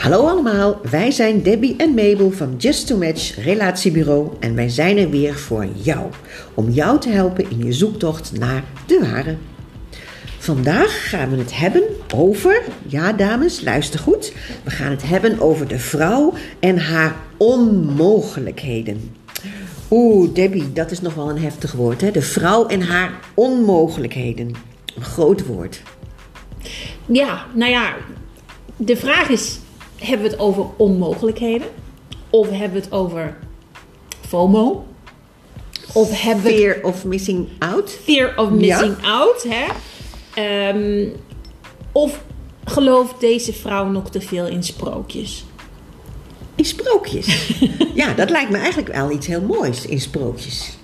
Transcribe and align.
Hallo 0.00 0.26
allemaal, 0.28 0.80
wij 0.90 1.10
zijn 1.10 1.42
Debbie 1.42 1.76
en 1.76 1.94
Mabel 1.94 2.30
van 2.30 2.54
Just 2.58 2.86
to 2.86 2.96
Match 2.96 3.36
Relatiebureau 3.36 4.30
en 4.38 4.54
wij 4.54 4.68
zijn 4.68 4.98
er 4.98 5.10
weer 5.10 5.34
voor 5.34 5.66
jou. 5.74 6.10
Om 6.54 6.70
jou 6.70 7.00
te 7.00 7.08
helpen 7.08 7.50
in 7.50 7.64
je 7.64 7.72
zoektocht 7.72 8.38
naar 8.38 8.64
de 8.86 8.98
ware. 9.00 9.36
Vandaag 10.38 11.08
gaan 11.08 11.30
we 11.30 11.36
het 11.36 11.56
hebben 11.56 11.82
over, 12.14 12.62
ja 12.86 13.12
dames, 13.12 13.60
luister 13.60 14.00
goed. 14.00 14.32
We 14.64 14.70
gaan 14.70 14.90
het 14.90 15.02
hebben 15.02 15.40
over 15.40 15.68
de 15.68 15.78
vrouw 15.78 16.32
en 16.60 16.78
haar 16.78 17.16
onmogelijkheden. 17.36 19.14
Oeh, 19.90 20.34
Debbie, 20.34 20.72
dat 20.72 20.90
is 20.90 21.00
nog 21.00 21.14
wel 21.14 21.30
een 21.30 21.42
heftig 21.42 21.72
woord, 21.72 22.00
hè? 22.00 22.10
De 22.10 22.22
vrouw 22.22 22.66
en 22.66 22.82
haar 22.82 23.12
onmogelijkheden. 23.34 24.54
Een 24.96 25.04
groot 25.04 25.46
woord. 25.46 25.82
Ja, 27.06 27.46
nou 27.54 27.70
ja, 27.70 27.94
de 28.76 28.96
vraag 28.96 29.28
is: 29.28 29.58
hebben 30.00 30.26
we 30.26 30.32
het 30.32 30.40
over 30.40 30.66
onmogelijkheden? 30.76 31.68
Of 32.30 32.50
hebben 32.50 32.72
we 32.72 32.84
het 32.84 32.92
over 32.92 33.38
FOMO? 34.28 34.84
Of 35.92 36.22
hebben 36.22 36.44
we 36.44 36.50
Fear 36.50 36.78
of 36.82 37.04
missing 37.04 37.48
out. 37.58 37.90
fear 37.90 38.36
of 38.36 38.50
missing 38.50 38.96
out? 39.02 39.46
Hè? 39.48 39.66
Ehm, 40.34 41.08
of 41.92 42.22
gelooft 42.64 43.20
deze 43.20 43.52
vrouw 43.52 43.86
nog 43.86 44.10
te 44.10 44.20
veel 44.20 44.46
in 44.46 44.62
sprookjes? 44.62 45.44
In 46.54 46.64
sprookjes. 46.64 47.52
ja, 47.94 48.14
dat 48.14 48.30
lijkt 48.30 48.50
me 48.50 48.56
eigenlijk 48.56 48.92
wel 48.94 49.10
iets 49.10 49.26
heel 49.26 49.40
moois 49.40 49.86
in 49.86 50.00
sprookjes. 50.00 50.78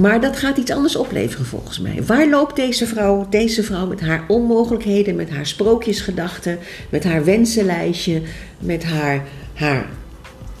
Maar 0.00 0.20
dat 0.20 0.36
gaat 0.36 0.56
iets 0.56 0.70
anders 0.70 0.96
opleveren 0.96 1.46
volgens 1.46 1.78
mij. 1.80 2.04
Waar 2.06 2.28
loopt 2.28 2.56
deze 2.56 2.86
vrouw, 2.86 3.26
deze 3.30 3.62
vrouw 3.62 3.86
met 3.86 4.00
haar 4.00 4.24
onmogelijkheden, 4.28 5.16
met 5.16 5.30
haar 5.30 5.46
sprookjesgedachten, 5.46 6.58
met 6.88 7.04
haar 7.04 7.24
wensenlijstje, 7.24 8.22
met 8.58 8.84
haar, 8.84 9.24
haar 9.54 9.88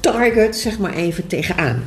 target, 0.00 0.56
zeg 0.56 0.78
maar 0.78 0.94
even, 0.94 1.26
tegenaan? 1.26 1.84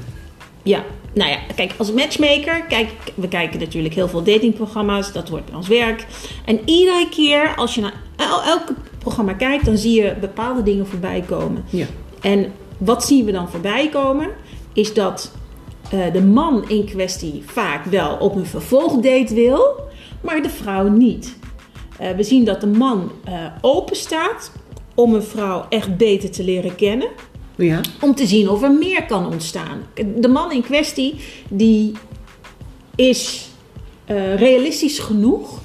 Ja, 0.63 0.83
nou 1.13 1.29
ja, 1.29 1.37
kijk, 1.55 1.73
als 1.77 1.91
matchmaker, 1.93 2.63
kijk, 2.67 2.89
we 3.15 3.27
kijken 3.27 3.59
natuurlijk 3.59 3.93
heel 3.93 4.07
veel 4.07 4.23
datingprogramma's, 4.23 5.11
dat 5.13 5.29
wordt 5.29 5.55
ons 5.55 5.67
werk. 5.67 6.05
En 6.45 6.59
iedere 6.65 7.07
keer 7.09 7.55
als 7.55 7.75
je 7.75 7.81
naar 7.81 7.93
el- 8.15 8.43
elk 8.43 8.63
programma 8.99 9.33
kijkt, 9.33 9.65
dan 9.65 9.77
zie 9.77 10.01
je 10.01 10.13
bepaalde 10.19 10.63
dingen 10.63 10.87
voorbij 10.87 11.23
komen. 11.27 11.63
Ja. 11.69 11.85
En 12.21 12.51
wat 12.77 13.05
zien 13.05 13.25
we 13.25 13.31
dan 13.31 13.49
voorbij 13.49 13.89
komen? 13.89 14.29
Is 14.73 14.93
dat 14.93 15.31
eh, 15.91 16.13
de 16.13 16.21
man 16.21 16.69
in 16.69 16.85
kwestie 16.85 17.43
vaak 17.45 17.85
wel 17.85 18.17
op 18.19 18.35
een 18.35 18.45
vervolgdate 18.45 19.33
wil, 19.33 19.75
maar 20.21 20.41
de 20.41 20.49
vrouw 20.49 20.87
niet. 20.87 21.37
Eh, 21.99 22.11
we 22.11 22.23
zien 22.23 22.43
dat 22.45 22.61
de 22.61 22.67
man 22.67 23.11
eh, 23.23 23.33
open 23.61 23.95
staat 23.95 24.51
om 24.95 25.13
een 25.13 25.23
vrouw 25.23 25.65
echt 25.69 25.97
beter 25.97 26.31
te 26.31 26.43
leren 26.43 26.75
kennen 26.75 27.07
Ja. 27.55 27.81
om 28.01 28.15
te 28.15 28.25
zien 28.27 28.49
of 28.49 28.63
er 28.63 28.71
meer 28.71 29.05
kan 29.05 29.25
ontstaan. 29.31 29.83
De 30.15 30.27
man 30.27 30.51
in 30.51 30.61
kwestie 30.61 31.15
die 31.49 31.91
is 32.95 33.47
realistisch 34.35 34.99
genoeg 34.99 35.59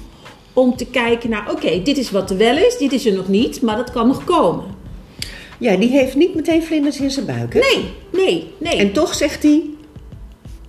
om 0.53 0.75
te 0.75 0.85
kijken 0.85 1.29
naar, 1.29 1.51
oké, 1.51 1.81
dit 1.83 1.97
is 1.97 2.11
wat 2.11 2.29
er 2.29 2.37
wel 2.37 2.57
is, 2.57 2.77
dit 2.77 2.93
is 2.93 3.05
er 3.05 3.13
nog 3.13 3.27
niet, 3.27 3.61
maar 3.61 3.75
dat 3.77 3.91
kan 3.91 4.07
nog 4.07 4.23
komen. 4.23 4.65
Ja, 5.59 5.75
die 5.75 5.89
heeft 5.89 6.15
niet 6.15 6.35
meteen 6.35 6.63
vlinders 6.63 6.99
in 6.99 7.11
zijn 7.11 7.25
buik. 7.25 7.53
Hè? 7.53 7.59
Nee, 7.59 7.93
nee, 8.11 8.53
nee. 8.57 8.75
En 8.75 8.91
toch 8.91 9.13
zegt 9.13 9.43
hij, 9.43 9.61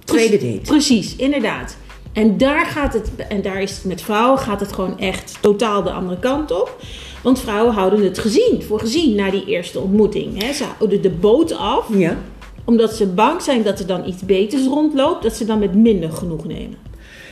tweede 0.06 0.38
date. 0.38 0.60
Precies, 0.60 1.16
inderdaad. 1.16 1.76
En 2.12 2.38
daar 2.38 2.66
gaat 2.66 2.92
het, 2.92 3.10
en 3.28 3.42
daar 3.42 3.62
is 3.62 3.70
het 3.70 3.84
met 3.84 4.02
vrouwen 4.02 4.38
gaat 4.38 4.60
het 4.60 4.72
gewoon 4.72 4.98
echt 4.98 5.38
totaal 5.40 5.82
de 5.82 5.90
andere 5.90 6.18
kant 6.18 6.50
op. 6.50 6.76
Want 7.22 7.40
vrouwen 7.40 7.74
houden 7.74 8.02
het 8.04 8.18
gezien, 8.18 8.62
voor 8.66 8.80
gezien 8.80 9.14
na 9.14 9.30
die 9.30 9.44
eerste 9.46 9.80
ontmoeting. 9.80 10.42
Hè. 10.42 10.52
Ze 10.52 10.64
houden 10.76 11.02
de 11.02 11.10
boot 11.10 11.52
af, 11.52 11.86
Ja. 11.92 12.16
omdat 12.64 12.94
ze 12.96 13.06
bang 13.06 13.42
zijn 13.42 13.62
dat 13.62 13.78
er 13.78 13.86
dan 13.86 14.06
iets 14.08 14.22
beters 14.22 14.64
rondloopt, 14.66 15.22
dat 15.22 15.36
ze 15.36 15.44
dan 15.44 15.58
met 15.58 15.74
minder 15.74 16.12
genoeg 16.12 16.44
nemen. 16.46 16.76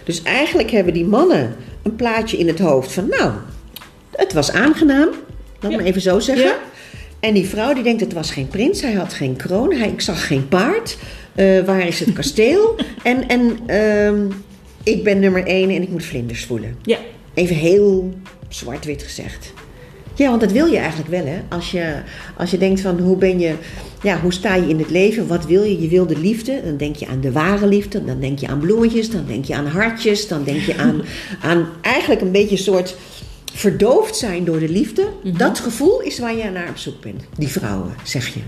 Dus 0.04 0.22
eigenlijk 0.22 0.70
hebben 0.70 0.92
die 0.92 1.04
mannen 1.06 1.56
een 1.82 1.96
plaatje 1.96 2.36
in 2.36 2.46
het 2.46 2.58
hoofd 2.58 2.92
van, 2.92 3.08
nou, 3.08 3.32
het 4.10 4.32
was 4.32 4.52
aangenaam, 4.52 5.08
laat 5.60 5.70
Ja. 5.72 5.76
me 5.78 5.84
even 5.84 6.00
zo 6.00 6.18
zeggen. 6.20 6.46
Ja. 6.46 6.56
En 7.20 7.34
die 7.34 7.46
vrouw 7.48 7.74
die 7.74 7.82
denkt, 7.82 8.00
het 8.00 8.12
was 8.12 8.30
geen 8.30 8.48
prins, 8.48 8.80
hij 8.80 8.92
had 8.92 9.12
geen 9.12 9.36
kroon, 9.36 9.72
hij, 9.72 9.88
ik 9.88 10.00
zag 10.00 10.26
geen 10.26 10.48
paard. 10.48 10.96
Eh, 11.34 11.64
waar 11.64 11.86
is 11.86 12.00
het 12.00 12.12
kasteel? 12.12 12.76
en 13.02 13.28
en 13.28 13.58
ehm, 13.66 14.26
ik 14.82 15.04
ben 15.04 15.18
nummer 15.18 15.46
één 15.46 15.70
en 15.70 15.82
ik 15.82 15.88
moet 15.88 16.04
vlinders 16.04 16.44
voelen. 16.44 16.76
Ja, 16.82 16.98
Even 17.34 17.56
heel 17.56 18.14
zwart-wit 18.48 19.02
gezegd. 19.02 19.52
Ja, 20.14 20.28
want 20.28 20.40
dat 20.40 20.52
wil 20.52 20.66
je 20.66 20.76
eigenlijk 20.76 21.10
wel, 21.10 21.26
hè? 21.26 21.40
Als 21.48 21.70
je, 21.70 21.94
als 22.36 22.50
je 22.50 22.58
denkt 22.58 22.80
van 22.80 22.98
hoe 22.98 23.16
ben 23.16 23.38
je, 23.38 23.54
ja, 24.02 24.20
hoe 24.20 24.32
sta 24.32 24.54
je 24.54 24.68
in 24.68 24.78
het 24.78 24.90
leven? 24.90 25.26
Wat 25.26 25.46
wil 25.46 25.62
je? 25.62 25.80
Je 25.80 25.88
wil 25.88 26.06
de 26.06 26.18
liefde. 26.18 26.60
Dan 26.64 26.76
denk 26.76 26.96
je 26.96 27.06
aan 27.06 27.20
de 27.20 27.32
ware 27.32 27.66
liefde. 27.66 28.04
Dan 28.04 28.20
denk 28.20 28.38
je 28.38 28.48
aan 28.48 28.58
bloemetjes. 28.58 29.10
Dan 29.10 29.24
denk 29.26 29.44
je 29.44 29.54
aan 29.54 29.66
hartjes. 29.66 30.28
Dan 30.28 30.44
denk 30.44 30.60
je 30.60 30.76
aan, 30.76 31.02
aan 31.42 31.66
eigenlijk 31.80 32.20
een 32.20 32.32
beetje 32.32 32.56
een 32.56 32.62
soort 32.62 32.96
verdoofd 33.54 34.16
zijn 34.16 34.44
door 34.44 34.58
de 34.58 34.68
liefde. 34.68 35.06
Dat 35.22 35.58
gevoel 35.58 36.00
is 36.00 36.18
waar 36.18 36.36
je 36.36 36.50
naar 36.50 36.68
op 36.68 36.76
zoek 36.76 37.00
bent. 37.00 37.22
Die 37.38 37.48
vrouwen, 37.48 37.94
zeg 38.04 38.34
je. 38.34 38.40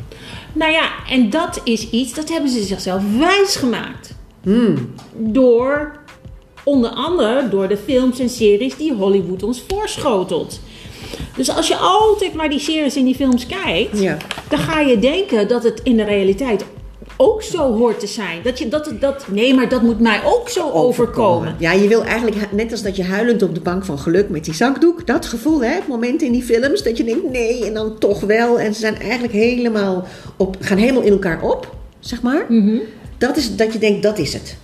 nou 0.53 0.73
ja, 0.73 0.91
en 1.11 1.31
dat 1.31 1.61
is 1.65 1.91
iets, 1.91 2.15
dat 2.15 2.29
hebben 2.29 2.51
ze 2.51 2.63
zichzelf 2.63 3.03
wijs 3.19 3.57
gemaakt. 3.57 4.15
Hmm. 4.43 4.95
Door, 5.17 5.99
onder 6.65 6.91
andere 6.91 7.49
door 7.49 7.69
de 7.69 7.77
films 7.77 8.19
en 8.19 8.29
series 8.29 8.77
die 8.77 8.93
Hollywood 8.93 9.43
ons 9.43 9.63
voorschotelt. 9.69 10.61
Dus 11.37 11.51
als 11.57 11.69
je 11.69 11.77
altijd 11.77 12.35
maar 12.35 12.49
die 12.49 12.59
series 12.59 12.97
en 12.97 13.05
die 13.05 13.15
films 13.15 13.47
kijkt, 13.47 14.01
Ja. 14.01 14.17
dan 14.49 14.59
ga 14.59 14.81
je 14.81 14.99
denken 14.99 15.49
dat 15.49 15.63
het 15.63 15.81
in 15.83 15.97
de 15.97 16.05
realiteit 16.05 16.65
ook 17.17 17.43
zo 17.43 17.77
hoort 17.77 18.01
te 18.01 18.07
zijn. 18.07 18.41
Dat 18.43 18.59
je 18.59 18.69
dat, 18.69 18.93
dat 19.01 19.27
nee, 19.31 19.55
maar 19.55 19.69
dat 19.69 19.83
moet 19.83 20.01
mij 20.01 20.21
ook 20.25 20.49
zo 20.49 20.71
overkomen. 20.71 21.57
Ja, 21.59 21.73
je 21.73 21.89
wil 21.89 22.05
eigenlijk, 22.05 22.53
net 22.53 22.71
als 22.73 22.83
dat 22.83 22.97
je 22.97 23.05
huilend 23.05 23.43
op 23.43 23.55
de 23.55 23.61
bank 23.61 23.85
van 23.85 23.99
geluk 23.99 24.29
met 24.29 24.45
die 24.45 24.55
zakdoek, 24.55 25.07
dat 25.07 25.27
gevoel, 25.27 25.63
hè, 25.65 25.75
het 25.75 25.89
moment 25.89 26.23
in 26.23 26.33
die 26.33 26.43
films 26.43 26.83
dat 26.83 26.97
je 26.97 27.05
denkt 27.05 27.31
nee 27.31 27.65
en 27.67 27.75
dan 27.75 27.99
toch 27.99 28.21
wel. 28.21 28.61
En 28.61 28.75
ze 28.75 28.81
zijn 28.81 28.97
eigenlijk 28.99 29.33
helemaal 29.33 30.07
op, 30.37 30.57
gaan 30.61 30.79
helemaal 30.79 31.03
in 31.03 31.13
elkaar 31.13 31.43
op, 31.43 31.75
zeg 32.01 32.23
maar. 32.23 32.47
Dat 33.19 33.37
is 33.37 33.57
dat 33.57 33.73
je 33.73 33.79
denkt, 33.79 34.03
dat 34.03 34.19
is 34.19 34.33
het. 34.33 34.57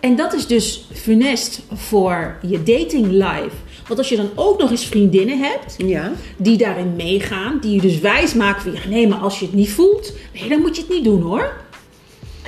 En 0.00 0.16
dat 0.16 0.34
is 0.34 0.46
dus 0.46 0.88
funest 0.92 1.60
voor 1.72 2.36
je 2.42 2.62
dating 2.62 3.06
life. 3.06 3.56
Want 3.86 3.98
als 3.98 4.08
je 4.08 4.16
dan 4.16 4.30
ook 4.34 4.58
nog 4.58 4.70
eens 4.70 4.84
vriendinnen 4.86 5.38
hebt 5.38 5.74
Ja. 5.76 6.12
die 6.36 6.56
daarin 6.56 6.92
meegaan, 6.96 7.58
die 7.60 7.74
je 7.74 7.80
dus 7.80 8.00
wijs 8.00 8.34
maken 8.34 8.62
van 8.62 8.72
ja, 8.72 8.88
nee, 8.88 9.08
maar 9.08 9.18
als 9.18 9.38
je 9.38 9.44
het 9.46 9.54
niet 9.54 9.70
voelt, 9.70 10.12
nee, 10.40 10.48
dan 10.48 10.60
moet 10.60 10.76
je 10.76 10.82
het 10.82 10.90
niet 10.90 11.04
doen 11.04 11.22
hoor. 11.22 11.52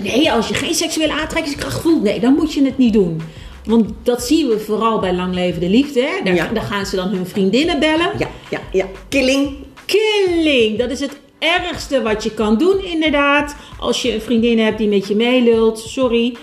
Nee, 0.02 0.32
als 0.32 0.48
je 0.48 0.54
geen 0.54 0.74
seksuele 0.74 1.12
aantrekkingskracht 1.12 1.80
voelt, 1.80 2.02
nee, 2.02 2.20
dan 2.20 2.34
moet 2.34 2.52
je 2.52 2.64
het 2.64 2.78
niet 2.78 2.92
doen. 2.92 3.20
Want 3.64 3.90
dat 4.02 4.22
zien 4.22 4.48
we 4.48 4.58
vooral 4.58 4.98
bij 5.00 5.14
langlevende 5.14 5.68
liefde. 5.68 6.00
Hè? 6.00 6.24
Daar, 6.24 6.34
Ja. 6.34 6.48
daar 6.54 6.62
gaan 6.62 6.86
ze 6.86 6.96
dan 6.96 7.08
hun 7.08 7.26
vriendinnen 7.26 7.80
bellen. 7.80 8.10
Ja, 8.18 8.28
ja, 8.50 8.60
ja. 8.72 8.86
Killing. 9.08 9.56
Killing, 9.84 10.78
dat 10.78 10.90
is 10.90 11.00
het 11.00 11.18
ergste 11.38 12.02
wat 12.02 12.22
je 12.22 12.30
kan 12.34 12.58
doen 12.58 12.84
inderdaad. 12.84 13.56
Als 13.78 14.02
je 14.02 14.14
een 14.14 14.20
vriendin 14.20 14.58
hebt 14.58 14.78
die 14.78 14.88
met 14.88 15.08
je 15.08 15.16
meelult, 15.16 15.78
sorry. 15.78 16.36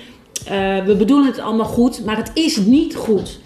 eh, 0.46 0.84
we 0.86 0.96
bedoelen 0.96 1.26
het 1.28 1.40
allemaal 1.40 1.66
goed, 1.66 2.06
maar 2.06 2.18
het 2.18 2.32
is 2.34 2.58
niet 2.58 2.96
goed. 2.96 3.40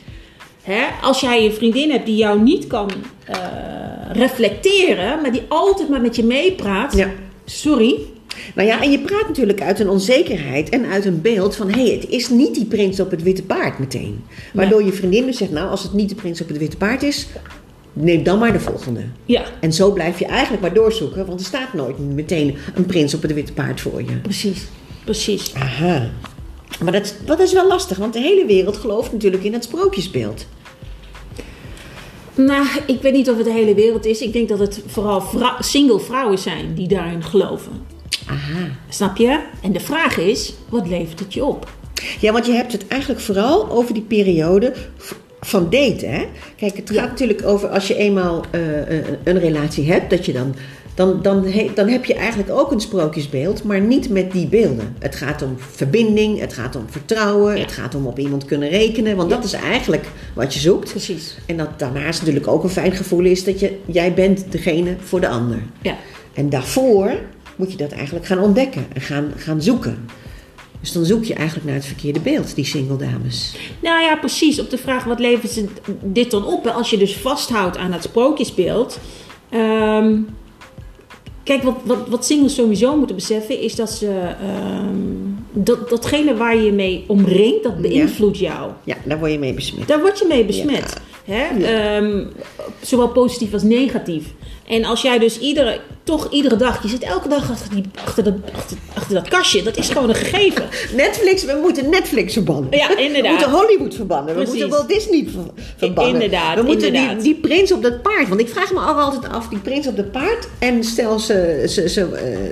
Hè? 0.63 0.81
Als 1.01 1.19
jij 1.19 1.45
een 1.45 1.53
vriendin 1.53 1.91
hebt 1.91 2.05
die 2.05 2.15
jou 2.15 2.41
niet 2.41 2.67
kan 2.67 2.89
eh, 3.25 3.35
reflecteren, 4.13 5.21
maar 5.21 5.31
die 5.31 5.41
altijd 5.47 5.89
maar 5.89 6.01
met 6.01 6.15
je 6.15 6.23
meepraat. 6.23 6.95
Ja. 6.95 7.09
Sorry. 7.45 7.95
Nou 8.55 8.67
ja, 8.67 8.81
en 8.83 8.91
je 8.91 8.99
praat 8.99 9.27
natuurlijk 9.27 9.61
uit 9.61 9.79
een 9.79 9.89
onzekerheid 9.89 10.69
en 10.69 10.85
uit 10.85 11.05
een 11.05 11.21
beeld 11.21 11.55
van... 11.55 11.69
hé, 11.69 11.85
hey, 11.85 11.93
het 11.95 12.09
is 12.09 12.29
niet 12.29 12.55
die 12.55 12.65
prins 12.65 12.99
op 12.99 13.11
het 13.11 13.23
witte 13.23 13.43
paard 13.43 13.79
meteen. 13.79 14.23
Waardoor 14.53 14.83
je 14.83 14.91
vriendin 14.91 15.25
dus 15.25 15.37
zegt, 15.37 15.51
nou, 15.51 15.69
als 15.69 15.83
het 15.83 15.93
niet 15.93 16.09
de 16.09 16.15
prins 16.15 16.41
op 16.41 16.47
het 16.47 16.57
witte 16.57 16.77
paard 16.77 17.03
is... 17.03 17.27
neem 17.93 18.23
dan 18.23 18.39
maar 18.39 18.53
de 18.53 18.59
volgende. 18.59 19.01
Ja, 19.25 19.43
En 19.59 19.73
zo 19.73 19.91
blijf 19.91 20.19
je 20.19 20.25
eigenlijk 20.25 20.61
maar 20.61 20.73
doorzoeken, 20.73 21.25
want 21.25 21.39
er 21.39 21.45
staat 21.45 21.73
nooit 21.73 21.99
meteen 21.99 22.57
een 22.73 22.85
prins 22.85 23.13
op 23.13 23.21
het 23.21 23.33
witte 23.33 23.53
paard 23.53 23.81
voor 23.81 23.99
je. 24.03 24.17
precies. 24.21 24.67
Precies. 25.03 25.53
Aha. 25.53 26.09
Maar 26.83 26.91
dat, 26.91 27.15
dat 27.25 27.39
is 27.39 27.53
wel 27.53 27.67
lastig, 27.67 27.97
want 27.97 28.13
de 28.13 28.19
hele 28.19 28.45
wereld 28.45 28.77
gelooft 28.77 29.11
natuurlijk 29.11 29.43
in 29.43 29.53
het 29.53 29.63
sprookjesbeeld. 29.63 30.45
Nou, 32.35 32.65
ik 32.87 33.01
weet 33.01 33.13
niet 33.13 33.29
of 33.29 33.35
het 33.35 33.45
de 33.45 33.51
hele 33.51 33.73
wereld 33.73 34.05
is. 34.05 34.21
Ik 34.21 34.33
denk 34.33 34.49
dat 34.49 34.59
het 34.59 34.81
vooral 34.85 35.21
vrou- 35.21 35.63
single 35.63 35.99
vrouwen 35.99 36.37
zijn 36.37 36.73
die 36.75 36.87
daarin 36.87 37.23
geloven. 37.23 37.71
Aha. 38.29 38.67
Snap 38.89 39.17
je? 39.17 39.39
En 39.61 39.71
de 39.71 39.79
vraag 39.79 40.17
is, 40.17 40.53
wat 40.69 40.87
levert 40.87 41.19
het 41.19 41.33
je 41.33 41.45
op? 41.45 41.71
Ja, 42.19 42.31
want 42.31 42.45
je 42.45 42.51
hebt 42.51 42.71
het 42.71 42.87
eigenlijk 42.87 43.21
vooral 43.21 43.69
over 43.69 43.93
die 43.93 44.03
periode 44.03 44.73
van 45.41 45.69
daten. 45.69 46.11
Hè? 46.11 46.25
Kijk, 46.57 46.75
het 46.77 46.89
Ja. 46.93 47.01
gaat 47.01 47.09
natuurlijk 47.09 47.45
over 47.45 47.69
als 47.69 47.87
je 47.87 47.95
eenmaal 47.95 48.43
eh, 48.51 48.97
eh, 48.99 49.05
een 49.23 49.39
relatie 49.39 49.91
hebt, 49.91 50.09
dat 50.09 50.25
je 50.25 50.33
dan 50.33 50.55
dan, 50.95 51.21
dan, 51.21 51.45
he- 51.45 51.71
dan 51.75 51.87
heb 51.87 52.05
je 52.05 52.13
eigenlijk 52.13 52.49
ook 52.49 52.71
een 52.71 52.79
sprookjesbeeld, 52.79 53.63
maar 53.63 53.81
niet 53.81 54.09
met 54.09 54.31
die 54.31 54.47
beelden. 54.47 54.95
Het 54.99 55.15
gaat 55.15 55.41
om 55.41 55.55
verbinding, 55.57 56.39
het 56.39 56.53
gaat 56.53 56.75
om 56.75 56.85
vertrouwen, 56.89 57.55
Ja. 57.55 57.61
het 57.61 57.71
gaat 57.71 57.95
om 57.95 58.05
op 58.07 58.19
iemand 58.19 58.45
kunnen 58.45 58.69
rekenen, 58.69 59.15
want 59.15 59.29
Ja. 59.29 59.35
dat 59.35 59.45
is 59.45 59.53
eigenlijk 59.53 60.05
wat 60.33 60.53
je 60.53 60.59
zoekt. 60.59 60.89
Precies. 60.91 61.37
En 61.45 61.57
dat 61.57 61.79
daarnaast 61.79 62.19
natuurlijk 62.19 62.47
ook 62.47 62.63
een 62.63 62.69
fijn 62.69 62.91
gevoel 62.91 63.23
is 63.23 63.43
dat 63.43 63.59
je, 63.59 63.77
jij 63.85 64.13
bent 64.13 64.51
degene 64.51 64.95
voor 65.03 65.19
de 65.21 65.27
ander. 65.27 65.59
Ja. 65.81 65.95
En 66.33 66.49
daarvoor 66.49 67.11
moet 67.59 67.71
je 67.71 67.77
dat 67.77 67.91
eigenlijk 67.91 68.25
gaan 68.25 68.39
ontdekken 68.39 68.85
en 68.93 69.01
gaan, 69.01 69.31
gaan 69.35 69.61
zoeken. 69.61 70.09
Dus 70.79 70.91
dan 70.91 71.05
zoek 71.05 71.23
je 71.23 71.33
eigenlijk 71.33 71.65
naar 71.67 71.75
het 71.75 71.85
verkeerde 71.85 72.19
beeld, 72.19 72.55
die 72.55 72.65
single 72.65 72.97
dames. 72.97 73.55
Nou 73.79 74.01
ja, 74.01 74.15
precies. 74.15 74.59
Op 74.59 74.69
de 74.69 74.77
vraag 74.77 75.03
wat 75.03 75.19
levert 75.19 75.51
ze 75.51 75.65
dit 76.03 76.31
dan 76.31 76.45
op? 76.45 76.67
Als 76.67 76.89
je 76.89 76.97
dus 76.97 77.15
vasthoudt 77.15 77.77
aan 77.77 77.91
het 77.91 78.03
sprookjesbeeld. 78.03 78.99
Ehm, 79.49 80.17
kijk, 81.43 81.63
wat, 81.63 81.75
wat, 81.83 82.07
wat 82.09 82.25
singles 82.25 82.55
sowieso 82.55 82.97
moeten 82.97 83.15
beseffen 83.15 83.59
is 83.59 83.75
dat 83.75 83.91
ze. 83.91 84.35
ehm, 84.41 85.19
dat, 85.51 85.89
datgene 85.89 86.35
waar 86.35 86.55
je 86.55 86.63
je 86.63 86.71
mee 86.71 87.03
omringt, 87.07 87.63
dat 87.63 87.81
beïnvloedt 87.81 88.37
jou. 88.37 88.71
Ja, 88.83 88.95
daar 89.03 89.19
word 89.19 89.31
je 89.31 89.39
mee 89.39 89.53
besmet. 89.53 89.87
Daar 89.87 89.99
word 89.99 90.19
je 90.19 90.25
mee 90.27 90.45
besmet. 90.45 91.01
Hè? 91.25 91.63
Ehm, 91.63 92.25
zowel 92.81 93.09
positief 93.09 93.53
als 93.53 93.63
negatief. 93.63 94.33
En 94.69 94.85
als 94.85 95.01
jij 95.01 95.19
dus 95.19 95.39
iedere, 95.39 95.79
toch 96.03 96.31
iedere 96.31 96.55
dag, 96.55 96.81
je 96.83 96.87
zit 96.89 97.03
elke 97.03 97.29
dag 97.29 97.51
achter, 97.51 97.69
die, 97.75 97.83
achter, 98.05 98.23
dat, 98.23 98.33
achter, 98.55 98.77
achter 98.95 99.13
dat 99.13 99.27
kastje, 99.27 99.63
dat 99.63 99.77
is 99.77 99.89
gewoon 99.89 100.09
een 100.09 100.15
gegeven. 100.15 100.63
Netflix, 100.95 101.45
we 101.45 101.59
moeten 101.61 101.89
Netflix 101.89 102.33
verbannen. 102.33 102.77
Ja, 102.77 102.87
We 102.87 103.03
inderdaad. 103.03 103.31
moeten 103.31 103.51
Hollywood 103.51 103.95
verbannen. 103.95 104.35
We 104.35 104.43
moeten 104.47 104.69
Walt 104.69 104.87
Disney 104.89 105.27
ver- 105.33 105.63
verbannen. 105.77 106.13
Inderdaad, 106.13 106.55
We 106.55 106.61
moeten 106.63 106.91
die, 106.91 107.01
inderdaad. 107.01 107.23
die 107.23 107.35
prins 107.35 107.71
op 107.71 107.81
dat 107.83 108.01
paard. 108.01 108.27
Want 108.27 108.39
ik 108.39 108.49
vraag 108.49 108.71
me 108.73 108.79
al 108.79 108.93
altijd 108.95 109.31
af, 109.33 109.47
die 109.47 109.59
prins 109.59 109.87
op 109.87 109.95
dat 109.95 110.11
paard. 110.11 110.47
En 110.59 110.83
stel 110.83 111.19
ze, 111.19 111.63
ze, 111.69 111.89
ze, 111.89 112.05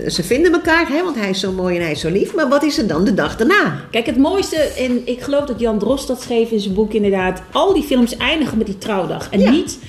eh, 0.03 0.09
ze 0.09 0.23
vinden 0.23 0.51
elkaar, 0.53 0.87
hè, 0.89 1.03
want 1.03 1.15
hij 1.15 1.29
is 1.29 1.39
zo 1.39 1.51
mooi 1.51 1.75
en 1.75 1.81
hij 1.81 1.91
is 1.91 1.99
zo 1.99 2.09
lief. 2.09 2.35
Maar 2.35 2.49
wat 2.49 2.63
is 2.63 2.77
er 2.77 2.87
dan 2.87 3.03
de 3.03 3.13
dag 3.13 3.35
daarna? 3.37 3.79
Kijk, 3.91 4.05
het 4.05 4.17
mooiste, 4.17 4.55
en 4.55 5.01
ik 5.05 5.21
geloof 5.21 5.45
dat 5.45 5.59
Jan 5.59 5.79
Drost 5.79 6.07
dat 6.07 6.21
schreef 6.21 6.51
in 6.51 6.59
zijn 6.59 6.73
boek 6.73 6.93
inderdaad. 6.93 7.41
Al 7.51 7.73
die 7.73 7.83
films 7.83 8.17
eindigen 8.17 8.57
met 8.57 8.67
die 8.67 8.77
trouwdag. 8.77 9.27
En 9.31 9.39
Ja. 9.39 9.49
niet, 9.49 9.79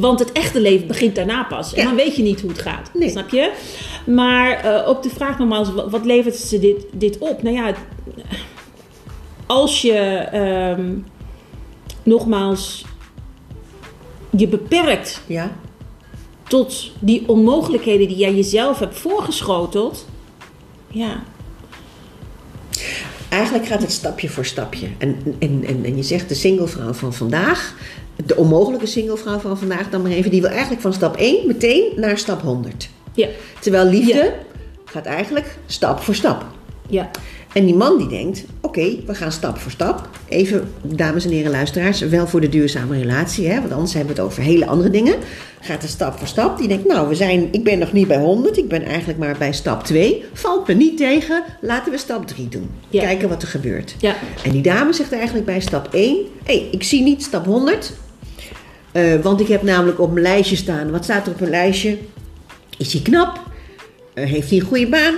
want 0.00 0.18
het 0.18 0.32
echte 0.32 0.60
leven 0.60 0.86
begint 0.86 1.14
daarna 1.14 1.42
pas. 1.44 1.72
En 1.74 1.82
Ja. 1.82 1.86
dan 1.88 1.96
weet 1.96 2.16
je 2.16 2.22
niet 2.22 2.40
hoe 2.40 2.50
het 2.50 2.60
gaat. 2.60 2.90
Nee. 2.94 3.10
Snap 3.10 3.28
je? 3.28 3.52
Maar 4.06 4.50
eh, 4.50 4.88
op 4.88 5.02
de 5.02 5.10
vraag 5.10 5.38
nogmaals, 5.38 5.72
wat, 5.72 5.90
wat 5.90 6.04
levert 6.04 6.36
ze 6.36 6.58
dit, 6.58 6.86
dit 6.92 7.18
op? 7.18 7.42
Nou 7.42 7.56
ja, 7.56 7.72
als 9.46 9.82
je 9.82 9.92
ehm, 10.32 10.94
nogmaals 12.02 12.84
je 14.30 14.48
beperkt 14.48 15.22
Ja, 15.26 15.56
tot 16.48 16.90
die 16.98 17.22
onmogelijkheden 17.28 18.08
die 18.08 18.16
jij 18.16 18.34
jezelf 18.34 18.78
hebt 18.78 18.98
voorgeschoteld. 18.98 20.06
Ja, 20.90 21.22
eigenlijk 23.28 23.66
gaat 23.66 23.80
het 23.80 23.92
stapje 23.92 24.28
voor 24.28 24.44
stapje. 24.44 24.86
En, 24.98 25.16
en, 25.38 25.64
en, 25.66 25.84
en 25.84 25.96
je 25.96 26.02
zegt 26.02 26.28
de 26.28 26.34
singlevrouw 26.34 26.92
van 26.92 27.14
vandaag, 27.14 27.74
de 28.26 28.36
onmogelijke 28.36 28.86
singlevrouw 28.86 29.38
van 29.38 29.58
vandaag 29.58 29.90
dan 29.90 30.02
maar 30.02 30.10
even, 30.10 30.30
die 30.30 30.40
wil 30.40 30.50
eigenlijk 30.50 30.80
van 30.80 30.92
stap 30.92 31.16
1 31.16 31.46
meteen 31.46 31.92
naar 31.96 32.18
stap 32.18 32.42
100. 32.42 32.88
ja, 33.12 33.28
Terwijl 33.60 33.84
liefde 33.84 34.12
Ja. 34.14 34.32
gaat 34.84 35.06
eigenlijk 35.06 35.58
stap 35.66 36.00
voor 36.00 36.14
stap. 36.14 36.44
ja. 36.88 37.10
En 37.52 37.64
die 37.64 37.74
man 37.74 37.98
die 37.98 38.08
denkt, 38.08 38.44
oké, 38.60 38.96
we 39.06 39.14
gaan 39.14 39.32
stap 39.32 39.58
voor 39.58 39.70
stap. 39.70 40.08
Even, 40.28 40.72
dames 40.82 41.24
en 41.24 41.30
heren 41.30 41.50
luisteraars, 41.50 42.00
wel 42.00 42.26
voor 42.26 42.40
de 42.40 42.48
duurzame 42.48 42.98
relatie, 42.98 43.48
hè, 43.48 43.60
want 43.60 43.72
anders 43.72 43.92
hebben 43.94 44.14
we 44.14 44.20
het 44.20 44.30
over 44.30 44.42
hele 44.42 44.66
andere 44.66 44.90
dingen. 44.90 45.14
Gaat 45.68 45.82
er 45.82 45.88
stap 45.88 46.18
voor 46.18 46.26
stap. 46.26 46.58
Die 46.58 46.68
denkt, 46.68 46.86
nou, 46.86 47.08
we 47.08 47.14
zijn, 47.14 47.48
ik 47.50 47.64
ben 47.64 47.78
nog 47.78 47.92
niet 47.92 48.08
bij 48.08 48.18
100, 48.18 48.56
ik 48.56 48.68
ben 48.68 48.82
eigenlijk 48.82 49.18
maar 49.18 49.36
bij 49.38 49.52
stap 49.52 49.84
2. 49.84 50.24
Valt 50.32 50.66
me 50.66 50.74
niet 50.74 50.96
tegen, 50.96 51.44
laten 51.60 51.92
we 51.92 51.98
stap 51.98 52.26
3 52.26 52.48
doen. 52.48 52.70
Ja. 52.88 53.02
Kijken 53.02 53.28
wat 53.28 53.42
er 53.42 53.48
gebeurt. 53.48 53.94
Ja. 53.98 54.14
En 54.44 54.50
die 54.50 54.62
dame 54.62 54.92
zegt 54.92 55.12
eigenlijk 55.12 55.44
bij 55.46 55.60
stap 55.60 55.88
1, 55.92 56.16
hé, 56.44 56.54
hey, 56.58 56.68
ik 56.70 56.82
zie 56.82 57.02
niet 57.02 57.22
stap 57.22 57.44
100. 57.44 57.92
eh, 58.92 59.14
want 59.22 59.40
ik 59.40 59.48
heb 59.48 59.62
namelijk 59.62 60.00
op 60.00 60.12
mijn 60.12 60.22
lijstje 60.22 60.56
staan, 60.56 60.90
wat 60.90 61.04
staat 61.04 61.26
er 61.26 61.32
op 61.32 61.38
mijn 61.38 61.50
lijstje? 61.50 61.98
Is 62.78 62.92
hij 62.92 63.02
knap? 63.02 63.40
Eh, 64.14 64.24
heeft 64.24 64.50
hij 64.50 64.58
een 64.58 64.66
goede 64.66 64.88
baan? 64.88 65.14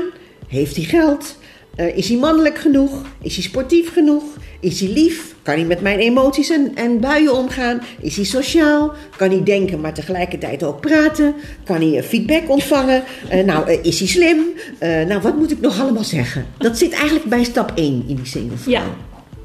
Heeft 0.46 0.76
hij 0.76 0.84
geld? 0.84 1.36
Eh, 1.80 1.96
is 1.96 2.08
hij 2.08 2.18
mannelijk 2.18 2.58
genoeg? 2.58 3.02
Is 3.22 3.34
hij 3.34 3.44
sportief 3.44 3.92
genoeg? 3.92 4.22
Is 4.60 4.80
hij 4.80 4.88
lief? 4.88 5.34
Kan 5.42 5.54
hij 5.54 5.64
met 5.64 5.80
mijn 5.80 5.98
emoties 5.98 6.50
en, 6.50 6.72
en 6.74 7.00
buien 7.00 7.34
omgaan? 7.34 7.82
Is 8.00 8.16
hij 8.16 8.24
sociaal? 8.24 8.92
Kan 9.16 9.30
hij 9.30 9.42
denken, 9.42 9.80
maar 9.80 9.94
tegelijkertijd 9.94 10.62
ook 10.62 10.80
praten? 10.80 11.34
Kan 11.64 11.76
hij 11.76 11.98
eh, 11.98 12.04
feedback 12.04 12.48
ontvangen? 12.48 13.02
Eh, 13.28 13.44
nou, 13.44 13.70
is 13.72 13.98
hij 13.98 14.08
slim? 14.08 14.38
Nou, 14.80 15.20
wat 15.20 15.36
moet 15.36 15.50
ik 15.50 15.60
nog 15.60 15.80
allemaal 15.80 16.04
zeggen? 16.04 16.46
Dat 16.58 16.78
zit 16.78 16.92
eigenlijk 16.92 17.24
bij 17.24 17.44
stap 17.44 17.72
1 17.74 18.04
in 18.06 18.16
die 18.16 18.26
single 18.26 18.56
vrouw. 18.56 18.72
Ja, 18.72 18.84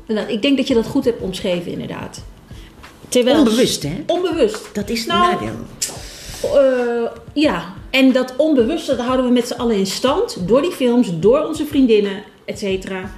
Nou, 0.07 0.31
ik 0.31 0.41
denk 0.41 0.57
dat 0.57 0.67
je 0.67 0.73
dat 0.73 0.85
goed 0.85 1.05
hebt 1.05 1.21
omschreven, 1.21 1.71
inderdaad. 1.71 2.23
Terwijl, 3.09 3.37
Onbewust, 3.37 3.83
hè? 3.83 4.03
Onbewust. 4.05 4.69
Dat 4.73 4.89
is 4.89 4.99
het 4.99 5.07
Nou, 5.07 5.33
nadeel. 5.33 5.55
Ja, 7.33 7.73
en 7.95 8.11
dat 8.11 8.33
onbewuste 8.37 8.95
dat 8.95 9.05
houden 9.05 9.25
we 9.25 9.31
met 9.31 9.47
z'n 9.47 9.53
allen 9.53 9.75
in 9.75 9.85
stand. 9.85 10.47
Door 10.47 10.61
die 10.61 10.71
films, 10.71 11.19
door 11.19 11.39
onze 11.39 11.65
vriendinnen, 11.65 12.23
et 12.45 12.59
cetera. 12.59 13.11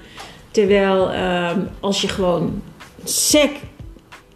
Terwijl 0.51 1.11
ehm, 1.11 1.59
als 1.79 2.01
je 2.01 2.07
gewoon 2.07 2.61
sec 3.03 3.51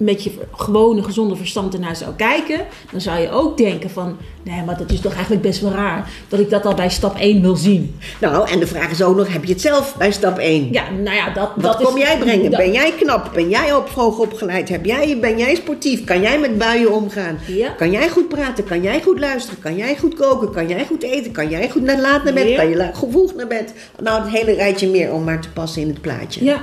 met 0.01 0.23
je 0.23 0.31
gewone 0.55 1.03
gezonde 1.03 1.35
verstand 1.35 1.73
ernaar 1.73 1.95
zou 1.95 2.11
kijken, 2.15 2.59
dan 2.91 3.01
zou 3.01 3.19
je 3.19 3.29
ook 3.31 3.57
denken 3.57 3.89
van, 3.89 4.17
nee, 4.43 4.63
maar 4.63 4.77
dat 4.77 4.91
is 4.91 4.99
toch 4.99 5.13
eigenlijk 5.13 5.41
best 5.41 5.61
wel 5.61 5.71
raar 5.71 6.09
dat 6.27 6.39
ik 6.39 6.49
dat 6.49 6.65
al 6.65 6.73
bij 6.73 6.89
stap 6.89 7.15
1 7.17 7.41
wil 7.41 7.55
zien. 7.55 7.95
Nou, 8.19 8.49
en 8.49 8.59
de 8.59 8.67
vraag 8.67 8.91
is 8.91 9.03
ook 9.03 9.15
nog, 9.15 9.33
heb 9.33 9.43
je 9.43 9.51
het 9.51 9.61
zelf 9.61 9.95
bij 9.97 10.11
stap 10.11 10.37
1? 10.37 10.71
Ja, 10.71 10.83
nou 10.89 11.15
ja, 11.15 11.29
dat, 11.29 11.49
Wat 11.55 11.63
dat 11.63 11.81
kom 11.87 11.97
is, 11.97 12.03
jij 12.07 12.17
brengen? 12.17 12.51
dat- 12.51 12.59
Ben 12.59 12.71
jij 12.71 12.91
knap? 12.99 13.29
Ben 13.33 13.49
jij 13.49 13.73
op 13.73 13.89
hoog 13.89 14.17
opgeleid? 14.17 14.69
Heb 14.69 14.85
jij, 14.85 15.17
ben 15.21 15.37
jij 15.37 15.55
sportief? 15.55 16.03
Kan 16.03 16.21
jij 16.21 16.39
met 16.39 16.57
buien 16.57 16.91
omgaan? 16.93 17.39
Ja. 17.47 17.69
Kan 17.69 17.91
jij 17.91 18.09
goed 18.09 18.27
praten? 18.29 18.63
Kan 18.63 18.81
jij 18.81 19.01
goed 19.01 19.19
luisteren? 19.19 19.59
Kan 19.59 19.75
jij 19.75 19.97
goed 19.97 20.15
koken? 20.15 20.51
Kan 20.51 20.67
jij 20.67 20.85
goed 20.85 21.03
eten? 21.03 21.31
Kan 21.31 21.49
jij 21.49 21.69
goed 21.69 21.83
naar 21.83 21.99
laat 22.01 22.23
naar 22.23 22.33
bed? 22.33 22.47
Ja. 22.49 22.55
Kan 22.55 22.69
je 22.69 22.89
vroeg 23.11 23.35
naar 23.35 23.47
bed? 23.47 23.73
Nou, 24.01 24.21
het 24.21 24.31
hele 24.31 24.53
rijtje 24.53 24.87
meer 24.89 25.11
om 25.13 25.23
maar 25.23 25.41
te 25.41 25.49
passen 25.49 25.81
in 25.81 25.87
het 25.87 26.01
plaatje. 26.01 26.43
Ja. 26.43 26.61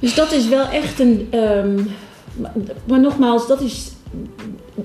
Dus 0.00 0.14
dat 0.14 0.32
is 0.32 0.48
wel 0.48 0.68
echt 0.68 1.00
een. 1.00 1.26
ehm, 1.30 1.80
maar, 2.84 3.00
nogmaals, 3.00 3.46
dat 3.46 3.60
is 3.60 3.92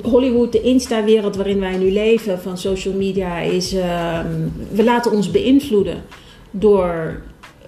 Hollywood, 0.02 0.52
de 0.52 0.62
Insta-wereld 0.62 1.36
waarin 1.36 1.60
wij 1.60 1.78
nu 1.78 1.92
leven 1.92 2.42
van 2.42 2.58
social 2.58 2.94
media, 2.94 3.40
is. 3.40 3.74
ehm, 3.74 4.28
we 4.72 4.84
laten 4.84 5.12
ons 5.12 5.32
beïnvloeden 5.32 6.04
door 6.52 7.22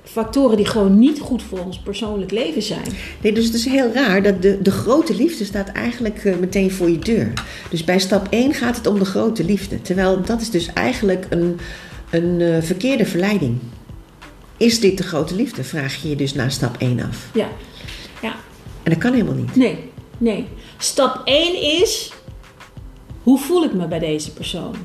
factoren 0.04 0.58
die 0.58 0.66
gewoon 0.66 1.00
niet 1.00 1.20
goed 1.20 1.44
voor 1.44 1.60
ons 1.60 1.80
persoonlijk 1.80 2.32
leven 2.32 2.62
zijn. 2.62 2.88
Nee, 3.22 3.34
dus 3.34 3.46
het 3.46 3.54
is 3.54 3.66
heel 3.66 3.92
raar 3.94 4.24
dat 4.24 4.42
de, 4.42 4.62
de 4.62 4.72
grote 4.72 5.16
liefde 5.16 5.46
staat 5.46 5.70
eigenlijk 5.70 6.26
eh, 6.26 6.36
meteen 6.40 6.72
voor 6.72 6.90
je 6.90 7.00
deur. 7.00 7.34
Dus 7.70 7.84
bij 7.84 8.00
stap 8.00 8.28
1 8.30 8.54
gaat 8.54 8.76
het 8.76 8.88
om 8.88 9.00
de 9.00 9.06
grote 9.06 9.44
liefde. 9.44 9.82
Terwijl 9.82 10.22
dat 10.22 10.42
is 10.42 10.50
dus 10.50 10.74
eigenlijk 10.74 11.26
een, 11.30 11.60
een 12.10 12.42
eh, 12.42 12.62
verkeerde 12.62 13.06
verleiding. 13.06 13.58
Is 14.58 14.80
dit 14.80 14.98
de 14.98 15.04
grote 15.04 15.36
liefde? 15.36 15.64
Vraag 15.64 16.02
je 16.02 16.10
je 16.10 16.16
dus 16.16 16.34
na 16.34 16.50
stap 16.50 16.76
1 16.78 17.00
af. 17.02 17.30
Ja, 17.34 17.48
ja. 18.22 18.36
En 18.84 18.92
dat 18.92 18.98
kan 18.98 19.14
helemaal 19.14 19.34
niet. 19.34 19.56
Nee, 19.56 19.90
nee. 20.18 20.48
Stap 20.78 21.22
1 21.26 21.62
is: 21.82 22.12
hoe 23.24 23.40
voel 23.40 23.64
ik 23.64 23.74
me 23.74 23.88
bij 23.88 24.00
deze 24.00 24.34
persoon? 24.34 24.76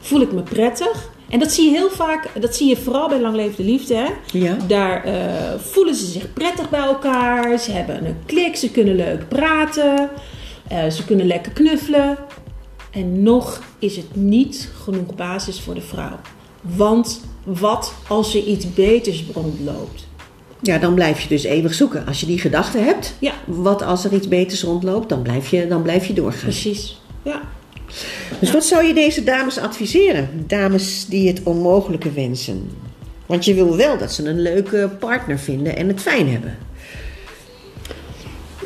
Voel 0.00 0.20
ik 0.20 0.32
me 0.32 0.42
prettig? 0.42 1.10
En 1.28 1.38
dat 1.38 1.52
zie 1.52 1.64
je 1.70 1.76
heel 1.76 1.90
vaak, 1.90 2.28
dat 2.40 2.54
zie 2.56 2.68
je 2.68 2.76
vooral 2.76 3.08
bij 3.08 3.20
langlevende 3.20 3.70
liefde. 3.70 3.94
Hè? 3.94 4.06
Ja. 4.38 4.56
Daar 4.66 5.04
eh, 5.04 5.60
voelen 5.60 5.94
ze 5.94 6.06
zich 6.06 6.32
prettig 6.32 6.70
bij 6.70 6.80
elkaar. 6.80 7.58
Ze 7.58 7.72
hebben 7.72 8.06
een 8.06 8.16
klik, 8.26 8.56
ze 8.56 8.70
kunnen 8.70 8.94
leuk 8.96 9.28
praten. 9.28 10.10
eh, 10.68 10.88
ze 10.90 11.04
kunnen 11.04 11.26
lekker 11.26 11.52
knuffelen. 11.52 12.16
En 12.90 13.22
nog 13.22 13.60
is 13.78 13.96
het 13.96 14.16
niet 14.16 14.70
genoeg 14.84 15.14
basis 15.14 15.60
voor 15.60 15.74
de 15.74 15.80
vrouw. 15.80 16.18
Want 16.76 17.20
wat 17.44 17.94
als 18.08 18.34
er 18.34 18.42
iets 18.42 18.74
beters 18.74 19.24
rondloopt? 19.34 20.06
Ja, 20.62 20.78
dan 20.78 20.94
blijf 20.94 21.20
je 21.20 21.28
dus 21.28 21.42
eeuwig 21.44 21.74
zoeken. 21.74 22.06
Als 22.06 22.20
je 22.20 22.26
die 22.26 22.38
gedachte 22.38 22.78
hebt, 22.78 23.14
Ja, 23.20 23.32
wat 23.44 23.82
als 23.82 24.04
er 24.04 24.12
iets 24.12 24.28
beters 24.28 24.62
rondloopt, 24.62 25.08
dan 25.08 25.22
blijf 25.22 25.48
je, 25.48 25.66
dan 25.68 25.82
blijf 25.82 26.06
je 26.06 26.12
doorgaan. 26.12 26.40
precies. 26.40 27.00
Ja. 27.22 27.40
Dus 28.40 28.50
wat 28.52 28.64
zou 28.64 28.84
je 28.84 28.94
deze 28.94 29.24
dames 29.24 29.58
adviseren? 29.58 30.44
Dames 30.46 31.06
die 31.06 31.28
het 31.28 31.40
onmogelijke 31.42 32.12
wensen. 32.12 32.70
Want 33.26 33.44
je 33.44 33.54
wil 33.54 33.76
wel 33.76 33.98
dat 33.98 34.12
ze 34.12 34.28
een 34.28 34.40
leuke 34.42 34.90
partner 34.98 35.38
vinden 35.38 35.76
en 35.76 35.88
het 35.88 36.00
fijn 36.00 36.28
hebben. 36.30 36.58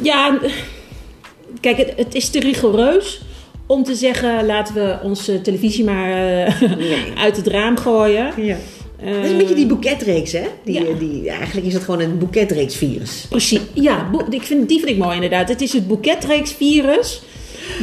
Ja, 0.02 0.38
kijk, 1.60 1.76
het, 1.76 1.92
het 1.96 2.14
is 2.14 2.28
te 2.30 2.40
rigoureus 2.40 3.20
om 3.70 3.84
te 3.84 3.94
zeggen: 3.94 4.46
laten 4.46 4.74
we 4.74 4.98
onze 5.02 5.40
televisie 5.40 5.84
maar 5.84 6.10
eh, 6.10 6.60
Nee. 6.76 7.12
uit 7.24 7.36
het 7.36 7.46
raam 7.46 7.76
gooien. 7.76 8.32
Ja. 8.36 8.56
Eh, 9.02 9.14
Dat 9.14 9.24
is 9.24 9.30
een 9.30 9.36
beetje 9.36 9.54
die 9.54 9.66
boeketreeks, 9.66 10.32
hè? 10.32 10.42
Die, 10.64 10.74
Ja. 10.74 10.98
die, 10.98 11.28
eigenlijk 11.30 11.66
is 11.66 11.74
het 11.74 11.82
gewoon 11.82 12.00
een 12.00 12.18
boeketreeksvirus. 12.18 13.26
Precies. 13.28 13.60
Ja, 13.74 14.10
ik 14.30 14.42
vind, 14.42 14.68
die 14.68 14.78
vind 14.78 14.90
ik 14.90 14.98
mooi 14.98 15.14
inderdaad. 15.14 15.48
Het 15.48 15.60
is 15.60 15.72
het 15.72 15.88
boeketreeksvirus. 15.88 17.22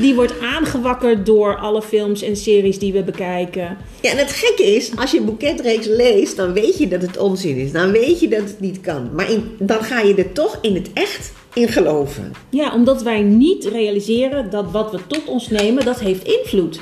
Die 0.02 0.16
wordt 0.16 0.34
aangewakkerd 0.42 1.26
door 1.26 1.58
alle 1.58 1.82
films 1.82 2.22
en 2.22 2.36
series 2.36 2.80
die 2.80 2.94
we 2.94 3.04
bekijken. 3.04 3.78
Ja, 4.02 4.12
en 4.12 4.18
het 4.18 4.32
gekke 4.32 4.64
is, 4.64 4.92
als 4.96 5.12
je 5.12 5.18
een 5.18 5.26
boeketreeks 5.26 5.86
leest, 5.86 6.36
dan 6.36 6.54
weet 6.54 6.78
je 6.78 6.88
dat 6.88 7.02
het 7.02 7.18
onzin 7.18 7.56
is. 7.58 7.72
Dan 7.72 7.92
weet 7.92 8.20
je 8.20 8.28
dat 8.28 8.40
het 8.40 8.60
niet 8.60 8.82
kan. 8.82 9.10
Maar 9.16 9.32
in, 9.32 9.56
dan 9.60 9.84
ga 9.84 10.00
je 10.02 10.16
er 10.16 10.32
toch 10.32 10.58
in 10.62 10.76
het 10.76 10.90
echt 10.94 11.32
geloven. 11.66 12.32
Ja, 12.50 12.74
omdat 12.74 13.02
wij 13.02 13.22
niet 13.22 13.66
realiseren 13.66 14.50
dat 14.50 14.72
wat 14.72 14.92
we 14.92 15.08
tot 15.08 15.26
ons 15.26 15.50
nemen, 15.50 15.86
dat 15.86 16.00
heeft 16.00 16.24
invloed. 16.24 16.80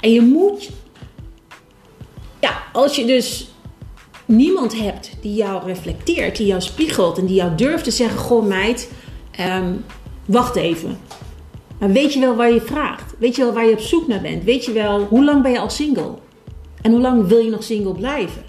En 0.00 0.12
je 0.12 0.20
moet... 0.20 0.70
Ja, 2.40 2.62
als 2.72 2.96
je 2.96 3.04
dus 3.04 3.48
niemand 4.24 4.78
hebt 4.78 5.10
die 5.20 5.34
jou 5.34 5.64
reflecteert, 5.66 6.36
die 6.36 6.46
jou 6.46 6.60
spiegelt 6.60 7.18
en 7.18 7.26
die 7.26 7.36
jou 7.36 7.54
durft 7.54 7.84
te 7.84 7.90
zeggen: 7.90 8.18
Goh, 8.18 8.46
meid, 8.46 8.90
ehm, 9.30 9.72
wacht 10.24 10.56
even. 10.56 10.98
Maar 11.78 11.92
weet 11.92 12.12
je 12.12 12.20
wel 12.20 12.34
waar 12.34 12.52
je 12.52 12.60
vraagt? 12.60 13.14
Weet 13.18 13.36
je 13.36 13.42
wel 13.42 13.52
waar 13.52 13.66
je 13.66 13.72
op 13.72 13.80
zoek 13.80 14.06
naar 14.06 14.20
bent? 14.20 14.44
Weet 14.44 14.64
je 14.64 14.72
wel 14.72 15.00
hoe 15.00 15.24
lang 15.24 15.42
ben 15.42 15.52
je 15.52 15.58
al 15.58 15.70
single? 15.70 16.14
En 16.82 16.90
hoe 16.90 17.00
lang 17.00 17.26
wil 17.26 17.38
je 17.38 17.50
nog 17.50 17.62
single 17.62 17.94
blijven? 17.94 18.44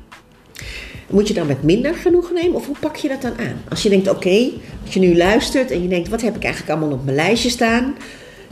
Moet 1.09 1.27
je 1.27 1.33
dan 1.33 1.47
met 1.47 1.63
minder 1.63 1.93
genoegen 1.93 2.35
nemen 2.35 2.55
of 2.55 2.65
hoe 2.65 2.75
pak 2.79 2.95
je 2.95 3.07
dat 3.07 3.21
dan 3.21 3.37
aan? 3.37 3.61
Als 3.69 3.83
je 3.83 3.89
denkt, 3.89 4.09
oké, 4.09 4.49
als 4.85 4.93
je 4.93 4.99
nu 4.99 5.17
luistert 5.17 5.71
en 5.71 5.81
je 5.81 5.87
denkt, 5.87 6.09
wat 6.09 6.21
heb 6.21 6.35
ik 6.35 6.43
eigenlijk 6.43 6.73
allemaal 6.73 6.97
op 6.97 7.03
mijn 7.03 7.15
lijstje 7.15 7.49
staan? 7.49 7.95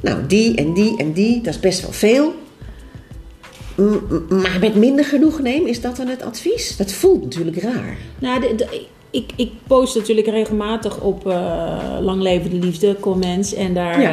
Nou, 0.02 0.26
die 0.28 0.56
en 0.56 0.74
die 0.74 0.98
en 0.98 1.14
die, 1.14 1.42
dat 1.42 1.54
is 1.54 1.60
best 1.60 1.82
wel 1.82 1.92
veel. 1.92 2.34
Maar 4.30 4.58
met 4.60 4.76
minder 4.76 5.06
genoegen 5.06 5.44
nemen, 5.44 5.70
is 5.70 5.82
dat 5.82 5.96
dan 5.96 6.08
het 6.08 6.22
advies? 6.22 6.78
Dat 6.78 6.92
voelt 6.92 7.24
natuurlijk 7.24 7.62
raar. 7.62 7.98
Nou, 8.20 8.40
de, 8.40 8.86
ik, 9.16 9.32
ik 9.36 9.52
post 9.68 9.96
natuurlijk 9.96 10.28
regelmatig 10.28 11.02
op 11.02 11.28
uh, 11.28 11.98
Lang 12.02 12.22
Leven 12.22 12.50
de 12.50 12.66
Liefde 12.66 12.96
comments. 13.00 13.54
En 13.54 13.74
daar 13.74 14.02
uh, 14.02 14.08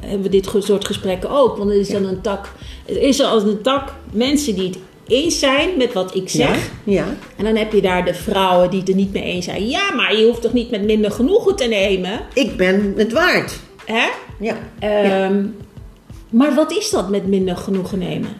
hebben 0.00 0.22
we 0.22 0.28
dit 0.28 0.50
soort 0.58 0.84
gesprekken 0.84 1.30
ook. 1.30 1.56
Want 1.56 1.70
er 1.70 1.76
is 1.76 1.88
dan 1.88 2.04
een 2.04 2.20
tak. 2.20 2.52
Er 2.84 3.02
is 3.02 3.20
er 3.20 3.26
als 3.26 3.42
een 3.42 3.62
tak 3.62 3.94
mensen 4.12 4.54
die 4.54 4.66
het 4.66 4.78
eens 5.06 5.38
zijn 5.38 5.76
met 5.76 5.92
wat 5.92 6.14
ik 6.14 6.28
zeg. 6.28 6.70
Ja, 6.84 6.92
ja. 6.92 7.16
En 7.36 7.44
dan 7.44 7.56
heb 7.56 7.72
je 7.72 7.80
daar 7.80 8.04
de 8.04 8.14
vrouwen 8.14 8.70
die 8.70 8.80
het 8.80 8.88
er 8.88 8.94
niet 8.94 9.12
mee 9.12 9.22
eens 9.22 9.44
zijn. 9.44 9.68
Ja, 9.68 9.94
maar 9.94 10.16
je 10.16 10.26
hoeft 10.26 10.42
toch 10.42 10.52
niet 10.52 10.70
met 10.70 10.84
minder 10.84 11.10
genoegen 11.10 11.56
te 11.56 11.64
nemen? 11.64 12.20
Ik 12.34 12.56
ben 12.56 12.94
het 12.96 13.12
waard. 13.12 13.60
Hè? 13.84 14.06
Ja. 14.38 14.56
Um, 15.26 15.56
maar 16.30 16.54
wat 16.54 16.72
is 16.72 16.90
dat 16.90 17.10
met 17.10 17.26
minder 17.26 17.56
genoegen 17.56 17.98
nemen? 17.98 18.30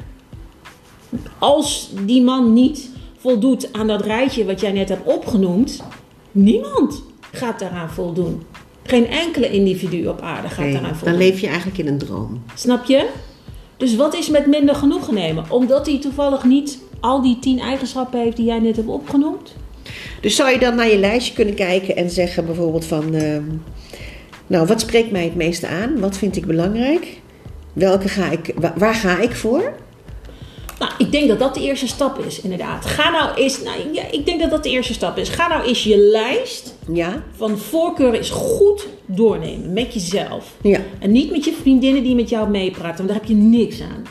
Als 1.38 1.90
die 2.00 2.23
man 2.23 2.52
niet 2.52 2.90
voldoet 3.18 3.73
aan 3.73 3.87
dat 3.87 4.02
rijtje 4.02 4.44
wat 4.44 4.61
jij 4.61 4.73
net 4.73 4.88
hebt 4.88 5.06
opgenoemd, 5.06 5.83
niemand 6.33 7.02
gaat 7.33 7.59
daaraan 7.59 7.90
voldoen. 7.90 8.42
Geen 8.83 9.06
enkele 9.06 9.50
individu 9.50 10.06
op 10.06 10.21
aarde 10.21 10.49
gaat 10.49 10.73
daaraan 10.73 10.97
voldoen. 10.97 11.18
Dan 11.18 11.28
leef 11.28 11.40
je 11.40 11.47
eigenlijk 11.47 11.78
in 11.78 11.87
een 11.87 11.99
droom. 11.99 12.42
Snap 12.54 12.85
je? 12.85 13.09
Dus 13.76 13.97
wat 13.97 14.14
is 14.14 14.28
met 14.28 14.47
minder 14.47 14.75
genoegen 14.75 15.14
nemen? 15.14 15.45
Omdat 15.49 15.87
hij 15.87 16.00
toevallig 16.00 16.45
niet 16.45 16.78
al 17.00 17.23
die 17.23 17.38
tien 17.38 17.59
eigenschappen 17.59 18.21
heeft 18.21 18.37
die 18.37 18.47
jij 18.47 18.59
net 18.59 18.76
hebt 18.76 18.88
opgenoemd? 18.88 19.54
Dus 20.21 20.37
zou 20.37 20.50
je 20.50 20.59
dan 20.59 20.75
naar 20.75 20.90
je 20.90 20.99
lijstje 20.99 21.35
kunnen 21.35 21.54
kijken 21.54 21.97
en 21.97 22.11
zeggen 22.11 22.47
bijvoorbeeld 22.47 22.85
van... 22.85 23.14
Uh, 23.14 23.37
nou, 24.47 24.66
wat 24.66 24.81
spreekt 24.81 25.11
mij 25.11 25.25
het 25.25 25.35
meeste 25.35 25.66
aan? 25.66 26.00
Wat 26.00 26.16
vind 26.16 26.37
ik 26.37 26.47
belangrijk? 26.47 27.21
Welke 27.73 28.09
ga 28.09 28.31
ik, 28.31 28.54
waar 28.76 28.95
ga 28.95 29.21
ik 29.21 29.37
voor? 29.37 29.73
Nou, 30.78 30.93
ik 30.99 31.12
denk 31.12 31.28
dat 31.28 31.38
dat 31.38 31.54
de 31.54 31.61
eerste 31.61 31.87
stap 31.87 32.19
is, 32.19 32.40
inderdaad. 32.40 32.87
Ga 32.87 33.11
nou 33.11 33.35
eens, 33.35 33.62
nou, 33.62 33.76
ja, 33.93 34.02
ik 34.11 34.26
denk 34.26 34.40
dat 34.40 34.50
dat 34.50 34.62
de 34.62 34.71
eerste 34.71 34.93
stap 34.93 35.19
is. 35.19 35.28
Ga 35.28 35.49
nou 35.49 35.64
eens 35.64 35.85
je 35.85 35.97
lijst 35.97 36.75
ja. 36.93 37.23
van 37.37 37.59
voorkeuren 37.59 38.19
eens 38.19 38.31
goed 38.31 38.87
doornemen 39.07 39.73
met 39.73 39.95
jezelf. 39.95 40.54
Ja. 40.62 40.81
En 40.99 41.12
niet 41.12 41.31
met 41.31 41.45
je 41.45 41.52
vriendinnen 41.52 42.02
die 42.02 42.14
met 42.14 42.28
jou 42.28 42.50
meepraten, 42.50 42.97
want 42.97 43.09
daar 43.09 43.19
heb 43.19 43.28
je 43.28 43.35
niks 43.35 43.81
aan. 43.81 44.02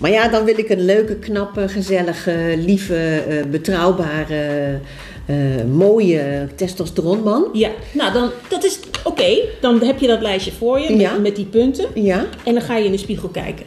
Maar 0.00 0.10
ja, 0.10 0.28
dan 0.28 0.44
wil 0.44 0.58
ik 0.58 0.68
een 0.68 0.84
leuke, 0.84 1.16
knappe, 1.16 1.68
gezellige, 1.68 2.54
lieve, 2.56 3.24
uh, 3.28 3.44
betrouwbare, 3.50 4.80
uh, 5.26 5.36
mooie 5.72 6.48
testosteronman. 6.56 7.48
Ja, 7.52 7.70
nou 7.92 8.12
dan, 8.12 8.30
dat 8.48 8.64
is 8.64 8.78
oké. 8.98 9.08
Okay. 9.08 9.48
Dan 9.60 9.82
heb 9.82 9.98
je 9.98 10.06
dat 10.06 10.20
lijstje 10.20 10.52
voor 10.52 10.80
je 10.80 10.90
met, 10.90 11.00
Ja. 11.00 11.16
met 11.16 11.36
die 11.36 11.46
punten. 11.46 11.86
Ja. 11.94 12.26
En 12.44 12.54
dan 12.54 12.62
ga 12.62 12.76
je 12.76 12.84
in 12.84 12.92
de 12.92 12.98
spiegel 12.98 13.28
kijken. 13.28 13.66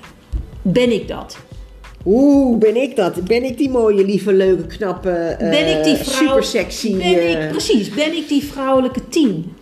Ben 0.61 0.91
ik 0.91 1.07
dat? 1.07 1.37
Oeh, 2.09 2.57
ben 2.57 2.75
ik 2.75 2.95
dat? 2.95 3.23
Ben 3.23 3.43
ik 3.43 3.57
die 3.57 3.69
mooie, 3.69 4.05
lieve, 4.05 4.33
leuke, 4.33 4.65
knappe, 4.65 5.37
uh, 5.41 5.49
Ben 5.49 5.77
ik 5.77 5.83
die 5.83 5.95
vrouw? 5.95 6.27
super 6.27 6.43
sexy? 6.43 6.97
Ben 6.97 7.29
ik, 7.29 7.49
precies, 7.49 7.89
ben 7.89 8.15
ik 8.15 8.27
die 8.27 8.43
vrouwelijke 8.43 9.09
tien? 9.09 9.55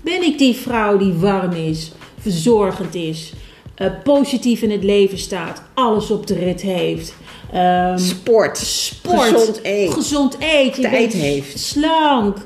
Ben 0.00 0.22
ik 0.22 0.38
die 0.38 0.54
vrouw 0.54 0.96
die 0.96 1.12
warm 1.12 1.52
is, 1.52 1.92
verzorgend 2.20 2.94
is, 2.94 3.32
uh, 3.78 3.88
positief 4.04 4.62
in 4.62 4.70
het 4.70 4.84
leven 4.84 5.18
staat, 5.18 5.62
alles 5.74 6.10
op 6.10 6.26
de 6.26 6.34
rit 6.34 6.60
heeft? 6.60 7.14
Um, 7.54 7.98
sport, 7.98 8.58
sport, 8.58 9.22
gezond 9.22 9.60
eet, 9.62 9.92
gezond 9.92 10.36
eet, 10.38 10.74
tijd 10.74 11.12
heeft, 11.12 11.58
slank, 11.58 12.36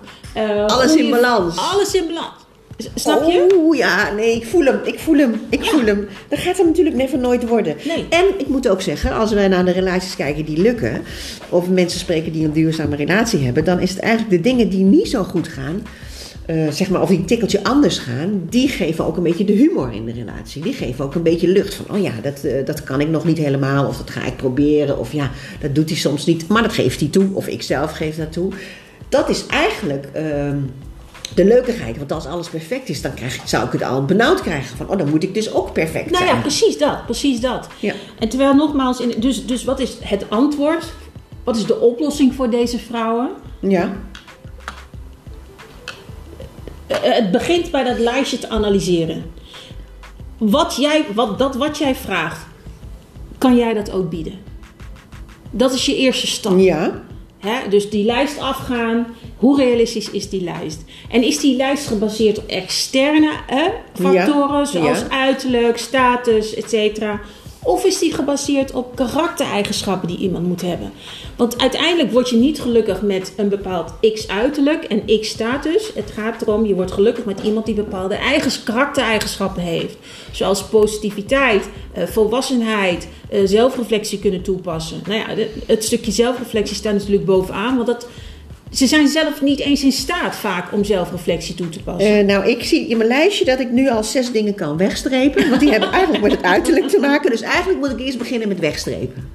alles 0.67 0.95
in 0.97 1.11
balans. 1.11 1.57
Alles 1.73 1.95
in 1.95 2.07
balans. 2.07 2.46
Snap 2.95 3.25
je? 3.25 3.55
Oeh, 3.57 3.77
ja, 3.79 4.13
nee, 4.13 4.35
ik 4.37 4.47
voel 4.47 4.65
hem, 4.65 4.79
ik 4.85 4.99
voel 4.99 5.17
hem, 5.19 5.41
ik 5.49 5.63
Ja. 5.65 5.71
voel 5.71 5.85
hem. 5.85 6.09
Dat 6.29 6.39
gaat 6.39 6.57
hem 6.57 6.67
natuurlijk 6.67 6.97
never 6.97 7.19
nooit 7.19 7.49
worden. 7.49 7.77
Nee. 7.87 8.07
En 8.11 8.25
ik 8.39 8.49
moet 8.49 8.69
ook 8.69 8.81
zeggen, 8.81 9.13
als 9.13 9.33
wij 9.33 9.49
naar 9.49 9.65
de 9.65 9.71
relaties 9.71 10.17
kijken 10.17 10.45
die 10.45 10.59
lukken, 10.59 11.03
of 11.49 11.69
mensen 11.69 12.01
spreken 12.01 12.33
die 12.33 12.45
een 12.45 12.53
duurzame 12.53 12.97
relatie 12.97 13.39
hebben, 13.45 13.65
dan 13.65 13.81
is 13.81 13.91
het 13.91 13.99
eigenlijk 13.99 14.31
de 14.43 14.49
dingen 14.49 14.69
die 14.69 14.85
niet 14.85 15.09
zo 15.09 15.23
goed 15.23 15.49
gaan, 15.49 15.83
eh, 16.47 16.69
zeg 16.71 16.91
maar, 16.91 17.03
of 17.03 17.09
die 17.09 17.19
een 17.19 17.25
tikkeltje 17.27 17.65
anders 17.65 17.99
gaan, 17.99 18.43
die 18.51 18.69
geven 18.69 19.05
ook 19.07 19.17
een 19.17 19.23
beetje 19.23 19.45
de 19.45 19.53
humor 19.53 19.93
in 19.93 20.05
de 20.05 20.13
relatie. 20.13 20.63
Die 20.63 20.73
geven 20.73 21.05
ook 21.05 21.15
een 21.15 21.23
beetje 21.23 21.49
lucht 21.49 21.75
van, 21.75 21.97
oh 21.97 22.03
ja, 22.03 22.13
dat, 22.23 22.45
eh, 22.45 22.65
dat 22.65 22.85
kan 22.85 23.01
ik 23.01 23.09
nog 23.09 23.25
niet 23.25 23.39
helemaal, 23.39 23.87
of 23.87 23.97
dat 23.97 24.11
ga 24.11 24.27
ik 24.27 24.37
proberen, 24.37 24.99
of 24.99 25.13
ja, 25.13 25.31
dat 25.61 25.75
doet 25.75 25.89
hij 25.89 25.99
soms 25.99 26.27
niet, 26.27 26.49
maar 26.49 26.63
dat 26.63 26.73
geeft 26.73 27.01
hij 27.01 27.09
toe, 27.09 27.27
of 27.33 27.47
ik 27.47 27.63
zelf 27.63 27.93
geef 27.93 28.17
dat 28.17 28.33
toe. 28.33 28.53
Dat 29.09 29.29
is 29.29 29.47
eigenlijk 29.47 30.07
ehm, 30.13 30.57
de 31.35 31.45
leukigheid, 31.45 31.97
want 31.99 32.13
als 32.13 32.27
alles 32.27 32.49
perfect 32.49 32.89
is, 32.89 33.03
dan 33.03 33.15
krijg, 33.15 33.41
zou 33.45 33.67
ik 33.67 33.73
het 33.73 33.83
al 33.83 34.05
benauwd 34.05 34.43
krijgen 34.43 34.77
van, 34.77 34.89
oh, 34.91 34.99
dan 34.99 35.09
moet 35.11 35.23
ik 35.23 35.35
dus 35.35 35.53
ook 35.53 35.73
perfect 35.73 36.11
Nou 36.11 36.25
zijn. 36.25 36.37
ja, 36.37 36.41
precies 36.43 36.79
dat, 36.79 37.05
precies 37.05 37.41
dat. 37.41 37.69
Ja. 37.79 37.95
En 38.19 38.29
terwijl 38.29 38.55
nogmaals, 38.55 39.01
in, 39.01 39.15
dus, 39.21 39.47
dus 39.47 39.65
wat 39.65 39.81
is 39.81 39.97
het 40.01 40.31
antwoord? 40.31 40.93
Wat 41.45 41.57
is 41.57 41.67
de 41.67 41.81
oplossing 41.81 42.35
voor 42.35 42.51
deze 42.51 42.79
vrouwen? 42.79 43.31
ja. 43.61 43.93
Eh, 46.87 46.97
het 47.03 47.31
begint 47.31 47.71
bij 47.71 47.85
dat 47.85 47.99
lijstje 47.99 48.39
te 48.39 48.49
analyseren. 48.49 49.25
Wat 50.39 50.77
jij, 50.77 51.05
wat, 51.15 51.39
dat 51.39 51.55
wat 51.57 51.79
jij 51.79 51.95
vraagt, 51.95 52.47
kan 53.39 53.57
jij 53.57 53.75
dat 53.75 53.91
ook 53.91 54.11
bieden? 54.11 54.39
Dat 55.51 55.73
is 55.73 55.87
je 55.87 55.97
eerste 55.97 56.27
stap. 56.27 56.59
Ja. 56.59 57.03
Hè? 57.39 57.69
Dus 57.69 57.91
die 57.91 58.05
lijst 58.05 58.39
afgaan. 58.39 59.07
Hoe 59.37 59.57
realistisch 59.57 60.11
is 60.11 60.29
die 60.29 60.43
lijst? 60.43 60.85
En 61.11 61.23
is 61.23 61.41
die 61.41 61.57
lijst 61.57 61.87
gebaseerd 61.87 62.39
op 62.39 62.47
externe 62.47 63.31
hè, 63.47 63.69
factoren, 63.93 64.59
Ja, 64.59 64.65
zoals 64.65 65.01
ja. 65.01 65.09
uiterlijk, 65.11 65.79
status, 65.79 66.55
etc. 66.55 67.03
Of 67.67 67.85
is 67.85 67.99
die 67.99 68.13
gebaseerd 68.13 68.73
op 68.73 68.97
karaktereigenschappen 68.97 70.09
die 70.09 70.19
iemand 70.19 70.47
moet 70.47 70.61
hebben? 70.61 70.93
Want 71.37 71.61
uiteindelijk 71.61 72.13
word 72.13 72.29
je 72.29 72.37
niet 72.37 72.61
gelukkig 72.61 73.03
met 73.03 73.33
een 73.37 73.49
bepaald 73.49 73.93
x-uiterlijk 74.15 74.85
en 74.85 75.21
x-status. 75.21 75.91
Het 75.95 76.11
gaat 76.11 76.43
erom, 76.43 76.67
je 76.67 76.75
wordt 76.75 76.93
gelukkig 76.93 77.25
met 77.25 77.41
iemand 77.41 77.67
die 77.67 77.75
bepaalde 77.75 78.15
eigens, 78.15 78.63
karaktereigenschappen 78.63 79.63
heeft. 79.63 79.97
Zoals 80.33 80.65
positiviteit, 80.65 81.69
eh, 81.93 82.07
volwassenheid, 82.07 83.09
eh, 83.29 83.41
zelfreflectie 83.45 84.19
kunnen 84.19 84.43
toepassen. 84.43 85.03
Nou 85.07 85.19
ja, 85.19 85.45
het 85.67 85.85
stukje 85.85 86.13
zelfreflectie 86.13 86.77
staat 86.77 86.93
natuurlijk 86.93 87.25
bovenaan, 87.25 87.75
want 87.75 87.87
dat, 87.87 88.09
ze 88.77 88.87
zijn 88.87 89.09
zelf 89.09 89.43
niet 89.43 89.61
eens 89.61 89.83
in 89.83 89.93
staat 89.93 90.37
vaak 90.37 90.73
om 90.73 90.85
zelfreflectie 90.85 91.55
toe 91.55 91.69
te 91.69 91.83
passen. 91.83 92.19
Eh, 92.19 92.25
nou, 92.25 92.47
ik 92.47 92.65
zie 92.65 92.89
in 92.89 92.97
mijn 92.97 93.09
lijstje 93.09 93.45
dat 93.45 93.61
ik 93.61 93.71
nu 93.71 93.91
al 93.91 94.05
zes 94.05 94.33
dingen 94.33 94.55
kan 94.55 94.77
wegstrepen. 94.77 95.49
Want 95.49 95.61
die 95.61 95.71
hebben 95.71 95.93
eigenlijk 95.93 96.23
met 96.23 96.33
het 96.33 96.43
uiterlijk 96.43 96.89
te 96.89 96.99
maken. 96.99 97.31
Dus 97.31 97.41
eigenlijk 97.41 97.79
moet 97.79 97.91
ik 97.91 98.01
eerst 98.01 98.19
beginnen 98.19 98.49
met 98.49 98.59
wegstrepen. 98.59 99.31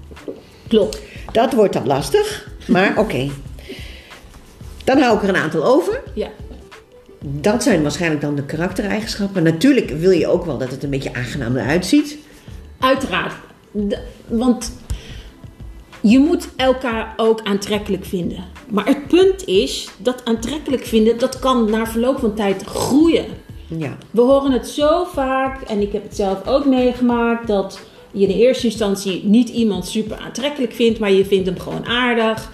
Klopt. 0.68 1.02
Dat 1.32 1.54
wordt 1.54 1.74
dan 1.74 1.88
lastig, 1.88 2.50
maar 2.68 2.98
oké. 2.98 3.30
Dan 4.84 5.02
hou 5.02 5.16
ik 5.18 5.24
er 5.24 5.30
een 5.30 5.36
aantal 5.36 5.66
over. 5.66 6.02
Ja. 6.14 6.28
Dat 7.20 7.64
zijn 7.64 7.82
waarschijnlijk 7.82 8.22
dan 8.22 8.36
de 8.36 8.46
karaktereigenschappen. 8.46 9.44
Natuurlijk 9.44 9.90
wil 9.90 10.12
je 10.12 10.28
ook 10.28 10.46
wel 10.46 10.58
dat 10.58 10.72
het 10.72 10.84
een 10.84 10.90
beetje 10.90 11.14
aangenaam 11.14 11.58
eruit 11.58 11.86
ziet. 11.86 12.18
Uiteraard. 12.80 13.34
De- 13.72 14.00
want 14.28 14.72
je 16.02 16.20
moet 16.20 16.50
elkaar 16.56 17.14
ook 17.18 17.42
aantrekkelijk 17.44 18.06
vinden. 18.06 18.44
Maar 18.70 18.86
het 18.86 19.08
punt 19.08 19.46
is 19.46 19.90
dat 19.98 20.26
aantrekkelijk 20.26 20.86
vinden, 20.86 21.20
dat 21.20 21.40
kan 21.40 21.70
na 21.70 21.86
verloop 21.86 22.20
van 22.20 22.34
tijd 22.34 22.64
groeien. 22.64 23.26
Ja. 23.78 23.98
We 24.12 24.22
horen 24.22 24.52
het 24.52 24.68
zo 24.68 25.04
vaak, 25.04 25.62
en 25.62 25.82
ik 25.82 25.92
heb 25.92 26.04
het 26.04 26.16
zelf 26.16 26.48
ook 26.48 26.66
meegemaakt, 26.66 27.48
dat 27.48 27.80
je 28.12 28.28
in 28.28 28.36
eerste 28.36 28.66
instantie 28.66 29.24
niet 29.26 29.50
iemand 29.50 29.88
super 29.88 30.18
aantrekkelijk 30.18 30.74
vindt, 30.74 31.00
maar 31.00 31.12
je 31.12 31.26
vindt 31.26 31.48
hem 31.48 31.60
gewoon 31.60 31.86
aardig. 31.86 32.52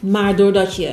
Maar 0.00 0.36
doordat 0.36 0.76
je 0.76 0.92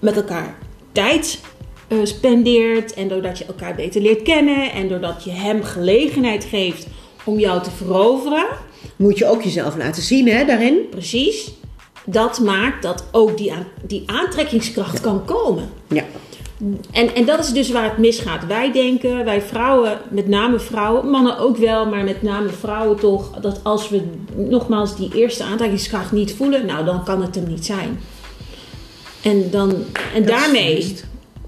met 0.00 0.16
elkaar 0.16 0.58
tijd 0.92 1.40
eh, 1.88 1.98
spendeert 2.02 2.94
en 2.94 3.08
doordat 3.08 3.38
je 3.38 3.44
elkaar 3.44 3.74
beter 3.74 4.00
leert 4.00 4.22
kennen 4.22 4.72
en 4.72 4.88
doordat 4.88 5.24
je 5.24 5.30
hem 5.30 5.62
gelegenheid 5.62 6.44
geeft 6.44 6.86
om 7.24 7.38
jou 7.38 7.62
te 7.62 7.70
veroveren, 7.70 8.46
Moet 8.96 9.18
je 9.18 9.26
ook 9.26 9.42
jezelf 9.42 9.76
laten 9.76 10.02
zien 10.02 10.28
hè, 10.28 10.44
daarin. 10.44 10.76
precies, 10.90 11.52
dat 12.04 12.40
maakt 12.40 12.82
dat 12.82 13.04
ook 13.12 13.36
die, 13.36 13.52
die 13.82 14.02
aantrekkingskracht 14.06 15.00
kan 15.00 15.24
komen. 15.24 15.68
Ja. 15.88 16.04
En, 16.90 17.14
en 17.14 17.24
dat 17.24 17.38
is 17.38 17.52
dus 17.52 17.70
waar 17.70 17.84
het 17.84 17.98
misgaat. 17.98 18.46
Wij 18.46 18.72
denken, 18.72 19.24
wij 19.24 19.42
vrouwen, 19.42 19.98
met 20.10 20.28
name 20.28 20.58
vrouwen, 20.58 21.10
mannen 21.10 21.38
ook 21.38 21.56
wel, 21.56 21.86
maar 21.86 22.04
met 22.04 22.22
name 22.22 22.48
vrouwen 22.48 22.98
toch, 22.98 23.30
dat 23.40 23.60
als 23.62 23.88
we 23.88 24.02
nogmaals 24.34 24.96
die 24.96 25.10
eerste 25.14 25.44
aantrekkingskracht 25.44 26.12
niet 26.12 26.34
voelen, 26.34 26.66
nou 26.66 26.84
dan 26.84 27.04
kan 27.04 27.22
het 27.22 27.34
hem 27.34 27.46
niet 27.48 27.64
zijn. 27.64 28.00
En, 29.22 29.50
dan, 29.50 29.74
en 30.14 30.22
Dat 30.22 30.26
daarmee, 30.26 30.94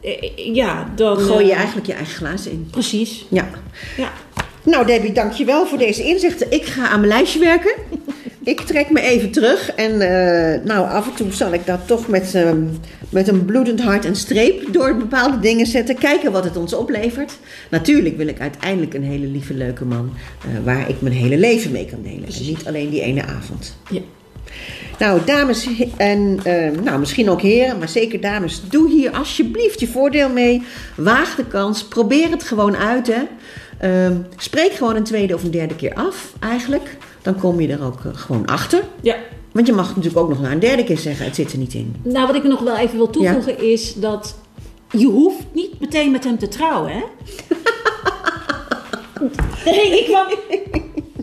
eh, 0.01 0.55
ja, 0.55 0.93
dan. 0.97 1.19
Gooi 1.19 1.45
je 1.45 1.51
eh, 1.51 1.57
eigenlijk 1.57 1.87
je 1.87 1.93
eigen 1.93 2.15
glazen 2.15 2.53
in. 2.53 2.69
Precies. 2.71 3.27
Ja. 3.29 3.51
Ja. 3.97 4.13
Nou 4.63 4.87
Debbie, 4.87 5.13
dankjewel 5.13 5.67
voor 5.67 5.79
deze 5.79 6.03
inzichten. 6.05 6.51
Ik 6.51 6.65
ga 6.65 6.89
aan 6.89 7.01
mijn 7.01 7.13
lijstje 7.13 7.39
werken. 7.39 7.75
Ik 8.45 8.61
trek 8.61 8.91
me 8.91 9.01
even 9.01 9.31
terug. 9.31 9.71
En 9.71 10.01
eh, 10.01 10.65
nou, 10.65 10.89
af 10.89 11.09
en 11.09 11.15
toe 11.15 11.33
zal 11.33 11.53
ik 11.53 11.67
dat 11.67 11.87
toch 11.87 12.09
met, 12.09 12.35
ehm, 12.35 12.63
met 13.09 13.29
een 13.29 13.45
bloedend 13.45 13.81
hart 13.81 14.05
een 14.05 14.17
streep 14.17 14.73
door 14.73 14.97
bepaalde 14.97 15.41
dingen 15.41 15.67
zetten. 15.67 15.99
Kijken 15.99 16.33
wat 16.33 16.45
het 16.45 16.57
ons 16.57 16.75
oplevert. 16.75 17.39
Natuurlijk 17.71 18.17
wil 18.17 18.29
ik 18.29 18.41
uiteindelijk 18.41 18.95
een 18.95 19.05
hele 19.05 19.27
lieve, 19.27 19.55
leuke 19.55 19.85
man. 19.85 20.13
eh, 20.45 20.65
waar 20.65 20.89
ik 20.89 21.01
mijn 21.01 21.15
hele 21.15 21.39
leven 21.39 21.71
mee 21.71 21.87
kan 21.87 22.03
delen. 22.03 22.25
En 22.25 22.47
niet 22.47 22.67
alleen 22.67 22.91
die 22.91 23.03
ene 23.03 23.23
avond. 23.23 23.77
Ja. 23.91 24.01
Nou, 24.99 25.21
dames 25.25 25.69
en 25.97 26.41
eh, 26.45 26.71
nou, 26.83 26.99
misschien 26.99 27.31
ook 27.31 27.41
heren, 27.41 27.79
maar 27.79 27.89
zeker 27.89 28.21
dames, 28.21 28.63
doe 28.71 28.91
hier 28.91 29.11
alsjeblieft 29.11 29.81
je 29.81 29.89
voordeel 29.89 30.29
mee. 30.29 30.63
Waag 30.97 31.35
de 31.35 31.47
kans, 31.47 31.85
probeer 31.85 32.31
het 32.31 32.43
gewoon 32.43 32.77
uit. 32.77 33.07
Hè. 33.07 33.23
Ehm, 33.81 34.17
spreek 34.37 34.73
gewoon 34.73 34.97
een 34.97 35.05
tweede 35.05 35.35
of 35.35 35.43
een 35.45 35.51
derde 35.51 35.77
keer 35.77 35.95
af, 35.95 36.33
eigenlijk. 36.41 36.97
Dan 37.23 37.39
kom 37.39 37.61
je 37.61 37.69
er 37.69 37.85
ook 37.85 38.05
eh, 38.05 38.11
gewoon 38.15 38.47
achter. 38.47 38.83
ja. 39.01 39.17
Want 39.53 39.67
je 39.67 39.73
mag 39.73 39.89
natuurlijk 39.89 40.17
ook 40.17 40.29
nog 40.29 40.41
na 40.41 40.51
een 40.53 40.59
derde 40.59 40.85
keer 40.85 40.99
zeggen: 40.99 41.25
het 41.25 41.35
zit 41.35 41.53
er 41.53 41.59
niet 41.59 41.75
in. 41.75 41.95
Nou, 42.03 42.27
wat 42.27 42.37
ik 42.37 42.43
nog 42.43 42.61
wel 42.61 42.77
even 42.77 42.97
wil 42.97 43.11
toevoegen 43.11 43.63
is 43.63 43.95
dat 43.95 44.35
je 44.91 45.07
hoeft 45.07 45.45
niet 45.53 45.81
meteen 45.81 46.11
met 46.11 46.25
hem 46.25 46.39
te 46.39 46.49
trouwen, 46.49 46.93
hè? 46.93 47.03
nee, 49.71 50.01
ik 50.01 50.07
kwam... 50.07 50.27